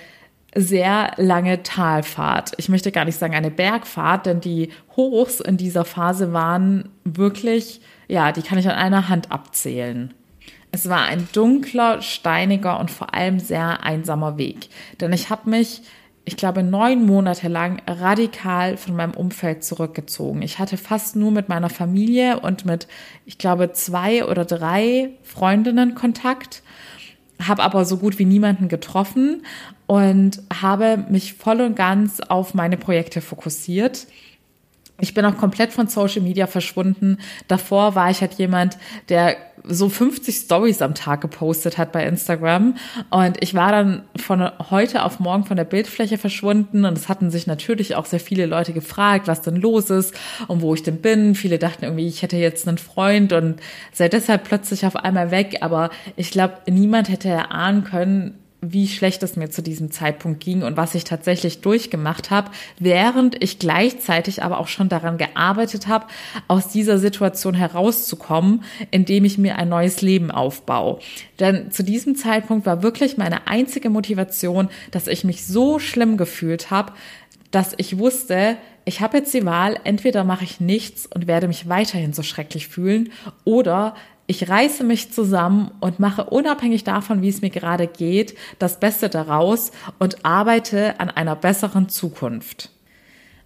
sehr 0.55 1.13
lange 1.17 1.63
Talfahrt. 1.63 2.53
Ich 2.59 2.69
möchte 2.69 2.93
gar 2.93 3.05
nicht 3.05 3.19
sagen 3.19 3.35
eine 3.35 3.51
Bergfahrt, 3.51 4.27
denn 4.27 4.41
die 4.41 4.69
Hochs 4.97 5.41
in 5.41 5.57
dieser 5.57 5.85
Phase 5.85 6.33
waren 6.33 6.91
wirklich, 7.05 7.81
ja, 8.09 8.33
die 8.33 8.43
kann 8.43 8.59
ich 8.59 8.69
an 8.69 8.77
einer 8.77 9.09
Hand 9.09 9.33
abzählen. 9.33 10.13
Es 10.71 10.89
war 10.89 11.03
ein 11.03 11.29
dunkler, 11.33 12.01
steiniger 12.01 12.81
und 12.81 12.91
vor 12.91 13.15
allem 13.15 13.39
sehr 13.39 13.85
einsamer 13.85 14.39
Weg. 14.39 14.69
Denn 15.01 15.13
ich 15.13 15.29
habe 15.31 15.51
mich 15.51 15.83
ich 16.25 16.37
glaube, 16.37 16.63
neun 16.63 17.05
Monate 17.05 17.49
lang 17.49 17.83
radikal 17.87 18.77
von 18.77 18.95
meinem 18.95 19.15
Umfeld 19.15 19.65
zurückgezogen. 19.65 20.43
Ich 20.43 20.59
hatte 20.59 20.77
fast 20.77 21.17
nur 21.17 21.33
mit 21.33 21.49
meiner 21.49 21.69
Familie 21.69 22.41
und 22.41 22.65
mit, 22.65 22.87
ich 23.27 23.39
glaube, 23.39 23.73
zwei 23.73 24.25
oder 24.25 24.45
drei 24.45 25.11
Freundinnen 25.25 25.95
Kontakt, 25.97 26.63
habe 27.41 27.63
aber 27.65 27.85
so 27.85 27.97
gut 27.97 28.21
wie 28.21 28.25
niemanden 28.25 28.69
getroffen 28.69 29.45
und 29.89 30.43
habe 30.63 31.05
mich 31.09 31.35
voll 31.35 31.61
und 31.61 31.75
ganz 31.75 32.21
auf 32.21 32.55
meine 32.55 32.77
Projekte 32.77 33.21
fokussiert. 33.21 34.07
Ich 35.01 35.15
bin 35.15 35.25
auch 35.25 35.37
komplett 35.37 35.73
von 35.73 35.89
Social 35.89 36.23
Media 36.23 36.47
verschwunden. 36.47 37.19
Davor 37.49 37.97
war 37.97 38.11
ich 38.11 38.21
halt 38.21 38.35
jemand, 38.35 38.79
der 39.09 39.37
so 39.65 39.89
50 39.89 40.35
Stories 40.35 40.83
am 40.83 40.95
Tag 40.95 41.21
gepostet 41.21 41.79
hat 41.79 41.93
bei 41.93 42.05
Instagram. 42.05 42.77
Und 43.11 43.43
ich 43.43 43.55
war 43.55 43.73
dann 43.73 44.03
von 44.17 44.51
heute 44.71 45.05
auf 45.05 45.21
morgen 45.21 45.45
von 45.45 45.57
der 45.57 45.65
Bildfläche 45.65 46.19
verschwunden. 46.19 46.85
Und 46.85 46.99
es 46.99 47.09
hatten 47.09 47.31
sich 47.31 47.47
natürlich 47.47 47.95
auch 47.95 48.07
sehr 48.07 48.21
viele 48.21 48.47
Leute 48.47 48.73
gefragt, 48.73 49.29
was 49.29 49.43
denn 49.43 49.57
los 49.57 49.91
ist 49.91 50.15
und 50.49 50.63
wo 50.63 50.75
ich 50.75 50.83
denn 50.83 51.01
bin. 51.01 51.35
Viele 51.35 51.59
dachten 51.59 51.85
irgendwie, 51.85 52.09
ich 52.09 52.23
hätte 52.23 52.37
jetzt 52.37 52.67
einen 52.67 52.79
Freund 52.79 53.33
und 53.33 53.57
sei 53.93 54.09
deshalb 54.09 54.45
plötzlich 54.45 54.87
auf 54.87 54.97
einmal 54.97 55.31
weg. 55.31 55.59
Aber 55.61 55.91
ich 56.17 56.31
glaube, 56.31 56.55
niemand 56.67 57.09
hätte 57.09 57.29
erahnen 57.29 57.85
können, 57.85 58.42
wie 58.65 58.87
schlecht 58.87 59.25
es 59.25 59.35
mir 59.35 59.51
zu 59.51 59.61
diesem 59.61 59.91
Zeitpunkt 59.91 60.39
ging 60.39 60.63
und 60.63 60.77
was 60.77 60.95
ich 60.95 61.03
tatsächlich 61.03 61.63
durchgemacht 61.63 62.31
habe, 62.31 62.53
während 62.79 63.43
ich 63.43 63.59
gleichzeitig 63.59 64.45
aber 64.45 64.61
auch 64.61 64.69
schon 64.69 64.89
daran 64.89 65.19
gearbeitet 65.19 65.89
habe, 65.89 66.07
aus 66.47 66.69
dieser 66.69 66.99
Situation 66.99 67.55
herauszukommen, 67.55 68.63
indem 68.93 69.25
ich 69.25 69.37
mir 69.37 69.57
ein 69.57 69.69
neues 69.69 70.01
Leben 70.01 70.31
aufbaue. 70.31 71.01
Denn 71.41 71.73
zu 71.73 71.83
diesem 71.83 72.15
Zeitpunkt 72.15 72.65
war 72.65 72.85
wirklich 72.85 73.17
meine 73.17 73.49
einzige 73.49 73.91
Motivation, 73.91 74.69
dass 74.93 75.09
ich 75.09 75.25
mich 75.25 75.45
so 75.45 75.81
schlimm 75.81 76.17
gefühlt 76.17 76.71
habe, 76.71 76.93
dass 77.51 77.75
ich 77.77 77.99
wusste, 77.99 78.57
ich 78.85 79.01
habe 79.01 79.19
jetzt 79.19 79.35
die 79.35 79.45
Wahl, 79.45 79.79
entweder 79.85 80.25
mache 80.25 80.45
ich 80.45 80.61
nichts 80.61 81.07
und 81.07 81.27
werde 81.27 81.49
mich 81.49 81.69
weiterhin 81.69 82.13
so 82.13 82.23
schrecklich 82.23 82.69
fühlen 82.69 83.13
oder 83.45 83.95
ich 84.27 84.49
reiße 84.49 84.85
mich 84.85 85.13
zusammen 85.13 85.71
und 85.81 86.01
mache 86.01 86.25
unabhängig 86.25 86.85
davon, 86.85 87.23
wie 87.23 87.29
es 87.29 87.43
mir 87.43 87.51
gerade 87.51 87.87
geht, 87.87 88.37
das 88.59 88.81
Beste 88.81 89.09
daraus 89.09 89.73
und 89.99 90.25
arbeite 90.25 91.01
an 91.01 91.11
einer 91.11 91.37
besseren 91.37 91.89
Zukunft. 91.89 92.71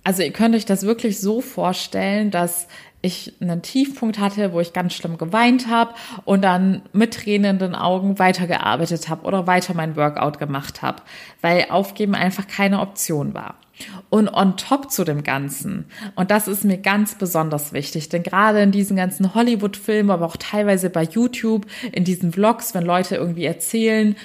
Also 0.05 0.23
ihr 0.23 0.33
könnt 0.33 0.55
euch 0.55 0.67
das 0.67 0.85
wirklich 0.85 1.19
so 1.19 1.41
vorstellen, 1.41 2.31
dass 2.31 2.69
ich 3.03 3.35
einen 3.41 3.63
Tiefpunkt 3.63 4.19
hatte, 4.19 4.53
wo 4.53 4.61
ich 4.61 4.73
ganz 4.73 4.95
schlimm 4.95 5.19
geweint 5.19 5.69
habe 5.69 5.95
und 6.25 6.43
dann 6.43 6.83
mit 6.93 7.15
tränenden 7.15 7.75
Augen 7.75 8.19
weitergearbeitet 8.19 9.09
habe 9.09 9.27
oder 9.27 9.47
weiter 9.47 9.75
mein 9.75 9.97
Workout 9.97 10.39
gemacht 10.39 10.83
habe, 10.83 11.03
weil 11.41 11.67
aufgeben 11.71 12.15
einfach 12.15 12.47
keine 12.47 12.81
Option 12.81 13.35
war. 13.35 13.57
Und 14.09 14.29
on 14.29 14.57
top 14.57 14.91
zu 14.91 15.05
dem 15.05 15.23
Ganzen, 15.23 15.87
und 16.15 16.31
das 16.31 16.49
ist 16.49 16.65
mir 16.65 16.79
ganz 16.79 17.17
besonders 17.17 17.73
wichtig, 17.73 18.09
denn 18.09 18.23
gerade 18.23 18.63
in 18.63 18.73
diesen 18.73 18.97
ganzen 18.97 19.35
Hollywood-Filmen, 19.35 20.11
aber 20.11 20.27
auch 20.27 20.37
teilweise 20.37 20.91
bei 20.91 21.03
YouTube, 21.03 21.67
in 21.93 22.05
diesen 22.05 22.33
Vlogs, 22.33 22.75
wenn 22.75 22.85
Leute 22.85 23.17
irgendwie 23.17 23.45
erzählen, 23.45 24.17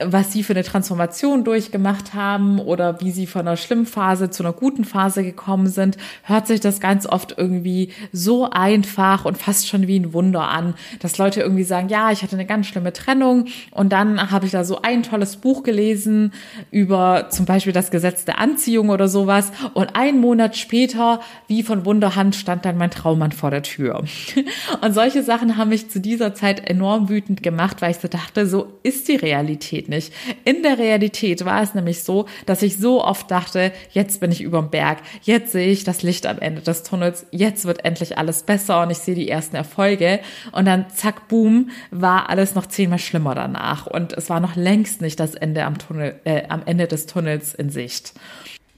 was 0.00 0.32
sie 0.32 0.42
für 0.42 0.52
eine 0.52 0.62
Transformation 0.62 1.44
durchgemacht 1.44 2.14
haben 2.14 2.60
oder 2.60 3.00
wie 3.00 3.10
sie 3.10 3.26
von 3.26 3.42
einer 3.42 3.56
schlimmen 3.56 3.86
Phase 3.86 4.30
zu 4.30 4.42
einer 4.42 4.52
guten 4.52 4.84
Phase 4.84 5.24
gekommen 5.24 5.66
sind, 5.66 5.96
hört 6.22 6.46
sich 6.46 6.60
das 6.60 6.80
ganz 6.80 7.06
oft 7.06 7.34
irgendwie 7.36 7.90
so 8.12 8.48
einfach 8.50 9.24
und 9.24 9.38
fast 9.38 9.68
schon 9.68 9.86
wie 9.86 9.98
ein 9.98 10.12
Wunder 10.12 10.48
an, 10.48 10.74
dass 11.00 11.18
Leute 11.18 11.40
irgendwie 11.40 11.64
sagen, 11.64 11.88
ja, 11.88 12.12
ich 12.12 12.22
hatte 12.22 12.36
eine 12.36 12.46
ganz 12.46 12.66
schlimme 12.66 12.92
Trennung 12.92 13.46
und 13.70 13.92
dann 13.92 14.30
habe 14.30 14.46
ich 14.46 14.52
da 14.52 14.64
so 14.64 14.82
ein 14.82 15.02
tolles 15.02 15.36
Buch 15.36 15.62
gelesen 15.62 16.32
über 16.70 17.26
zum 17.30 17.46
Beispiel 17.46 17.72
das 17.72 17.90
Gesetz 17.90 18.24
der 18.24 18.38
Anziehung 18.38 18.90
oder 18.90 19.08
sowas 19.08 19.50
und 19.74 19.96
einen 19.96 20.20
Monat 20.20 20.56
später, 20.56 21.20
wie 21.48 21.62
von 21.62 21.84
Wunderhand, 21.84 22.36
stand 22.36 22.64
dann 22.64 22.78
mein 22.78 22.90
Traummann 22.90 23.32
vor 23.32 23.50
der 23.50 23.62
Tür. 23.62 24.04
Und 24.82 24.92
solche 24.92 25.22
Sachen 25.22 25.56
haben 25.56 25.70
mich 25.70 25.90
zu 25.90 26.00
dieser 26.00 26.34
Zeit 26.34 26.68
enorm 26.68 27.08
wütend 27.08 27.42
gemacht, 27.42 27.80
weil 27.80 27.90
ich 27.90 27.98
so 27.98 28.08
dachte, 28.08 28.46
so 28.46 28.72
ist 28.82 29.08
die 29.08 29.16
Realität 29.16 29.87
nicht. 29.88 30.12
In 30.44 30.62
der 30.62 30.78
Realität 30.78 31.44
war 31.44 31.62
es 31.62 31.74
nämlich 31.74 32.02
so, 32.02 32.26
dass 32.46 32.62
ich 32.62 32.76
so 32.76 33.04
oft 33.04 33.30
dachte, 33.30 33.72
jetzt 33.90 34.20
bin 34.20 34.32
ich 34.32 34.40
überm 34.40 34.70
Berg, 34.70 34.98
jetzt 35.22 35.52
sehe 35.52 35.70
ich 35.70 35.84
das 35.84 36.02
Licht 36.02 36.26
am 36.26 36.38
Ende 36.38 36.62
des 36.62 36.82
Tunnels, 36.82 37.26
jetzt 37.30 37.64
wird 37.64 37.84
endlich 37.84 38.18
alles 38.18 38.42
besser 38.42 38.82
und 38.82 38.90
ich 38.90 38.98
sehe 38.98 39.14
die 39.14 39.28
ersten 39.28 39.56
Erfolge 39.56 40.20
und 40.52 40.66
dann 40.66 40.90
zack, 40.90 41.28
boom, 41.28 41.70
war 41.90 42.28
alles 42.28 42.54
noch 42.54 42.66
zehnmal 42.66 42.98
schlimmer 42.98 43.34
danach 43.34 43.86
und 43.86 44.12
es 44.12 44.30
war 44.30 44.40
noch 44.40 44.56
längst 44.56 45.00
nicht 45.00 45.18
das 45.20 45.34
Ende 45.34 45.64
am 45.64 45.78
Tunnel, 45.78 46.20
äh, 46.24 46.44
am 46.48 46.62
Ende 46.64 46.86
des 46.86 47.06
Tunnels 47.06 47.54
in 47.54 47.70
Sicht. 47.70 48.14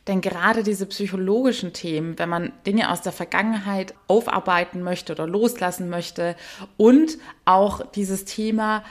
Denn 0.07 0.23
gerade 0.23 0.63
diese 0.63 0.87
psychologischen 0.87 1.73
Themen, 1.73 2.19
wenn 2.19 2.29
man 2.29 2.53
Dinge 2.67 2.91
aus 2.91 3.03
der 3.03 3.13
Vergangenheit 3.13 3.95
aufarbeiten 4.09 4.83
möchte 4.83 5.13
oder 5.13 5.27
loslassen 5.27 5.89
möchte 5.89 6.37
und 6.77 7.19
auch 7.45 7.87
dieses 7.93 8.25
Thema 8.25 8.83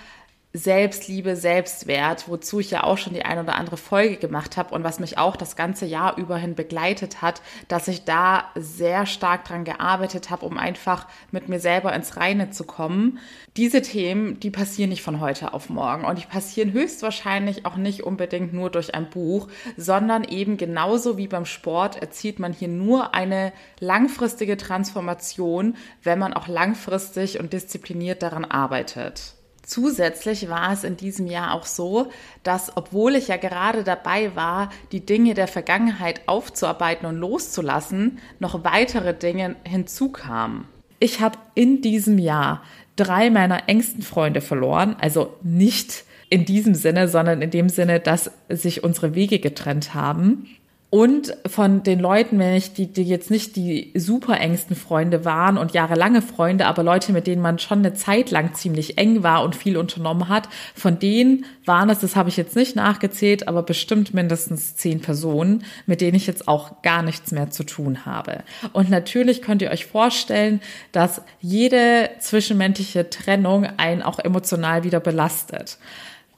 Selbstliebe, 0.51 1.35
Selbstwert, 1.35 2.27
wozu 2.27 2.59
ich 2.59 2.71
ja 2.71 2.83
auch 2.83 2.97
schon 2.97 3.13
die 3.13 3.23
ein 3.23 3.37
oder 3.37 3.53
andere 3.53 3.77
Folge 3.77 4.17
gemacht 4.17 4.57
habe 4.57 4.73
und 4.73 4.83
was 4.83 4.99
mich 4.99 5.19
auch 5.19 5.35
das 5.35 5.55
ganze 5.55 5.85
Jahr 5.85 6.17
überhin 6.17 6.55
begleitet 6.55 7.21
hat, 7.21 7.43
dass 7.67 7.87
ich 7.87 8.03
da 8.03 8.45
sehr 8.55 9.05
stark 9.05 9.45
dran 9.45 9.63
gearbeitet 9.63 10.31
habe, 10.31 10.47
um 10.47 10.57
einfach 10.57 11.05
mit 11.29 11.49
mir 11.49 11.59
selber 11.59 11.93
ins 11.93 12.17
Reine 12.17 12.49
zu 12.49 12.63
kommen. 12.63 13.19
Diese 13.57 13.83
Themen, 13.83 14.39
die 14.39 14.49
passieren 14.49 14.89
nicht 14.89 15.03
von 15.03 15.19
heute 15.19 15.53
auf 15.53 15.69
morgen 15.69 16.03
und 16.03 16.17
die 16.17 16.25
passieren 16.25 16.73
höchstwahrscheinlich 16.73 17.67
auch 17.67 17.75
nicht 17.75 18.01
unbedingt 18.01 18.51
nur 18.51 18.71
durch 18.71 18.95
ein 18.95 19.11
Buch, 19.11 19.49
sondern 19.77 20.23
eben 20.23 20.57
genauso 20.57 21.15
wie 21.15 21.27
beim 21.27 21.45
Sport 21.45 22.01
erzielt 22.01 22.39
man 22.39 22.53
hier 22.53 22.69
nur 22.69 23.13
eine 23.13 23.53
langfristige 23.79 24.57
Transformation, 24.57 25.75
wenn 26.01 26.17
man 26.17 26.33
auch 26.33 26.47
langfristig 26.47 27.39
und 27.39 27.53
diszipliniert 27.53 28.23
daran 28.23 28.45
arbeitet. 28.45 29.35
Zusätzlich 29.69 30.49
war 30.49 30.73
es 30.73 30.83
in 30.83 30.97
diesem 30.97 31.27
Jahr 31.27 31.53
auch 31.53 31.67
so, 31.67 32.07
dass 32.41 32.75
obwohl 32.75 33.13
ich 33.13 33.27
ja 33.27 33.37
gerade 33.37 33.83
dabei 33.83 34.35
war, 34.35 34.71
die 34.91 35.05
Dinge 35.05 35.35
der 35.35 35.47
Vergangenheit 35.47 36.21
aufzuarbeiten 36.25 37.07
und 37.07 37.17
loszulassen, 37.17 38.17
noch 38.39 38.63
weitere 38.63 39.13
Dinge 39.13 39.57
hinzukamen. 39.63 40.65
Ich 40.99 41.21
habe 41.21 41.37
in 41.53 41.83
diesem 41.83 42.17
Jahr 42.17 42.63
drei 42.95 43.29
meiner 43.29 43.69
engsten 43.69 44.01
Freunde 44.01 44.41
verloren, 44.41 44.95
also 44.99 45.35
nicht 45.43 46.03
in 46.31 46.45
diesem 46.45 46.73
Sinne, 46.73 47.07
sondern 47.07 47.43
in 47.43 47.51
dem 47.51 47.69
Sinne, 47.69 47.99
dass 47.99 48.31
sich 48.49 48.83
unsere 48.83 49.13
Wege 49.13 49.37
getrennt 49.37 49.93
haben. 49.93 50.47
Und 50.91 51.37
von 51.45 51.83
den 51.83 51.99
Leuten, 51.99 52.39
wenn 52.39 52.55
ich 52.55 52.73
die, 52.73 52.87
die 52.91 53.03
jetzt 53.03 53.29
nicht 53.29 53.55
die 53.55 53.91
super 53.95 54.39
engsten 54.39 54.75
Freunde 54.75 55.23
waren 55.23 55.59
und 55.59 55.73
jahrelange 55.73 56.23
Freunde, 56.23 56.65
aber 56.65 56.81
Leute, 56.81 57.11
mit 57.11 57.27
denen 57.27 57.43
man 57.43 57.59
schon 57.59 57.79
eine 57.79 57.93
Zeit 57.93 58.31
lang 58.31 58.55
ziemlich 58.55 58.97
eng 58.97 59.21
war 59.21 59.43
und 59.43 59.55
viel 59.55 59.77
unternommen 59.77 60.29
hat, 60.29 60.49
von 60.73 60.97
denen 60.97 61.45
waren 61.63 61.91
es, 61.91 61.99
das 61.99 62.15
habe 62.15 62.29
ich 62.29 62.37
jetzt 62.37 62.55
nicht 62.55 62.75
nachgezählt, 62.75 63.47
aber 63.47 63.61
bestimmt 63.61 64.15
mindestens 64.15 64.77
zehn 64.77 64.99
Personen, 64.99 65.63
mit 65.85 66.01
denen 66.01 66.15
ich 66.15 66.25
jetzt 66.25 66.47
auch 66.47 66.81
gar 66.81 67.03
nichts 67.03 67.31
mehr 67.31 67.51
zu 67.51 67.63
tun 67.63 68.07
habe. 68.07 68.43
Und 68.73 68.89
natürlich 68.89 69.43
könnt 69.43 69.61
ihr 69.61 69.69
euch 69.69 69.85
vorstellen, 69.85 70.59
dass 70.91 71.21
jede 71.39 72.09
zwischenmenschliche 72.19 73.11
Trennung 73.11 73.67
einen 73.77 74.01
auch 74.01 74.17
emotional 74.17 74.83
wieder 74.83 74.99
belastet. 74.99 75.77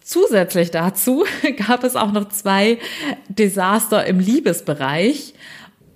Zusätzlich 0.04 0.72
dazu 0.72 1.26
gab 1.68 1.84
es 1.84 1.96
auch 1.96 2.12
noch 2.12 2.30
zwei 2.30 2.80
Desaster 3.30 4.06
im 4.06 4.20
Liebesbereich 4.20 5.34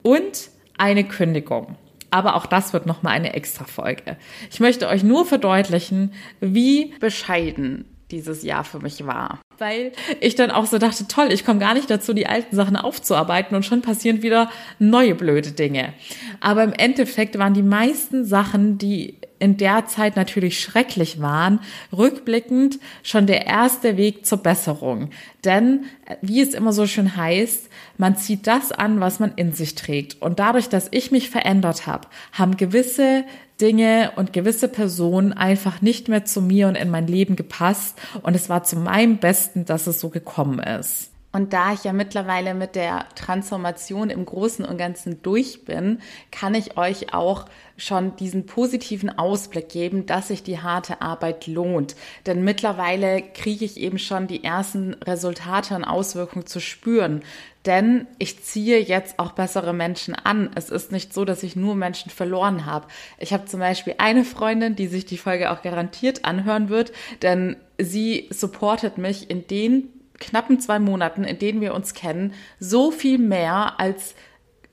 und 0.03 0.49
eine 0.77 1.03
Kündigung. 1.03 1.75
Aber 2.11 2.35
auch 2.35 2.45
das 2.45 2.71
wird 2.71 2.85
nochmal 2.85 3.13
eine 3.13 3.33
extra 3.33 3.65
Folge. 3.65 4.17
Ich 4.49 4.59
möchte 4.59 4.87
euch 4.87 5.03
nur 5.03 5.25
verdeutlichen, 5.25 6.13
wie 6.39 6.93
bescheiden 6.99 7.85
dieses 8.11 8.43
Jahr 8.43 8.63
für 8.63 8.79
mich 8.79 9.05
war. 9.05 9.39
Weil 9.57 9.91
ich 10.21 10.35
dann 10.35 10.51
auch 10.51 10.65
so 10.65 10.77
dachte, 10.77 11.07
toll, 11.07 11.31
ich 11.31 11.45
komme 11.45 11.59
gar 11.59 11.73
nicht 11.73 11.89
dazu, 11.89 12.13
die 12.13 12.27
alten 12.27 12.55
Sachen 12.55 12.75
aufzuarbeiten 12.75 13.55
und 13.55 13.65
schon 13.65 13.81
passieren 13.81 14.21
wieder 14.21 14.49
neue 14.79 15.15
blöde 15.15 15.51
Dinge. 15.51 15.93
Aber 16.39 16.63
im 16.63 16.73
Endeffekt 16.73 17.37
waren 17.37 17.53
die 17.53 17.63
meisten 17.63 18.23
Sachen, 18.25 18.77
die 18.77 19.17
in 19.39 19.57
der 19.57 19.85
Zeit 19.87 20.15
natürlich 20.15 20.59
schrecklich 20.59 21.21
waren, 21.21 21.59
rückblickend 21.95 22.79
schon 23.03 23.27
der 23.27 23.45
erste 23.45 23.97
Weg 23.97 24.25
zur 24.25 24.39
Besserung. 24.39 25.09
Denn, 25.43 25.85
wie 26.21 26.41
es 26.41 26.53
immer 26.53 26.73
so 26.73 26.87
schön 26.87 27.15
heißt, 27.15 27.69
man 27.97 28.17
zieht 28.17 28.47
das 28.47 28.71
an, 28.71 28.99
was 28.99 29.19
man 29.19 29.33
in 29.35 29.53
sich 29.53 29.75
trägt. 29.75 30.21
Und 30.21 30.39
dadurch, 30.39 30.69
dass 30.69 30.87
ich 30.91 31.11
mich 31.11 31.29
verändert 31.29 31.87
habe, 31.87 32.07
haben 32.31 32.57
gewisse 32.57 33.25
Dinge 33.61 34.11
und 34.15 34.33
gewisse 34.33 34.67
Personen 34.67 35.33
einfach 35.33 35.81
nicht 35.81 36.07
mehr 36.09 36.25
zu 36.25 36.41
mir 36.41 36.67
und 36.67 36.75
in 36.75 36.89
mein 36.89 37.07
Leben 37.07 37.35
gepasst. 37.35 37.99
Und 38.21 38.35
es 38.35 38.49
war 38.49 38.63
zu 38.63 38.77
meinem 38.77 39.17
Besten, 39.17 39.65
dass 39.65 39.87
es 39.87 39.99
so 39.99 40.09
gekommen 40.09 40.59
ist. 40.59 41.11
Und 41.35 41.51
da 41.51 41.73
ich 41.73 41.83
ja 41.83 41.91
mittlerweile 41.91 42.53
mit 42.53 42.75
der 42.75 43.07
Transformation 43.15 44.09
im 44.09 44.23
Großen 44.23 44.63
und 44.63 44.77
Ganzen 44.77 45.21
durch 45.21 45.65
bin, 45.65 45.99
kann 46.31 46.55
ich 46.55 46.77
euch 46.77 47.13
auch 47.13 47.43
schon 47.75 48.15
diesen 48.15 48.45
positiven 48.45 49.09
Ausblick 49.19 49.67
geben, 49.67 50.05
dass 50.05 50.29
sich 50.29 50.43
die 50.43 50.59
harte 50.59 51.01
Arbeit 51.01 51.45
lohnt. 51.47 51.97
Denn 52.25 52.45
mittlerweile 52.45 53.21
kriege 53.21 53.65
ich 53.65 53.75
eben 53.75 53.99
schon 53.99 54.27
die 54.27 54.45
ersten 54.45 54.93
Resultate 54.93 55.75
und 55.75 55.83
Auswirkungen 55.83 56.45
zu 56.45 56.61
spüren. 56.61 57.21
Denn 57.65 58.07
ich 58.17 58.41
ziehe 58.41 58.79
jetzt 58.79 59.19
auch 59.19 59.33
bessere 59.33 59.73
Menschen 59.73 60.15
an. 60.15 60.51
Es 60.55 60.69
ist 60.69 60.93
nicht 60.93 61.13
so, 61.13 61.25
dass 61.25 61.43
ich 61.43 61.57
nur 61.57 61.75
Menschen 61.75 62.11
verloren 62.11 62.65
habe. 62.65 62.87
Ich 63.17 63.33
habe 63.33 63.43
zum 63.43 63.59
Beispiel 63.59 63.95
eine 63.97 64.23
Freundin, 64.23 64.77
die 64.77 64.87
sich 64.87 65.05
die 65.05 65.17
Folge 65.17 65.51
auch 65.51 65.63
garantiert 65.63 66.23
anhören 66.23 66.69
wird, 66.69 66.93
denn 67.23 67.57
sie 67.77 68.29
supportet 68.31 68.97
mich 68.97 69.29
in 69.29 69.47
den 69.47 69.94
knappen 70.19 70.59
zwei 70.59 70.79
Monaten, 70.79 71.23
in 71.23 71.39
denen 71.39 71.61
wir 71.61 71.73
uns 71.73 71.93
kennen, 71.93 72.33
so 72.59 72.91
viel 72.91 73.17
mehr 73.17 73.79
als 73.79 74.15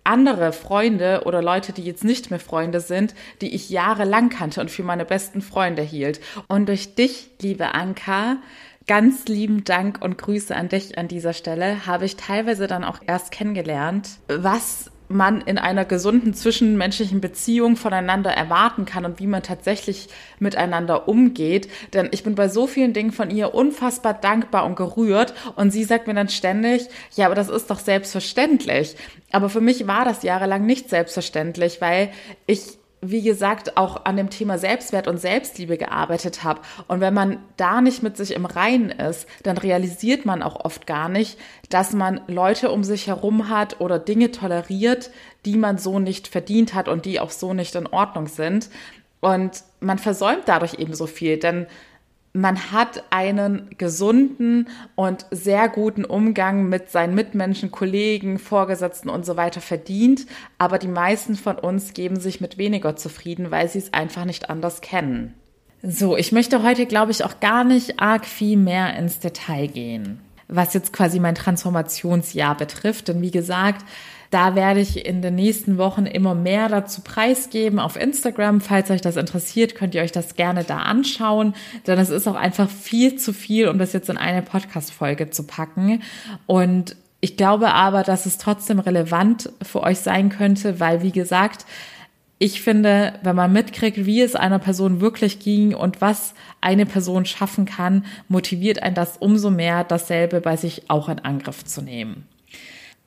andere 0.04 0.52
Freunde 0.52 1.22
oder 1.26 1.42
Leute, 1.42 1.72
die 1.72 1.84
jetzt 1.84 2.04
nicht 2.04 2.30
mehr 2.30 2.40
Freunde 2.40 2.80
sind, 2.80 3.14
die 3.40 3.54
ich 3.54 3.70
jahrelang 3.70 4.30
kannte 4.30 4.60
und 4.60 4.70
für 4.70 4.82
meine 4.82 5.04
besten 5.04 5.42
Freunde 5.42 5.82
hielt. 5.82 6.20
Und 6.48 6.68
durch 6.68 6.94
dich, 6.94 7.30
liebe 7.40 7.74
Anka, 7.74 8.38
ganz 8.86 9.26
lieben 9.26 9.64
Dank 9.64 10.02
und 10.02 10.18
Grüße 10.18 10.54
an 10.54 10.68
dich 10.68 10.98
an 10.98 11.08
dieser 11.08 11.32
Stelle, 11.32 11.86
habe 11.86 12.04
ich 12.04 12.16
teilweise 12.16 12.66
dann 12.66 12.84
auch 12.84 12.98
erst 13.06 13.30
kennengelernt, 13.30 14.10
was 14.28 14.91
man 15.12 15.40
in 15.40 15.58
einer 15.58 15.84
gesunden 15.84 16.34
zwischenmenschlichen 16.34 17.20
Beziehung 17.20 17.76
voneinander 17.76 18.30
erwarten 18.30 18.84
kann 18.84 19.04
und 19.04 19.18
wie 19.20 19.26
man 19.26 19.42
tatsächlich 19.42 20.08
miteinander 20.38 21.08
umgeht. 21.08 21.68
Denn 21.92 22.08
ich 22.10 22.24
bin 22.24 22.34
bei 22.34 22.48
so 22.48 22.66
vielen 22.66 22.92
Dingen 22.92 23.12
von 23.12 23.30
ihr 23.30 23.54
unfassbar 23.54 24.14
dankbar 24.14 24.64
und 24.64 24.76
gerührt 24.76 25.34
und 25.56 25.70
sie 25.70 25.84
sagt 25.84 26.06
mir 26.06 26.14
dann 26.14 26.28
ständig, 26.28 26.88
ja, 27.14 27.26
aber 27.26 27.34
das 27.34 27.48
ist 27.48 27.70
doch 27.70 27.78
selbstverständlich. 27.78 28.96
Aber 29.30 29.48
für 29.48 29.60
mich 29.60 29.86
war 29.86 30.04
das 30.04 30.22
jahrelang 30.22 30.66
nicht 30.66 30.90
selbstverständlich, 30.90 31.80
weil 31.80 32.10
ich 32.46 32.78
wie 33.04 33.20
gesagt, 33.20 33.76
auch 33.76 34.04
an 34.04 34.16
dem 34.16 34.30
Thema 34.30 34.58
Selbstwert 34.58 35.08
und 35.08 35.18
Selbstliebe 35.18 35.76
gearbeitet 35.76 36.44
habe. 36.44 36.60
Und 36.86 37.00
wenn 37.00 37.12
man 37.12 37.38
da 37.56 37.80
nicht 37.80 38.04
mit 38.04 38.16
sich 38.16 38.32
im 38.32 38.46
Reinen 38.46 38.90
ist, 38.90 39.26
dann 39.42 39.58
realisiert 39.58 40.24
man 40.24 40.40
auch 40.40 40.64
oft 40.64 40.86
gar 40.86 41.08
nicht, 41.08 41.36
dass 41.68 41.92
man 41.92 42.20
Leute 42.28 42.70
um 42.70 42.84
sich 42.84 43.08
herum 43.08 43.48
hat 43.48 43.80
oder 43.80 43.98
Dinge 43.98 44.30
toleriert, 44.30 45.10
die 45.44 45.56
man 45.56 45.78
so 45.78 45.98
nicht 45.98 46.28
verdient 46.28 46.74
hat 46.74 46.86
und 46.86 47.04
die 47.04 47.18
auch 47.18 47.32
so 47.32 47.54
nicht 47.54 47.74
in 47.74 47.88
Ordnung 47.88 48.28
sind. 48.28 48.70
Und 49.18 49.64
man 49.80 49.98
versäumt 49.98 50.44
dadurch 50.46 50.74
eben 50.74 50.94
so 50.94 51.06
viel, 51.06 51.38
denn 51.38 51.66
man 52.32 52.72
hat 52.72 53.04
einen 53.10 53.68
gesunden 53.76 54.68
und 54.94 55.26
sehr 55.30 55.68
guten 55.68 56.04
Umgang 56.04 56.68
mit 56.68 56.90
seinen 56.90 57.14
Mitmenschen, 57.14 57.70
Kollegen, 57.70 58.38
Vorgesetzten 58.38 59.10
und 59.10 59.26
so 59.26 59.36
weiter 59.36 59.60
verdient. 59.60 60.26
Aber 60.56 60.78
die 60.78 60.88
meisten 60.88 61.34
von 61.34 61.58
uns 61.58 61.92
geben 61.92 62.18
sich 62.18 62.40
mit 62.40 62.56
weniger 62.56 62.96
zufrieden, 62.96 63.50
weil 63.50 63.68
sie 63.68 63.78
es 63.78 63.92
einfach 63.92 64.24
nicht 64.24 64.48
anders 64.48 64.80
kennen. 64.80 65.34
So, 65.82 66.16
ich 66.16 66.32
möchte 66.32 66.62
heute, 66.62 66.86
glaube 66.86 67.10
ich, 67.10 67.24
auch 67.24 67.40
gar 67.40 67.64
nicht 67.64 68.00
arg 68.00 68.24
viel 68.24 68.56
mehr 68.56 68.96
ins 68.96 69.18
Detail 69.18 69.66
gehen, 69.66 70.20
was 70.48 70.72
jetzt 70.72 70.92
quasi 70.92 71.20
mein 71.20 71.34
Transformationsjahr 71.34 72.56
betrifft. 72.56 73.08
Denn 73.08 73.20
wie 73.20 73.32
gesagt, 73.32 73.84
da 74.32 74.54
werde 74.54 74.80
ich 74.80 75.04
in 75.04 75.20
den 75.20 75.34
nächsten 75.34 75.76
Wochen 75.76 76.06
immer 76.06 76.34
mehr 76.34 76.70
dazu 76.70 77.02
preisgeben 77.02 77.78
auf 77.78 77.96
Instagram. 77.96 78.62
Falls 78.62 78.90
euch 78.90 79.02
das 79.02 79.16
interessiert, 79.16 79.74
könnt 79.74 79.94
ihr 79.94 80.00
euch 80.00 80.10
das 80.10 80.36
gerne 80.36 80.64
da 80.64 80.78
anschauen, 80.78 81.54
denn 81.86 81.98
es 81.98 82.08
ist 82.08 82.26
auch 82.26 82.34
einfach 82.34 82.70
viel 82.70 83.16
zu 83.16 83.34
viel, 83.34 83.68
um 83.68 83.78
das 83.78 83.92
jetzt 83.92 84.08
in 84.08 84.16
eine 84.16 84.40
Podcast-Folge 84.40 85.28
zu 85.28 85.46
packen. 85.46 86.02
Und 86.46 86.96
ich 87.20 87.36
glaube 87.36 87.74
aber, 87.74 88.04
dass 88.04 88.24
es 88.24 88.38
trotzdem 88.38 88.78
relevant 88.78 89.52
für 89.62 89.82
euch 89.82 89.98
sein 89.98 90.30
könnte, 90.30 90.80
weil, 90.80 91.02
wie 91.02 91.12
gesagt, 91.12 91.66
ich 92.38 92.62
finde, 92.62 93.12
wenn 93.22 93.36
man 93.36 93.52
mitkriegt, 93.52 94.06
wie 94.06 94.22
es 94.22 94.34
einer 94.34 94.58
Person 94.58 95.02
wirklich 95.02 95.40
ging 95.40 95.74
und 95.74 96.00
was 96.00 96.32
eine 96.62 96.86
Person 96.86 97.26
schaffen 97.26 97.66
kann, 97.66 98.06
motiviert 98.28 98.82
einen 98.82 98.94
das 98.94 99.18
umso 99.18 99.50
mehr, 99.50 99.84
dasselbe 99.84 100.40
bei 100.40 100.56
sich 100.56 100.90
auch 100.90 101.10
in 101.10 101.18
Angriff 101.18 101.64
zu 101.64 101.82
nehmen. 101.82 102.26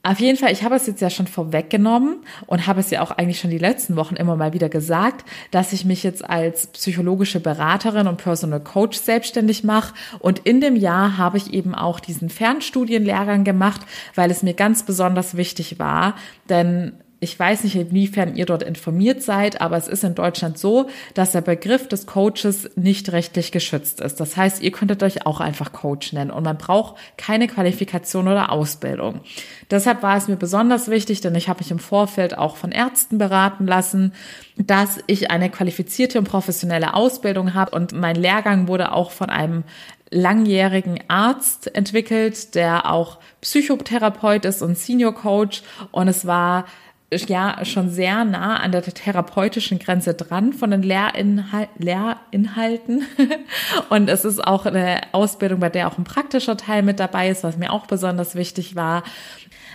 Auf 0.05 0.19
jeden 0.19 0.37
Fall, 0.37 0.51
ich 0.51 0.61
habe 0.61 0.75
es 0.75 0.85
jetzt 0.85 1.01
ja 1.01 1.09
schon 1.09 1.25
vorweggenommen 1.25 2.17
und 2.45 2.67
habe 2.67 2.79
es 2.79 2.91
ja 2.91 3.01
auch 3.01 3.09
eigentlich 3.09 3.39
schon 3.39 3.49
die 3.49 3.57
letzten 3.57 3.95
Wochen 3.95 4.15
immer 4.15 4.35
mal 4.35 4.53
wieder 4.53 4.69
gesagt, 4.69 5.27
dass 5.49 5.73
ich 5.73 5.83
mich 5.83 6.03
jetzt 6.03 6.23
als 6.29 6.67
psychologische 6.67 7.39
Beraterin 7.39 8.05
und 8.05 8.17
Personal 8.17 8.59
Coach 8.59 8.99
selbstständig 8.99 9.63
mache. 9.63 9.95
Und 10.19 10.37
in 10.45 10.61
dem 10.61 10.75
Jahr 10.75 11.17
habe 11.17 11.37
ich 11.37 11.55
eben 11.55 11.73
auch 11.73 11.99
diesen 11.99 12.29
Fernstudienlehrgang 12.29 13.43
gemacht, 13.43 13.81
weil 14.13 14.29
es 14.29 14.43
mir 14.43 14.53
ganz 14.53 14.83
besonders 14.83 15.37
wichtig 15.37 15.79
war. 15.79 16.13
Denn 16.49 16.93
ich 17.25 17.39
weiß 17.39 17.63
nicht, 17.63 17.75
inwiefern 17.75 18.35
ihr 18.35 18.45
dort 18.45 18.61
informiert 18.61 19.23
seid, 19.23 19.59
aber 19.59 19.77
es 19.77 19.87
ist 19.87 20.03
in 20.03 20.13
Deutschland 20.13 20.59
so, 20.59 20.87
dass 21.15 21.31
der 21.31 21.41
Begriff 21.41 21.87
des 21.87 22.05
Coaches 22.05 22.69
nicht 22.75 23.11
rechtlich 23.11 23.51
geschützt 23.51 23.99
ist. 23.99 24.19
Das 24.19 24.37
heißt, 24.37 24.61
ihr 24.61 24.71
könntet 24.71 25.01
euch 25.01 25.25
auch 25.25 25.39
einfach 25.39 25.73
Coach 25.73 26.13
nennen 26.13 26.29
und 26.29 26.43
man 26.43 26.57
braucht 26.57 26.97
keine 27.17 27.47
Qualifikation 27.47 28.27
oder 28.27 28.51
Ausbildung. 28.51 29.21
Deshalb 29.71 30.03
war 30.03 30.15
es 30.17 30.27
mir 30.27 30.35
besonders 30.35 30.87
wichtig, 30.87 31.19
denn 31.19 31.33
ich 31.33 31.49
habe 31.49 31.61
mich 31.61 31.71
im 31.71 31.79
Vorfeld 31.79 32.37
auch 32.37 32.57
von 32.57 32.71
Ärzten 32.71 33.17
beraten 33.17 33.65
lassen, 33.65 34.13
dass 34.55 34.99
ich 35.07 35.31
eine 35.31 35.49
qualifizierte 35.49 36.19
und 36.19 36.25
professionelle 36.25 36.93
Ausbildung 36.93 37.55
habe 37.55 37.75
und 37.75 37.91
mein 37.91 38.15
Lehrgang 38.15 38.67
wurde 38.67 38.91
auch 38.91 39.09
von 39.09 39.31
einem 39.31 39.63
langjährigen 40.11 40.99
Arzt 41.07 41.75
entwickelt, 41.75 42.53
der 42.53 42.91
auch 42.91 43.17
Psychotherapeut 43.41 44.45
ist 44.45 44.61
und 44.61 44.77
Senior 44.77 45.15
Coach 45.15 45.63
und 45.91 46.07
es 46.07 46.27
war 46.27 46.65
ja 47.11 47.63
schon 47.63 47.89
sehr 47.89 48.25
nah 48.25 48.57
an 48.57 48.71
der 48.71 48.81
therapeutischen 48.81 49.79
Grenze 49.79 50.13
dran 50.13 50.53
von 50.53 50.71
den 50.71 50.81
Lehrinhal 50.81 51.69
Lehrinhalten. 51.77 53.05
Und 53.89 54.09
es 54.09 54.25
ist 54.25 54.45
auch 54.45 54.65
eine 54.65 55.01
Ausbildung, 55.13 55.59
bei 55.59 55.69
der 55.69 55.87
auch 55.87 55.97
ein 55.97 56.03
praktischer 56.03 56.57
Teil 56.57 56.83
mit 56.83 56.99
dabei 56.99 57.29
ist, 57.29 57.43
was 57.43 57.57
mir 57.57 57.71
auch 57.71 57.85
besonders 57.85 58.35
wichtig 58.35 58.75
war. 58.75 59.03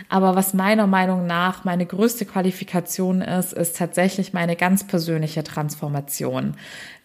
Aber 0.08 0.34
was 0.34 0.54
meiner 0.54 0.86
Meinung 0.86 1.26
nach 1.26 1.64
meine 1.64 1.86
größte 1.86 2.24
Qualifikation 2.24 3.22
ist, 3.22 3.52
ist 3.52 3.76
tatsächlich 3.76 4.32
meine 4.32 4.56
ganz 4.56 4.86
persönliche 4.86 5.44
Transformation. 5.44 6.54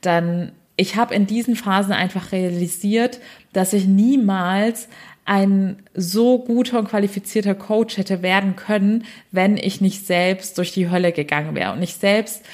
Denn 0.04 0.54
ich 0.78 0.96
habe 0.96 1.14
in 1.14 1.26
diesen 1.26 1.56
Phasen 1.56 1.94
einfach 1.94 2.32
realisiert, 2.32 3.20
dass 3.54 3.74
ich 3.74 3.86
niemals 3.86 4.90
ein 5.26 5.78
so 5.96 6.40
guter 6.40 6.80
und 6.80 6.88
qualifizierter 6.88 7.56
Coach 7.56 7.98
hätte 7.98 8.22
werden 8.22 8.56
können, 8.56 9.06
wenn 9.32 9.58
ich 9.58 9.82
nicht 9.82 10.06
selbst 10.06 10.58
durch 10.58 10.72
die 10.72 10.90
Hölle 10.90 11.12
gegangen 11.12 11.56
wäre 11.56 11.74
und 11.74 11.80
nicht 11.80 12.00
selbst 12.00 12.46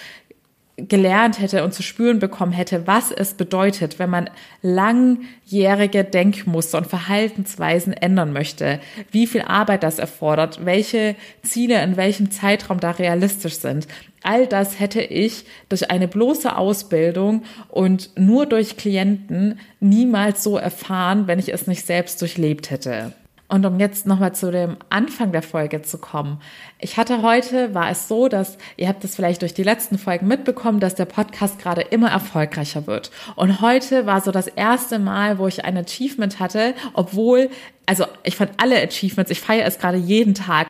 gelernt 0.88 1.40
hätte 1.40 1.64
und 1.64 1.74
zu 1.74 1.84
spüren 1.84 2.20
bekommen 2.20 2.52
hätte, 2.52 2.88
was 2.88 3.12
es 3.12 3.34
bedeutet, 3.34 4.00
wenn 4.00 4.10
man 4.10 4.30
langjährige 4.62 6.04
Denkmuster 6.04 6.78
und 6.78 6.88
Verhaltensweisen 6.88 7.94
ändern 7.94 8.34
möchte, 8.34 8.80
wie 9.12 9.28
viel 9.28 9.42
Arbeit 9.42 9.84
das 9.84 10.00
erfordert, 10.00 10.66
welche 10.66 11.16
Ziele 11.44 11.82
in 11.84 11.98
welchem 11.98 12.32
Zeitraum 12.32 12.80
da 12.80 12.92
realistisch 12.92 13.56
sind. 13.56 13.88
All 14.24 14.46
das 14.48 14.80
hätte 14.80 15.02
ich 15.02 15.46
durch 15.70 15.90
eine 15.90 16.08
bloße 16.08 16.56
Ausbildung 16.56 17.44
und 17.70 18.12
nur 18.18 18.46
durch 18.46 18.78
Klienten 18.78 19.60
niemals 19.80 20.44
so 20.44 20.58
erfahren, 20.58 21.28
wenn 21.28 21.40
ich 21.40 21.52
es 21.54 21.68
nicht 21.68 21.86
selbst 21.86 22.22
durchlebt 22.22 22.70
hätte. 22.70 23.14
Und 23.52 23.66
um 23.66 23.82
jetzt 23.82 24.08
nochmal 24.08 24.34
zu 24.34 24.50
dem 24.50 24.78
Anfang 24.90 25.34
der 25.34 25.42
Folge 25.42 25.82
zu 25.82 25.98
kommen. 25.98 26.40
Ich 26.80 26.96
hatte 26.96 27.22
heute, 27.22 27.74
war 27.74 27.90
es 27.90 28.08
so, 28.08 28.30
dass, 28.30 28.58
ihr 28.78 28.88
habt 28.88 29.04
es 29.04 29.14
vielleicht 29.14 29.42
durch 29.42 29.54
die 29.54 29.64
letzten 29.64 29.98
Folgen 29.98 30.26
mitbekommen, 30.26 30.80
dass 30.80 30.96
der 30.96 31.04
Podcast 31.04 31.60
gerade 31.60 31.82
immer 31.82 32.10
erfolgreicher 32.10 32.88
wird. 32.88 33.12
Und 33.36 33.60
heute 33.60 34.06
war 34.06 34.22
so 34.22 34.32
das 34.32 34.48
erste 34.48 35.00
Mal, 35.00 35.38
wo 35.38 35.48
ich 35.48 35.66
ein 35.66 35.76
Achievement 35.76 36.40
hatte, 36.40 36.74
obwohl, 36.94 37.50
also 37.86 38.06
ich 38.24 38.38
fand 38.38 38.52
alle 38.56 38.82
Achievements, 38.82 39.30
ich 39.30 39.42
feiere 39.42 39.66
es 39.66 39.80
gerade 39.80 39.98
jeden 39.98 40.34
Tag. 40.34 40.68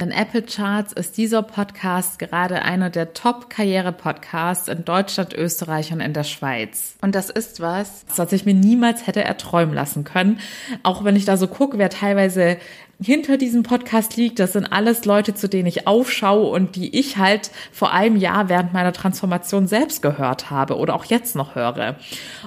In 0.00 0.12
Apple 0.12 0.42
Charts 0.42 0.92
ist 0.92 1.16
dieser 1.16 1.42
Podcast 1.42 2.20
gerade 2.20 2.62
einer 2.62 2.90
der 2.90 3.12
Top-Karriere-Podcasts 3.12 4.68
in 4.68 4.84
Deutschland, 4.84 5.34
Österreich 5.34 5.92
und 5.92 6.00
in 6.00 6.12
der 6.12 6.22
Schweiz. 6.22 6.94
Und 7.00 7.16
das 7.16 7.28
ist 7.28 7.58
was, 7.58 8.04
was 8.14 8.32
ich 8.32 8.44
mir 8.44 8.54
niemals 8.54 9.08
hätte 9.08 9.24
erträumen 9.24 9.74
lassen 9.74 10.04
können. 10.04 10.38
Auch 10.84 11.02
wenn 11.02 11.16
ich 11.16 11.24
da 11.24 11.36
so 11.36 11.48
gucke, 11.48 11.76
wer 11.78 11.90
teilweise 11.90 12.58
hinter 13.02 13.36
diesem 13.36 13.62
Podcast 13.62 14.16
liegt. 14.16 14.38
Das 14.38 14.52
sind 14.52 14.66
alles 14.66 15.04
Leute, 15.04 15.34
zu 15.34 15.48
denen 15.48 15.66
ich 15.66 15.86
aufschaue 15.86 16.50
und 16.50 16.76
die 16.76 16.98
ich 16.98 17.16
halt 17.16 17.50
vor 17.72 17.92
einem 17.92 18.16
Jahr 18.16 18.48
während 18.48 18.72
meiner 18.72 18.92
Transformation 18.92 19.66
selbst 19.66 20.02
gehört 20.02 20.50
habe 20.50 20.76
oder 20.76 20.94
auch 20.94 21.04
jetzt 21.04 21.36
noch 21.36 21.54
höre. 21.54 21.96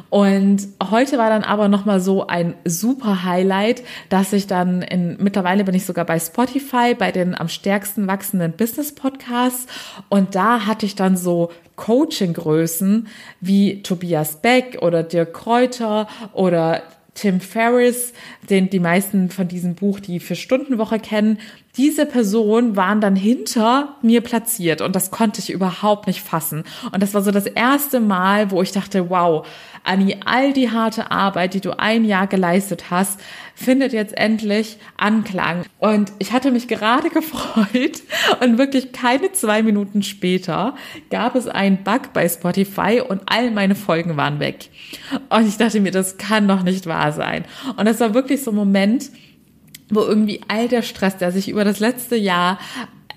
Und 0.09 0.67
heute 0.91 1.17
war 1.17 1.29
dann 1.29 1.43
aber 1.43 1.67
nochmal 1.67 1.99
so 1.99 2.27
ein 2.27 2.53
super 2.65 3.23
Highlight, 3.23 3.83
dass 4.09 4.33
ich 4.33 4.47
dann 4.47 4.81
in, 4.81 5.17
mittlerweile 5.19 5.63
bin 5.63 5.75
ich 5.75 5.85
sogar 5.85 6.05
bei 6.05 6.19
Spotify, 6.19 6.95
bei 6.97 7.11
den 7.11 7.35
am 7.35 7.49
stärksten 7.49 8.07
wachsenden 8.07 8.53
Business 8.53 8.93
Podcasts 8.93 9.67
und 10.09 10.35
da 10.35 10.65
hatte 10.65 10.85
ich 10.85 10.95
dann 10.95 11.17
so 11.17 11.51
Coaching-Größen 11.75 13.07
wie 13.39 13.83
Tobias 13.83 14.41
Beck 14.41 14.79
oder 14.81 15.03
Dirk 15.03 15.33
Kräuter 15.33 16.07
oder 16.33 16.81
Tim 17.17 17.41
Ferriss, 17.41 18.13
den 18.49 18.69
die 18.69 18.79
meisten 18.79 19.29
von 19.29 19.47
diesem 19.47 19.73
Buch 19.73 19.99
die 19.99 20.19
für 20.19 20.35
Stundenwoche 20.35 20.99
kennen, 20.99 21.39
diese 21.75 22.05
Personen 22.05 22.75
waren 22.75 23.01
dann 23.01 23.15
hinter 23.15 23.95
mir 24.01 24.21
platziert 24.21 24.81
und 24.81 24.95
das 24.95 25.11
konnte 25.11 25.41
ich 25.41 25.49
überhaupt 25.49 26.07
nicht 26.07 26.21
fassen. 26.21 26.63
Und 26.91 27.01
das 27.03 27.13
war 27.13 27.21
so 27.23 27.31
das 27.31 27.47
erste 27.47 27.99
Mal, 27.99 28.51
wo 28.51 28.61
ich 28.61 28.71
dachte, 28.71 29.09
wow, 29.09 29.45
Anni, 29.87 30.17
all 30.25 30.53
die 30.53 30.69
harte 30.69 31.11
Arbeit, 31.11 31.53
die 31.53 31.61
du 31.61 31.79
ein 31.79 32.05
Jahr 32.05 32.27
geleistet 32.27 32.91
hast, 32.91 33.19
findet 33.55 33.93
jetzt 33.93 34.17
endlich 34.17 34.77
Anklang. 34.97 35.63
Und 35.79 36.11
ich 36.19 36.31
hatte 36.33 36.51
mich 36.51 36.67
gerade 36.67 37.09
gefreut 37.11 38.01
und 38.41 38.57
wirklich 38.57 38.91
keine 38.91 39.31
zwei 39.31 39.63
Minuten 39.63 40.03
später 40.03 40.75
gab 41.09 41.35
es 41.35 41.47
einen 41.47 41.83
Bug 41.83 42.13
bei 42.13 42.27
Spotify 42.27 43.01
und 43.07 43.21
all 43.25 43.51
meine 43.51 43.75
Folgen 43.75 44.17
waren 44.17 44.39
weg. 44.39 44.69
Und 45.29 45.47
ich 45.47 45.57
dachte 45.57 45.79
mir, 45.79 45.91
das 45.91 46.17
kann 46.17 46.47
doch 46.47 46.63
nicht 46.63 46.85
wahr 46.85 47.11
sein. 47.11 47.45
Und 47.77 47.85
das 47.85 47.99
war 47.99 48.13
wirklich 48.13 48.43
so 48.43 48.51
ein 48.51 48.55
Moment, 48.55 49.09
wo 49.89 50.01
irgendwie 50.01 50.41
all 50.47 50.67
der 50.67 50.81
Stress, 50.81 51.17
der 51.17 51.31
sich 51.31 51.49
über 51.49 51.63
das 51.63 51.79
letzte 51.79 52.15
Jahr 52.15 52.59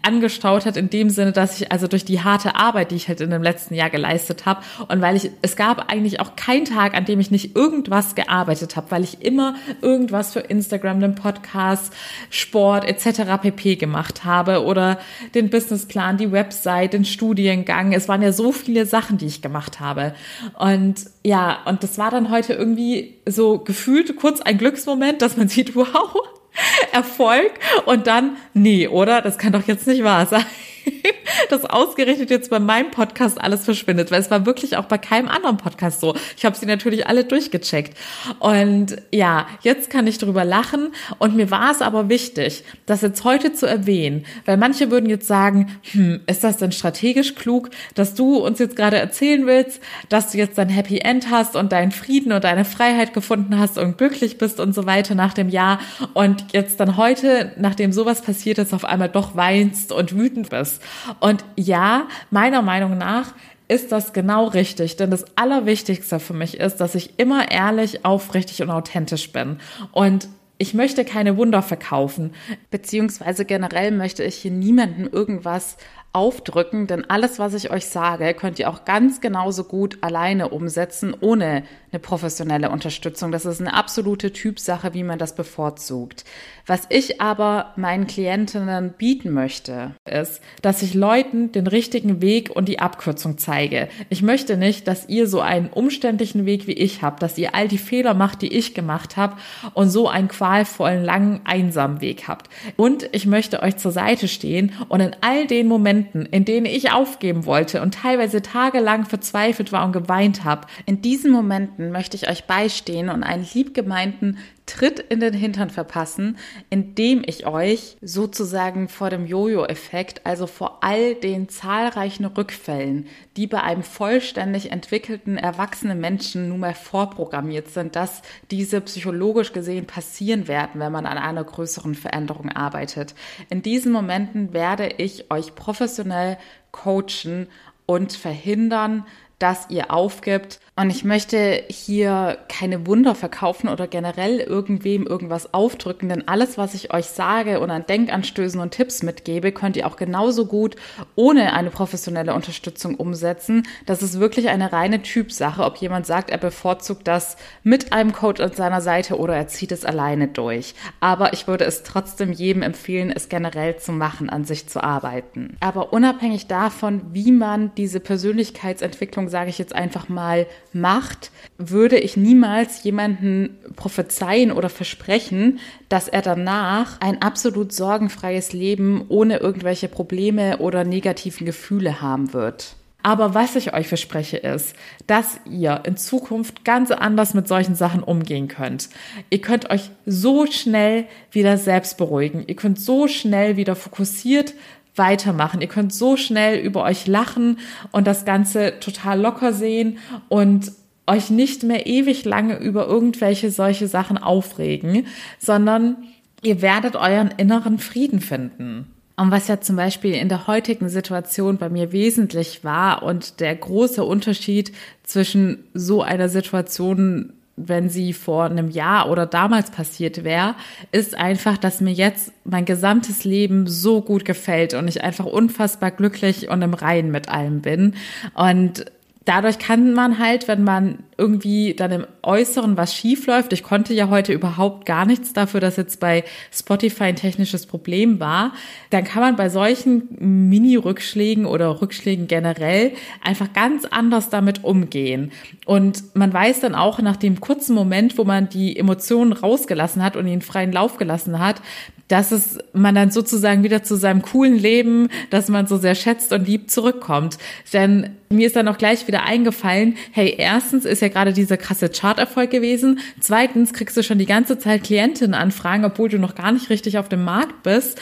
angestaut 0.03 0.67
hat 0.67 0.77
in 0.77 0.91
dem 0.91 1.11
Sinne, 1.11 1.33
dass 1.33 1.61
ich 1.61 1.73
also 1.73 1.87
durch 1.87 2.05
die 2.05 2.23
harte 2.23 2.57
Arbeit, 2.57 2.91
die 2.91 2.97
ich 2.97 3.09
halt 3.09 3.21
in 3.21 3.31
dem 3.31 3.43
letzten 3.43 3.75
Jahr 3.75 3.91
geleistet 3.91 4.47
habe 4.47 4.63
und 4.89 5.01
weil 5.01 5.17
ich 5.17 5.31
es 5.43 5.57
gab 5.57 5.91
eigentlich 5.91 6.21
auch 6.21 6.37
keinen 6.37 6.65
Tag, 6.65 6.95
an 6.95 7.05
dem 7.05 7.21
ich 7.21 7.31
nicht 7.31 7.57
irgendwas 7.57 8.15
gearbeitet 8.15 8.77
habe, 8.77 8.91
weil 8.91 9.05
ich 9.05 9.23
immer 9.23 9.55
irgendwas 9.83 10.33
für 10.33 10.41
Instagram, 10.41 11.01
den 11.01 11.15
Podcast, 11.15 11.93
Sport 12.31 12.85
etc. 12.85 13.41
pp 13.43 13.77
gemacht 13.77 14.25
habe 14.25 14.65
oder 14.65 14.99
den 15.35 15.51
Businessplan, 15.51 16.17
die 16.17 16.33
Website, 16.33 16.93
den 16.93 17.05
Studiengang. 17.05 17.93
Es 17.93 18.09
waren 18.09 18.23
ja 18.23 18.33
so 18.33 18.53
viele 18.53 18.87
Sachen, 18.87 19.19
die 19.19 19.27
ich 19.27 19.43
gemacht 19.43 19.81
habe 19.81 20.15
und 20.59 21.07
ja, 21.25 21.59
und 21.67 21.83
das 21.83 21.99
war 21.99 22.11
dann 22.11 22.31
heute 22.31 22.55
irgendwie 22.55 23.17
so 23.27 23.59
gefühlt 23.59 24.17
kurz 24.17 24.41
ein 24.41 24.59
Glücksmoment, 24.59 25.23
dass 25.23 25.37
man 25.37 25.49
sieht, 25.49 25.77
wow, 25.77 26.15
Erfolg 26.93 27.53
und 27.87 28.07
dann, 28.07 28.37
nee, 28.55 28.89
oder? 28.89 29.23
Das 29.23 29.39
kann 29.39 29.53
doch 29.53 29.67
jetzt 29.67 29.87
nicht 29.87 30.05
wahr 30.05 30.27
sein. 30.27 30.45
dass 31.51 31.65
ausgerechnet 31.65 32.31
jetzt 32.31 32.51
bei 32.51 32.59
meinem 32.59 32.91
Podcast 32.91 33.41
alles 33.41 33.65
verschwindet, 33.65 34.11
weil 34.11 34.21
es 34.21 34.31
war 34.31 34.47
wirklich 34.47 34.77
auch 34.77 34.85
bei 34.85 34.99
keinem 34.99 35.29
anderen 35.29 35.57
Podcast 35.57 36.01
so. 36.01 36.15
Ich 36.37 36.45
habe 36.45 36.57
sie 36.57 36.67
natürlich 36.67 37.07
alle 37.07 37.25
durchgecheckt. 37.25 37.97
Und 38.39 38.97
ja, 39.13 39.47
jetzt 39.63 39.91
kann 39.91 40.07
ich 40.07 40.19
drüber 40.19 40.45
lachen. 40.45 40.93
Und 41.19 41.37
mir 41.37 41.51
war 41.51 41.71
es 41.71 41.83
aber 41.83 42.09
wichtig, 42.09 42.65
das 42.87 43.03
jetzt 43.03 43.25
heute 43.25 43.53
zu 43.53 43.67
erwähnen, 43.67 44.25
weil 44.45 44.57
manche 44.57 44.91
würden 44.91 45.09
jetzt 45.09 45.27
sagen, 45.27 45.79
hm, 45.93 46.21
ist 46.27 46.45
das 46.45 46.59
denn 46.59 46.73
strategisch 46.73 47.35
klug, 47.35 47.71
dass 47.95 48.15
du 48.15 48.37
uns 48.37 48.59
jetzt 48.59 48.77
gerade 48.77 48.99
erzählen 48.99 49.47
willst, 49.47 49.81
dass 50.09 50.33
du 50.33 50.39
jetzt 50.39 50.59
dein 50.59 50.69
Happy 50.69 50.99
End 50.99 51.31
hast 51.31 51.57
und 51.57 51.73
deinen 51.73 51.93
Frieden 51.93 52.33
und 52.33 52.45
deine 52.45 52.65
Freiheit 52.65 53.15
gefunden 53.15 53.59
hast 53.59 53.79
und 53.79 53.99
glücklich 53.99 54.39
bist 54.39 54.61
und 54.61 54.75
so 54.75 54.87
weiter 54.87 55.15
nach 55.15 55.35
dem 55.35 55.49
Jahr 55.49 55.81
und 56.15 56.47
jetzt 56.53 56.81
dann 56.81 56.97
heute, 56.97 57.53
nachdem 57.59 57.93
sowas 57.93 58.23
passiert 58.23 58.59
ist, 58.59 58.75
auf 58.75 58.85
einmal 58.85 59.09
doch 59.09 59.37
weinst 59.37 59.93
und 59.93 60.17
wütend 60.17 60.51
bist. 60.51 60.80
Und 61.21 61.45
ja, 61.57 62.09
meiner 62.31 62.63
Meinung 62.63 62.99
nach 62.99 63.35
ist 63.69 63.93
das 63.93 64.13
genau 64.13 64.49
richtig, 64.49 64.97
denn 64.97 65.11
das 65.11 65.25
Allerwichtigste 65.37 66.19
für 66.19 66.35
mich 66.35 66.59
ist, 66.59 66.79
dass 66.79 66.97
ich 66.97 67.19
immer 67.19 67.51
ehrlich, 67.53 68.05
aufrichtig 68.05 68.63
und 68.63 68.71
authentisch 68.71 69.33
bin. 69.33 69.59
Und 69.93 70.29
ich 70.59 70.75
möchte 70.75 71.05
keine 71.05 71.37
Wunder 71.37 71.63
verkaufen, 71.63 72.35
beziehungsweise 72.71 73.45
generell 73.45 73.93
möchte 73.93 74.25
ich 74.25 74.35
hier 74.35 74.51
niemandem 74.51 75.09
irgendwas 75.11 75.77
aufdrücken, 76.13 76.89
denn 76.89 77.09
alles, 77.09 77.39
was 77.39 77.55
ich 77.55 77.71
euch 77.71 77.87
sage, 77.87 78.35
könnt 78.35 78.59
ihr 78.59 78.69
auch 78.69 78.85
ganz 78.85 79.21
genauso 79.21 79.63
gut 79.63 79.99
alleine 80.01 80.49
umsetzen, 80.49 81.15
ohne 81.21 81.63
eine 81.93 82.01
professionelle 82.01 82.71
Unterstützung. 82.71 83.31
Das 83.31 83.45
ist 83.45 83.61
eine 83.61 83.75
absolute 83.75 84.33
Typsache, 84.33 84.93
wie 84.95 85.05
man 85.05 85.19
das 85.19 85.35
bevorzugt. 85.35 86.25
Was 86.67 86.83
ich 86.89 87.21
aber 87.21 87.73
meinen 87.77 88.07
Klientinnen 88.07 88.93
bieten 88.97 89.31
möchte, 89.31 89.95
ist, 90.09 90.41
dass 90.63 90.83
ich 90.83 90.95
Leuten 90.95 91.53
den 91.53 91.67
richtigen 91.67 92.21
Weg 92.21 92.51
und 92.51 92.69
die 92.69 92.81
Abkürzung 92.81 93.39
zeige. 93.39 93.89
Ich 94.09 94.23
möchte 94.23 94.57
nicht, 94.57 94.89
dass 94.89 95.09
ihr 95.09 95.29
so 95.29 95.41
einen 95.41 95.69
umständlichen 95.69 96.45
Weg 96.45 96.67
wie 96.67 96.73
ich 96.73 97.03
habt, 97.03 97.23
dass 97.23 97.39
ihr 97.39 97.55
all 97.55 97.69
die 97.69 97.79
Fehler 97.79 98.15
macht, 98.15 98.43
die 98.43 98.53
ich 98.53 98.75
gemacht 98.75 99.17
habe 99.17 99.37
und 99.75 99.91
so 99.91 100.09
einen 100.09 100.29
qualvollen, 100.29 101.05
langen, 101.05 101.41
einsamen 101.45 102.01
Weg 102.01 102.27
habt. 102.27 102.51
Und 102.77 103.09
ich 103.13 103.27
möchte 103.27 103.63
euch 103.63 103.77
zur 103.77 103.93
Seite 103.93 104.29
stehen 104.29 104.73
und 104.89 105.01
in 105.01 105.17
all 105.21 105.47
den 105.47 105.67
Momenten, 105.67 106.00
in 106.31 106.45
denen 106.45 106.67
ich 106.67 106.93
aufgeben 106.93 107.47
wollte 107.47 107.83
und 107.83 107.95
teilweise 107.95 108.43
tagelang 108.43 109.05
verzweifelt 109.05 109.73
war 109.73 109.85
und 109.85 109.93
geweint 109.93 110.45
habe, 110.45 110.67
in 110.87 111.03
diesen 111.03 111.31
Momenten 111.31 111.93
möchte 111.93 112.17
ich 112.17 112.29
euch 112.29 112.45
beistehen 112.45 113.09
und 113.09 113.23
einen 113.23 113.47
liebgemeinten 113.53 114.39
Tritt 114.71 115.01
in 115.01 115.19
den 115.19 115.35
Hintern 115.35 115.69
verpassen, 115.69 116.39
indem 116.71 117.25
ich 117.27 117.45
euch 117.45 117.97
sozusagen 118.01 118.87
vor 118.89 119.11
dem 119.11 119.27
Jojo-Effekt, 119.27 120.25
also 120.25 120.47
vor 120.47 120.79
all 120.85 121.17
den 121.17 121.49
zahlreichen 121.49 122.25
Rückfällen, 122.25 123.09
die 123.37 123.49
bei 123.49 123.61
einem 123.63 123.83
vollständig 123.83 124.71
entwickelten 124.71 125.39
erwachsenen 125.39 125.99
Menschen 125.99 126.51
nun 126.51 126.61
mal 126.61 126.75
vorprogrammiert 126.75 127.67
sind, 127.67 127.97
dass 127.97 128.23
diese 128.53 128.81
psychologisch 128.81 129.53
gesehen 129.53 129.87
passieren 129.87 130.47
werden, 130.47 130.81
wenn 130.81 130.93
man 130.93 131.05
an 131.05 131.19
einer 131.19 131.43
größeren 131.43 131.97
Veränderung 131.97 132.49
arbeitet. 132.51 133.17
In 133.49 133.63
diesen 133.63 133.91
Momenten 133.91 134.53
werde 134.53 134.89
ich 134.99 135.33
euch 135.33 135.57
professionell 135.57 136.39
coachen 136.71 137.49
und 137.87 138.13
verhindern, 138.13 139.05
dass 139.41 139.69
ihr 139.71 139.91
aufgibt. 139.91 140.61
Und 140.81 140.89
ich 140.89 141.05
möchte 141.05 141.63
hier 141.69 142.39
keine 142.49 142.87
Wunder 142.87 143.15
verkaufen 143.15 143.69
oder 143.69 143.87
generell 143.87 144.41
irgendwem 144.41 145.07
irgendwas 145.07 145.53
aufdrücken, 145.53 146.09
denn 146.09 146.27
alles, 146.27 146.57
was 146.57 146.73
ich 146.73 146.91
euch 146.95 147.05
sage 147.05 147.61
und 147.61 147.71
an 147.71 147.85
Denkanstößen 147.87 148.59
und 148.59 148.71
Tipps 148.71 149.03
mitgebe, 149.03 149.53
könnt 149.53 149.77
ihr 149.77 149.87
auch 149.87 149.97
genauso 149.97 150.47
gut 150.47 150.77
ohne 151.17 151.53
eine 151.53 151.69
professionelle 151.69 152.33
Unterstützung 152.33 152.95
umsetzen. 152.95 153.65
Das 153.85 154.03
ist 154.03 154.21
wirklich 154.21 154.49
eine 154.49 154.73
reine 154.73 155.03
Typsache, 155.03 155.65
ob 155.65 155.77
jemand 155.77 156.07
sagt, 156.07 156.31
er 156.31 156.39
bevorzugt 156.39 157.07
das 157.07 157.37
mit 157.63 157.93
einem 157.93 158.15
Coach 158.15 158.41
an 158.41 158.55
seiner 158.55 158.81
Seite 158.81 159.19
oder 159.19 159.37
er 159.37 159.49
zieht 159.49 159.73
es 159.73 159.85
alleine 159.85 160.29
durch. 160.29 160.75
Aber 161.01 161.35
ich 161.35 161.47
würde 161.47 161.67
es 161.67 161.83
trotzdem 161.83 162.33
jedem 162.33 162.63
empfehlen, 162.63 163.13
es 163.15 163.29
generell 163.29 163.77
zu 163.77 163.93
machen, 163.93 164.31
an 164.31 164.47
sich 164.47 164.67
zu 164.67 164.83
arbeiten. 164.83 165.59
Aber 165.61 165.93
unabhängig 165.93 166.47
davon, 166.47 167.03
wie 167.13 167.33
man 167.33 167.71
diese 167.75 168.01
Persönlichkeitsentwicklung 168.01 169.29
sage 169.29 169.51
ich 169.51 169.59
jetzt 169.59 169.75
einfach 169.75 170.09
mal, 170.09 170.47
macht, 170.73 171.31
würde 171.59 171.99
ich 171.99 172.17
niemals 172.17 172.83
jemanden 172.83 173.59
prophezeien 173.77 174.53
oder 174.53 174.69
versprechen, 174.69 175.59
dass 175.89 176.09
er 176.09 176.23
danach 176.23 177.01
ein 177.01 177.23
absolut 177.23 177.73
sorgenfreies 177.73 178.53
Leben 178.53 179.05
ohne 179.09 179.39
irgendwelche 179.39 179.89
Probleme 179.89 180.59
oder 180.59 180.85
negativen 180.85 181.47
Gefühle 181.47 182.01
haben 182.01 182.33
wird. 182.33 182.77
Aber 183.03 183.35
was 183.35 183.57
ich 183.57 183.73
euch 183.73 183.89
verspreche 183.89 184.37
ist, 184.37 184.75
dass 185.07 185.41
ihr 185.49 185.83
in 185.85 185.97
Zukunft 185.97 186.65
ganz 186.65 186.91
anders 186.91 187.33
mit 187.35 187.49
solchen 187.49 187.75
Sachen 187.75 188.03
umgehen 188.03 188.49
könnt. 188.49 188.91
Ihr 189.31 189.41
könnt 189.41 189.71
euch 189.71 189.91
so 190.05 190.47
schnell 190.47 191.07
wieder 191.31 191.57
selbst 191.57 191.97
beruhigen. 191.97 192.45
Ihr 192.47 192.57
könnt 192.57 192.79
so 192.79 193.09
schnell 193.09 193.57
wieder 193.57 193.75
fokussiert 193.75 194.55
weitermachen. 194.97 195.61
Ihr 195.61 195.69
könnt 195.69 195.93
so 195.93 196.17
schnell 196.17 196.59
über 196.59 196.83
euch 196.83 197.07
lachen 197.07 197.59
und 197.93 198.07
das 198.07 198.25
Ganze 198.25 198.81
total 198.81 199.21
locker 199.21 199.53
sehen 199.53 199.99
und 200.29 200.73
euch 201.07 201.31
nicht 201.31 201.63
mehr 201.63 201.87
ewig 201.87 202.25
lange 202.25 202.59
über 202.59 202.87
irgendwelche 202.87 203.51
solche 203.51 203.89
Sachen 203.89 204.19
aufregen, 204.19 205.07
sondern 205.39 205.97
ihr 206.43 206.63
werdet 206.63 206.97
euren 206.97 207.33
inneren 207.37 207.79
Frieden 207.79 208.21
finden. 208.21 208.87
Und 209.17 209.31
was 209.31 209.49
ja 209.49 209.61
zum 209.61 209.77
Beispiel 209.77 210.15
in 210.15 210.31
der 210.31 210.47
heutigen 210.47 210.89
Situation 210.89 211.59
bei 211.59 211.69
mir 211.69 211.93
wesentlich 211.93 212.65
war 212.65 213.03
und 213.03 213.41
der 213.41 213.55
große 213.55 214.03
Unterschied 214.03 214.73
zwischen 215.03 215.65
so 215.75 216.01
einer 216.01 216.31
Situation 216.31 217.35
wenn 217.67 217.89
sie 217.89 218.13
vor 218.13 218.45
einem 218.45 218.71
Jahr 218.71 219.11
oder 219.11 219.27
damals 219.27 219.71
passiert 219.71 220.25
wäre, 220.25 220.55
ist 220.93 221.17
einfach, 221.17 221.59
dass 221.59 221.81
mir 221.81 221.93
jetzt 221.93 222.33
mein 222.45 222.65
gesamtes 222.65 223.25
Leben 223.25 223.67
so 223.67 224.01
gut 224.01 224.25
gefällt 224.25 224.75
und 224.75 224.89
ich 224.89 225.03
einfach 225.03 225.27
unfassbar 225.27 225.91
glücklich 225.91 226.49
und 226.49 226.63
im 226.63 226.75
Reinen 226.75 227.11
mit 227.11 227.29
allem 227.29 227.61
bin. 227.61 227.95
Und 228.35 228.87
dadurch 229.25 229.59
kann 229.59 229.93
man 229.93 230.19
halt, 230.19 230.49
wenn 230.49 230.65
man 230.65 230.99
irgendwie 231.17 231.75
dann 231.75 231.93
im 231.93 232.07
Äußeren 232.23 232.77
was 232.77 232.95
schief 232.95 233.27
läuft, 233.27 233.53
ich 233.53 233.63
konnte 233.63 233.93
ja 233.93 234.09
heute 234.09 234.33
überhaupt 234.33 234.87
gar 234.87 235.05
nichts 235.05 235.33
dafür, 235.33 235.61
dass 235.61 235.77
jetzt 235.77 236.01
bei 236.01 236.25
Spotify 236.51 237.05
ein 237.05 237.17
technisches 237.17 237.67
Problem 237.67 238.19
war, 238.19 238.53
dann 238.89 239.05
kann 239.05 239.23
man 239.23 239.37
bei 239.37 239.49
solchen 239.49 240.09
Mini-Rückschlägen 240.49 241.45
oder 241.47 241.81
Rückschlägen 241.83 242.27
generell 242.27 242.93
einfach 243.23 243.53
ganz 243.53 243.85
anders 243.85 244.31
damit 244.31 244.65
umgehen. 244.65 245.31
Und 245.71 246.17
man 246.17 246.33
weiß 246.33 246.59
dann 246.59 246.75
auch 246.75 247.01
nach 247.01 247.17
dem 247.17 247.39
kurzen 247.39 247.77
Moment, 247.77 248.19
wo 248.19 248.25
man 248.25 248.49
die 248.49 248.77
Emotionen 248.77 249.33
rausgelassen 249.33 250.03
hat 250.03 250.17
und 250.17 250.27
ihn 250.27 250.43
freien 250.43 250.73
Lauf 250.73 250.97
gelassen 250.97 251.39
hat, 251.39 251.63
dass 252.09 252.33
es 252.33 252.59
man 252.73 252.97
dann 252.97 253.13
sozusagen 253.13 253.63
wieder 253.63 253.85
zu 253.85 253.95
seinem 253.95 254.21
coolen 254.23 254.59
Leben, 254.59 255.11
das 255.31 255.49
man 255.49 255.69
so 255.69 255.77
sehr 255.77 255.95
schätzt 255.95 256.33
und 256.33 256.49
liebt, 256.49 256.73
zurückkommt. 256.73 257.39
Denn 257.73 258.17
mir 258.31 258.49
ist 258.49 258.57
dann 258.57 258.67
auch 258.67 258.79
gleich 258.79 259.07
wieder 259.07 259.23
eingefallen, 259.23 259.95
hey, 260.11 260.35
erstens 260.37 260.85
ist 260.85 261.03
ja 261.03 261.09
gerade 261.09 261.33
dieser 261.33 261.57
krasse 261.57 261.89
Charterfolg 261.89 262.51
gewesen. 262.51 262.99
Zweitens 263.21 263.73
kriegst 263.73 263.97
du 263.97 264.03
schon 264.03 264.19
die 264.19 264.27
ganze 264.27 264.59
Zeit 264.59 264.83
Klientinnenanfragen, 264.83 265.85
obwohl 265.85 266.09
du 266.09 266.19
noch 266.19 266.35
gar 266.35 266.51
nicht 266.51 266.69
richtig 266.69 266.99
auf 266.99 267.09
dem 267.09 267.23
Markt 267.23 267.63
bist. 267.63 268.01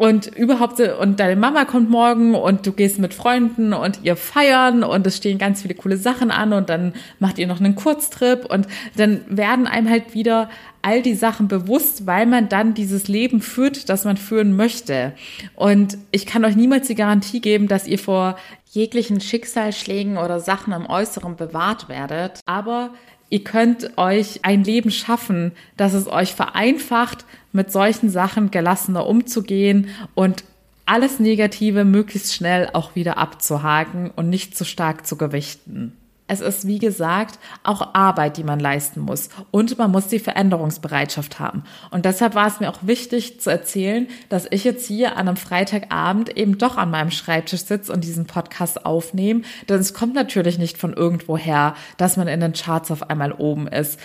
Und 0.00 0.28
überhaupt, 0.28 0.80
und 0.80 1.20
deine 1.20 1.36
Mama 1.36 1.66
kommt 1.66 1.90
morgen 1.90 2.34
und 2.34 2.66
du 2.66 2.72
gehst 2.72 2.98
mit 2.98 3.12
Freunden 3.12 3.74
und 3.74 4.00
ihr 4.02 4.16
feiern 4.16 4.82
und 4.82 5.06
es 5.06 5.18
stehen 5.18 5.36
ganz 5.36 5.60
viele 5.60 5.74
coole 5.74 5.98
Sachen 5.98 6.30
an 6.30 6.54
und 6.54 6.70
dann 6.70 6.94
macht 7.18 7.38
ihr 7.38 7.46
noch 7.46 7.60
einen 7.60 7.74
Kurztrip 7.74 8.46
und 8.46 8.66
dann 8.96 9.20
werden 9.28 9.66
einem 9.66 9.90
halt 9.90 10.14
wieder 10.14 10.48
all 10.80 11.02
die 11.02 11.12
Sachen 11.12 11.48
bewusst, 11.48 12.06
weil 12.06 12.24
man 12.24 12.48
dann 12.48 12.72
dieses 12.72 13.08
Leben 13.08 13.42
führt, 13.42 13.90
das 13.90 14.06
man 14.06 14.16
führen 14.16 14.56
möchte. 14.56 15.12
Und 15.54 15.98
ich 16.12 16.24
kann 16.24 16.46
euch 16.46 16.56
niemals 16.56 16.86
die 16.86 16.94
Garantie 16.94 17.42
geben, 17.42 17.68
dass 17.68 17.86
ihr 17.86 17.98
vor 17.98 18.38
jeglichen 18.70 19.20
Schicksalsschlägen 19.20 20.16
oder 20.16 20.40
Sachen 20.40 20.72
im 20.72 20.86
Äußeren 20.86 21.36
bewahrt 21.36 21.90
werdet. 21.90 22.40
Aber 22.46 22.94
ihr 23.30 23.42
könnt 23.42 23.96
euch 23.96 24.44
ein 24.44 24.64
Leben 24.64 24.90
schaffen, 24.90 25.52
das 25.76 25.94
es 25.94 26.06
euch 26.08 26.34
vereinfacht, 26.34 27.24
mit 27.52 27.72
solchen 27.72 28.10
Sachen 28.10 28.50
gelassener 28.50 29.06
umzugehen 29.06 29.88
und 30.14 30.44
alles 30.84 31.20
Negative 31.20 31.84
möglichst 31.84 32.34
schnell 32.34 32.68
auch 32.72 32.96
wieder 32.96 33.16
abzuhaken 33.16 34.10
und 34.10 34.28
nicht 34.28 34.56
zu 34.56 34.64
stark 34.64 35.06
zu 35.06 35.16
gewichten. 35.16 35.96
Es 36.30 36.40
ist, 36.40 36.64
wie 36.64 36.78
gesagt, 36.78 37.40
auch 37.64 37.92
Arbeit, 37.92 38.36
die 38.36 38.44
man 38.44 38.60
leisten 38.60 39.00
muss. 39.00 39.30
Und 39.50 39.76
man 39.78 39.90
muss 39.90 40.06
die 40.06 40.20
Veränderungsbereitschaft 40.20 41.40
haben. 41.40 41.64
Und 41.90 42.04
deshalb 42.04 42.36
war 42.36 42.46
es 42.46 42.60
mir 42.60 42.70
auch 42.70 42.78
wichtig 42.82 43.40
zu 43.40 43.50
erzählen, 43.50 44.06
dass 44.28 44.46
ich 44.48 44.62
jetzt 44.62 44.86
hier 44.86 45.16
an 45.16 45.26
einem 45.26 45.36
Freitagabend 45.36 46.36
eben 46.36 46.56
doch 46.56 46.76
an 46.76 46.92
meinem 46.92 47.10
Schreibtisch 47.10 47.62
sitze 47.62 47.92
und 47.92 48.04
diesen 48.04 48.26
Podcast 48.26 48.86
aufnehme. 48.86 49.42
Denn 49.68 49.80
es 49.80 49.92
kommt 49.92 50.14
natürlich 50.14 50.56
nicht 50.56 50.78
von 50.78 50.92
irgendwoher, 50.92 51.74
dass 51.96 52.16
man 52.16 52.28
in 52.28 52.38
den 52.38 52.52
Charts 52.52 52.92
auf 52.92 53.10
einmal 53.10 53.32
oben 53.32 53.66
ist. 53.66 53.98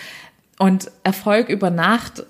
Und 0.58 0.90
Erfolg 1.04 1.48
über 1.48 1.70
Nacht 1.70 2.24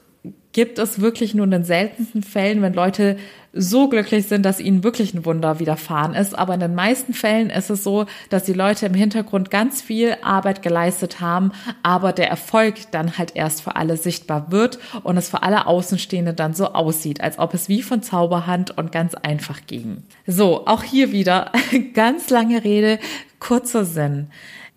gibt 0.56 0.78
es 0.78 1.02
wirklich 1.02 1.34
nur 1.34 1.44
in 1.44 1.50
den 1.50 1.64
seltensten 1.64 2.22
Fällen, 2.22 2.62
wenn 2.62 2.72
Leute 2.72 3.18
so 3.52 3.90
glücklich 3.90 4.26
sind, 4.26 4.42
dass 4.42 4.58
ihnen 4.58 4.82
wirklich 4.82 5.12
ein 5.12 5.26
Wunder 5.26 5.58
widerfahren 5.58 6.14
ist. 6.14 6.36
Aber 6.36 6.54
in 6.54 6.60
den 6.60 6.74
meisten 6.74 7.12
Fällen 7.12 7.50
ist 7.50 7.68
es 7.68 7.84
so, 7.84 8.06
dass 8.30 8.44
die 8.44 8.54
Leute 8.54 8.86
im 8.86 8.94
Hintergrund 8.94 9.50
ganz 9.50 9.82
viel 9.82 10.16
Arbeit 10.22 10.62
geleistet 10.62 11.20
haben, 11.20 11.52
aber 11.82 12.14
der 12.14 12.30
Erfolg 12.30 12.90
dann 12.90 13.18
halt 13.18 13.36
erst 13.36 13.60
für 13.60 13.76
alle 13.76 13.98
sichtbar 13.98 14.50
wird 14.50 14.78
und 15.02 15.18
es 15.18 15.28
für 15.28 15.42
alle 15.42 15.66
Außenstehende 15.66 16.32
dann 16.32 16.54
so 16.54 16.72
aussieht, 16.72 17.20
als 17.20 17.38
ob 17.38 17.52
es 17.52 17.68
wie 17.68 17.82
von 17.82 18.02
Zauberhand 18.02 18.78
und 18.78 18.92
ganz 18.92 19.14
einfach 19.14 19.60
ging. 19.66 20.04
So, 20.26 20.66
auch 20.66 20.82
hier 20.82 21.12
wieder 21.12 21.52
ganz 21.92 22.30
lange 22.30 22.64
Rede, 22.64 22.98
kurzer 23.40 23.84
Sinn. 23.84 24.28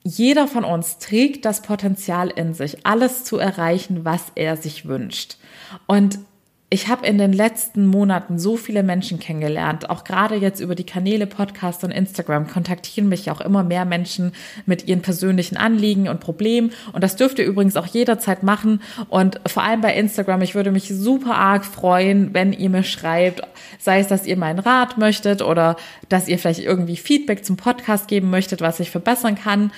Jeder 0.04 0.48
von 0.48 0.64
uns 0.64 0.98
trägt 0.98 1.46
das 1.46 1.62
Potenzial 1.62 2.30
in 2.30 2.54
sich, 2.54 2.86
alles 2.86 3.26
zu 3.26 3.38
erreichen, 3.38 4.06
was 4.06 4.32
er 4.36 4.56
sich 4.58 4.86
wünscht. 4.86 5.38
Und 5.88 6.20
ich 6.72 6.88
habe 6.88 7.08
in 7.08 7.18
den 7.18 7.34
letzten 7.34 7.88
Monaten 7.88 8.38
so 8.38 8.56
viele 8.56 8.84
Menschen 8.84 9.20
kennengelernt, 9.20 9.90
auch 9.90 10.04
gerade 10.04 10.36
jetzt 10.36 10.60
über 10.60 10.76
die 10.76 10.86
Kanäle 10.86 11.26
Podcast 11.26 11.84
und 11.84 11.90
Instagram 11.90 12.48
kontaktieren 12.48 13.10
mich 13.10 13.32
auch 13.32 13.42
immer 13.42 13.64
mehr 13.64 13.86
Menschen 13.86 14.34
mit 14.68 14.88
ihren 14.88 15.02
persönlichen 15.02 15.58
Anliegen 15.58 16.08
und 16.08 16.20
Problemen 16.20 16.72
und 16.94 17.04
das 17.04 17.16
dürft 17.16 17.40
ihr 17.40 17.46
übrigens 17.46 17.76
auch 17.76 17.88
jederzeit 17.88 18.44
machen 18.44 18.82
und 19.08 19.42
vor 19.48 19.64
allem 19.64 19.82
bei 19.82 19.96
Instagram, 19.96 20.44
ich 20.44 20.54
würde 20.54 20.72
mich 20.72 20.90
super 20.90 21.36
arg 21.36 21.66
freuen, 21.66 22.36
wenn 22.36 22.54
ihr 22.54 22.70
mir 22.70 22.84
schreibt, 22.84 23.42
sei 23.80 24.00
es, 24.00 24.08
dass 24.08 24.28
ihr 24.28 24.38
meinen 24.38 24.60
Rat 24.60 25.00
möchtet 25.00 25.42
oder 25.42 25.76
dass 26.08 26.28
ihr 26.28 26.38
vielleicht 26.38 26.60
irgendwie 26.60 26.98
Feedback 26.98 27.46
zum 27.46 27.58
Podcast 27.58 28.08
geben 28.08 28.30
möchtet, 28.30 28.62
was 28.62 28.80
ich 28.80 28.92
verbessern 28.92 29.36
kann. 29.36 29.72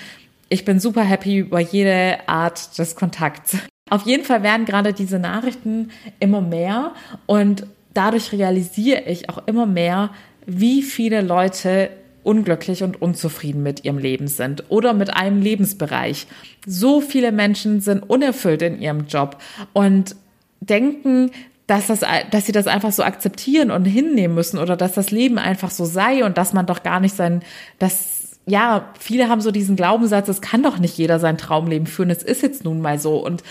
Ich 0.50 0.66
bin 0.66 0.82
super 0.82 1.04
happy 1.04 1.38
über 1.38 1.62
jede 1.62 2.28
Art 2.28 2.78
des 2.78 2.98
Kontakts. 2.98 3.56
Auf 3.92 4.04
jeden 4.06 4.24
Fall 4.24 4.42
werden 4.42 4.66
gerade 4.66 4.94
diese 4.94 5.20
Nachrichten 5.20 5.90
immer 6.22 6.40
mehr 6.40 6.94
und 7.26 7.68
dadurch 7.94 8.32
realisiere 8.32 9.02
ich 9.02 9.30
auch 9.30 9.46
immer 9.48 9.66
mehr, 9.66 10.12
wie 10.46 10.82
viele 10.82 11.20
Leute 11.20 11.90
unglücklich 12.24 12.84
und 12.84 13.02
unzufrieden 13.02 13.64
mit 13.64 13.84
ihrem 13.84 13.98
Leben 13.98 14.30
sind 14.30 14.64
oder 14.70 14.94
mit 14.94 15.14
einem 15.14 15.42
Lebensbereich. 15.42 16.28
So 16.66 17.02
viele 17.02 17.34
Menschen 17.34 17.82
sind 17.82 18.10
unerfüllt 18.10 18.62
in 18.62 18.80
ihrem 18.80 19.08
Job 19.08 19.38
und 19.74 20.16
denken, 20.62 21.32
dass, 21.68 21.88
das, 21.88 22.00
dass 22.32 22.46
sie 22.46 22.54
das 22.54 22.68
einfach 22.68 22.94
so 22.94 23.04
akzeptieren 23.04 23.72
und 23.72 23.84
hinnehmen 23.84 24.36
müssen 24.36 24.58
oder 24.58 24.78
dass 24.78 24.94
das 24.94 25.12
Leben 25.12 25.38
einfach 25.38 25.70
so 25.70 25.84
sei 25.84 26.24
und 26.24 26.38
dass 26.38 26.54
man 26.54 26.66
doch 26.66 26.84
gar 26.84 27.02
nicht 27.02 27.18
sein, 27.18 27.42
dass 27.78 28.22
ja, 28.46 28.90
viele 29.00 29.30
haben 29.30 29.42
so 29.42 29.52
diesen 29.52 29.76
Glaubenssatz, 29.76 30.28
es 30.28 30.42
kann 30.42 30.64
doch 30.64 30.80
nicht 30.80 30.98
jeder 30.98 31.20
sein 31.20 31.38
Traumleben 31.38 31.88
führen, 31.88 32.10
es 32.10 32.24
ist 32.24 32.42
jetzt 32.42 32.64
nun 32.64 32.82
mal 32.82 33.00
so 33.00 33.24
und 33.24 33.44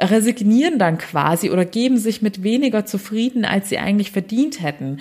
resignieren 0.00 0.78
dann 0.78 0.98
quasi 0.98 1.50
oder 1.50 1.64
geben 1.64 1.98
sich 1.98 2.22
mit 2.22 2.42
weniger 2.42 2.86
zufrieden, 2.86 3.44
als 3.44 3.68
sie 3.68 3.78
eigentlich 3.78 4.12
verdient 4.12 4.62
hätten. 4.62 4.98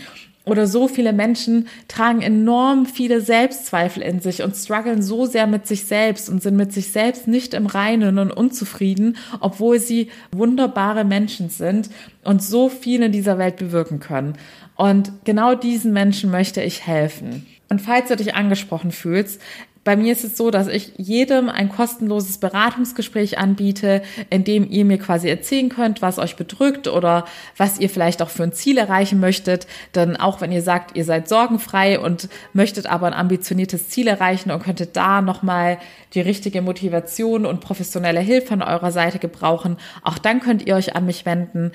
Oder 0.48 0.66
so 0.66 0.88
viele 0.88 1.12
Menschen 1.12 1.68
tragen 1.90 2.22
enorm 2.22 2.86
viele 2.86 3.20
Selbstzweifel 3.20 4.02
in 4.02 4.22
sich 4.22 4.44
und 4.44 4.56
strugglen 4.56 5.02
so 5.02 5.26
sehr 5.26 5.46
mit 5.46 5.68
sich 5.68 5.84
selbst 5.84 6.30
und 6.30 6.42
sind 6.42 6.56
mit 6.56 6.72
sich 6.72 6.94
selbst 6.94 7.28
nicht 7.28 7.54
im 7.54 7.66
Reinen 7.66 8.18
und 8.18 8.32
unzufrieden, 8.32 9.18
obwohl 9.42 9.80
sie 9.80 10.10
wunderbare 10.32 11.04
Menschen 11.04 11.50
sind 11.50 11.90
und 12.24 12.42
so 12.42 12.70
viel 12.70 13.04
in 13.04 13.12
dieser 13.12 13.38
Welt 13.38 13.58
bewirken 13.58 14.00
können. 14.00 14.36
Und 14.78 15.12
genau 15.26 15.54
diesen 15.54 15.92
Menschen 15.92 16.32
möchte 16.32 16.62
ich 16.62 16.88
helfen. 16.88 17.46
Und 17.68 17.82
falls 17.82 18.08
du 18.08 18.16
dich 18.16 18.34
angesprochen 18.34 18.92
fühlst, 18.92 19.42
bei 19.88 19.96
mir 19.96 20.12
ist 20.12 20.26
es 20.26 20.36
so, 20.36 20.52
dass 20.52 20.68
ich 20.68 20.92
jedem 20.98 21.48
ein 21.48 21.70
kostenloses 21.70 22.40
Beratungsgespräch 22.40 23.38
anbiete, 23.38 24.02
in 24.30 24.44
dem 24.44 24.70
ihr 24.70 24.84
mir 24.84 24.98
quasi 24.98 25.30
erzählen 25.30 25.70
könnt, 25.70 26.02
was 26.02 26.20
euch 26.20 26.36
bedrückt 26.36 26.90
oder 26.90 27.24
was 27.56 27.80
ihr 27.80 27.90
vielleicht 27.90 28.22
auch 28.22 28.28
für 28.28 28.44
ein 28.44 28.52
Ziel 28.52 28.80
erreichen 28.80 29.22
möchtet. 29.22 29.66
Denn 29.96 30.18
auch 30.18 30.42
wenn 30.42 30.52
ihr 30.52 30.62
sagt, 30.62 30.98
ihr 30.98 31.06
seid 31.06 31.30
sorgenfrei 31.30 32.02
und 32.02 32.28
möchtet 32.52 32.86
aber 32.86 33.08
ein 33.08 33.14
ambitioniertes 33.14 33.88
Ziel 33.88 34.10
erreichen 34.10 34.52
und 34.52 34.62
könntet 34.62 34.98
da 34.98 35.22
nochmal 35.22 35.78
die 36.14 36.22
richtige 36.22 36.62
Motivation 36.62 37.46
und 37.46 37.62
professionelle 37.62 38.20
Hilfe 38.20 38.56
an 38.56 38.64
eurer 38.64 38.92
Seite 38.92 39.20
gebrauchen, 39.20 39.78
auch 40.04 40.18
dann 40.18 40.42
könnt 40.42 40.68
ihr 40.68 40.76
euch 40.76 40.98
an 40.98 41.06
mich 41.06 41.26
wenden. 41.26 41.72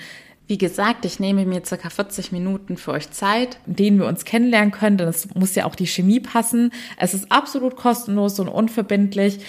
Wie 0.47 0.57
gesagt, 0.57 1.05
ich 1.05 1.19
nehme 1.19 1.45
mir 1.45 1.63
circa 1.65 1.89
40 1.89 2.33
Minuten 2.33 2.75
für 2.75 2.91
euch 2.91 3.11
Zeit, 3.11 3.57
in 3.65 3.75
denen 3.77 3.99
wir 3.99 4.07
uns 4.07 4.25
kennenlernen 4.25 4.71
können, 4.71 4.97
denn 4.97 5.07
es 5.07 5.33
muss 5.35 5.55
ja 5.55 5.65
auch 5.65 5.75
die 5.75 5.87
Chemie 5.87 6.19
passen. 6.19 6.71
Es 6.97 7.13
ist 7.13 7.31
absolut 7.31 7.77
kostenlos 7.77 8.39
und 8.39 8.49
unverbindlich. 8.49 9.39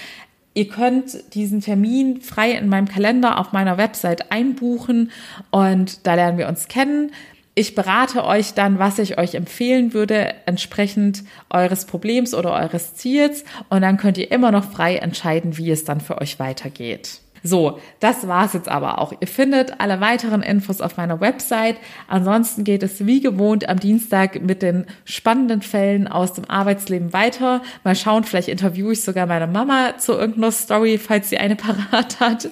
Ihr 0.54 0.68
könnt 0.68 1.34
diesen 1.34 1.60
Termin 1.60 2.20
frei 2.20 2.52
in 2.52 2.68
meinem 2.68 2.86
Kalender 2.86 3.40
auf 3.40 3.50
meiner 3.50 3.76
Website 3.76 4.30
einbuchen 4.30 5.10
und 5.50 6.06
da 6.06 6.14
lernen 6.14 6.38
wir 6.38 6.48
uns 6.48 6.68
kennen. 6.68 7.10
Ich 7.56 7.74
berate 7.74 8.24
euch 8.24 8.54
dann, 8.54 8.78
was 8.78 8.98
ich 9.00 9.18
euch 9.18 9.34
empfehlen 9.34 9.94
würde, 9.94 10.34
entsprechend 10.46 11.24
eures 11.50 11.86
Problems 11.86 12.34
oder 12.34 12.52
eures 12.52 12.94
Ziels. 12.94 13.44
Und 13.68 13.82
dann 13.82 13.96
könnt 13.96 14.18
ihr 14.18 14.30
immer 14.32 14.50
noch 14.50 14.72
frei 14.72 14.96
entscheiden, 14.96 15.56
wie 15.56 15.70
es 15.70 15.84
dann 15.84 16.00
für 16.00 16.20
euch 16.20 16.40
weitergeht. 16.40 17.20
So, 17.46 17.78
das 18.00 18.26
war's 18.26 18.54
jetzt 18.54 18.70
aber 18.70 18.98
auch. 18.98 19.12
Ihr 19.20 19.26
findet 19.26 19.78
alle 19.78 20.00
weiteren 20.00 20.42
Infos 20.42 20.80
auf 20.80 20.96
meiner 20.96 21.20
Website. 21.20 21.76
Ansonsten 22.08 22.64
geht 22.64 22.82
es 22.82 23.04
wie 23.04 23.20
gewohnt 23.20 23.68
am 23.68 23.78
Dienstag 23.78 24.40
mit 24.40 24.62
den 24.62 24.86
spannenden 25.04 25.60
Fällen 25.60 26.08
aus 26.08 26.32
dem 26.32 26.46
Arbeitsleben 26.48 27.12
weiter. 27.12 27.60
Mal 27.84 27.96
schauen, 27.96 28.24
vielleicht 28.24 28.48
interviewe 28.48 28.94
ich 28.94 29.02
sogar 29.02 29.26
meine 29.26 29.46
Mama 29.46 29.98
zu 29.98 30.12
irgendeiner 30.12 30.52
Story, 30.52 30.96
falls 30.96 31.28
sie 31.28 31.36
eine 31.36 31.54
parat 31.64 32.18
hat. 32.18 32.48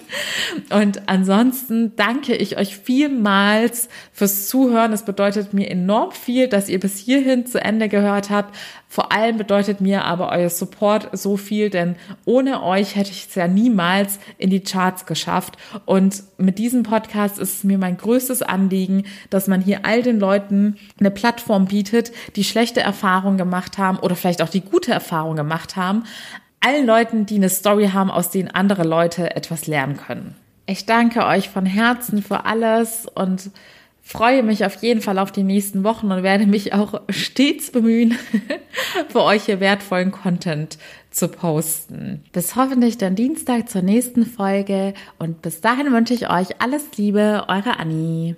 Und 0.69 1.09
ansonsten 1.09 1.97
danke 1.97 2.37
ich 2.37 2.59
euch 2.59 2.77
vielmals 2.77 3.89
fürs 4.13 4.47
Zuhören. 4.47 4.93
Es 4.93 5.07
bedeutet 5.07 5.55
mir 5.55 5.71
enorm 5.71 6.13
viel, 6.13 6.49
dass 6.49 6.69
ihr 6.69 6.79
bis 6.79 6.99
hierhin 6.99 7.47
zu 7.47 7.65
Ende 7.65 7.89
gehört 7.89 8.29
habt. 8.29 8.55
Vor 8.93 9.11
allem 9.11 9.39
bedeutet 9.39 9.81
mir 9.81 10.05
aber 10.05 10.31
euer 10.33 10.51
Support 10.51 11.17
so 11.17 11.39
viel, 11.39 11.71
denn 11.71 11.97
ohne 12.27 12.63
euch 12.63 12.95
hätte 12.95 13.11
ich 13.11 13.27
es 13.27 13.35
ja 13.35 13.49
niemals 13.49 14.19
in 14.37 14.51
die 14.51 14.65
Charts 14.83 15.07
geschafft. 15.07 15.57
Und 15.87 16.25
mit 16.39 16.59
diesem 16.59 16.83
Podcast 16.83 17.39
ist 17.39 17.59
es 17.59 17.65
mir 17.65 17.79
mein 17.79 17.97
größtes 17.97 18.43
Anliegen, 18.43 19.05
dass 19.31 19.47
man 19.47 19.61
hier 19.61 19.85
all 19.85 20.03
den 20.03 20.19
Leuten 20.19 20.77
eine 20.99 21.11
Plattform 21.11 21.67
bietet, 21.67 22.13
die 22.37 22.45
schlechte 22.45 22.81
Erfahrungen 22.81 23.39
gemacht 23.39 23.79
haben 23.79 23.99
oder 23.99 24.17
vielleicht 24.17 24.43
auch 24.43 24.49
die 24.49 24.61
gute 24.61 24.93
Erfahrung 24.93 25.37
gemacht 25.37 25.77
haben, 25.77 26.05
allen 26.61 26.87
Leuten, 26.87 27.27
die 27.27 27.37
eine 27.37 27.49
Story 27.49 27.91
haben, 27.93 28.11
aus 28.11 28.31
denen 28.31 28.49
andere 28.49 28.83
Leute 28.83 29.35
etwas 29.37 29.67
lernen 29.67 29.97
können. 29.97 30.35
Ich 30.67 30.87
danke 30.87 31.27
euch 31.27 31.49
von 31.49 31.67
Herzen 31.67 32.23
für 32.23 32.45
alles 32.45 33.07
und 33.13 33.51
freue 34.01 34.43
mich 34.43 34.65
auf 34.65 34.77
jeden 34.77 35.01
Fall 35.01 35.19
auf 35.19 35.33
die 35.33 35.43
nächsten 35.43 35.85
Wochen 35.85 36.11
und 36.11 36.23
werde 36.23 36.47
mich 36.47 36.73
auch 36.73 37.01
stets 37.09 37.71
bemühen, 37.71 38.17
für 39.09 39.23
euch 39.23 39.45
hier 39.45 39.61
wertvollen 39.61 40.13
Content 40.13 40.79
zu 41.13 41.29
posten. 41.29 42.25
Bis 42.33 42.57
hoffentlich 42.57 42.99
dann 42.99 43.15
Dienstag 43.15 43.69
zur 43.69 43.83
nächsten 43.83 44.27
Folge 44.27 44.95
und 45.19 45.43
bis 45.43 45.61
dahin 45.61 45.93
wünsche 45.93 46.15
ich 46.15 46.31
euch 46.31 46.61
alles 46.61 46.97
Liebe, 46.97 47.45
eure 47.49 47.79
Annie. 47.79 48.37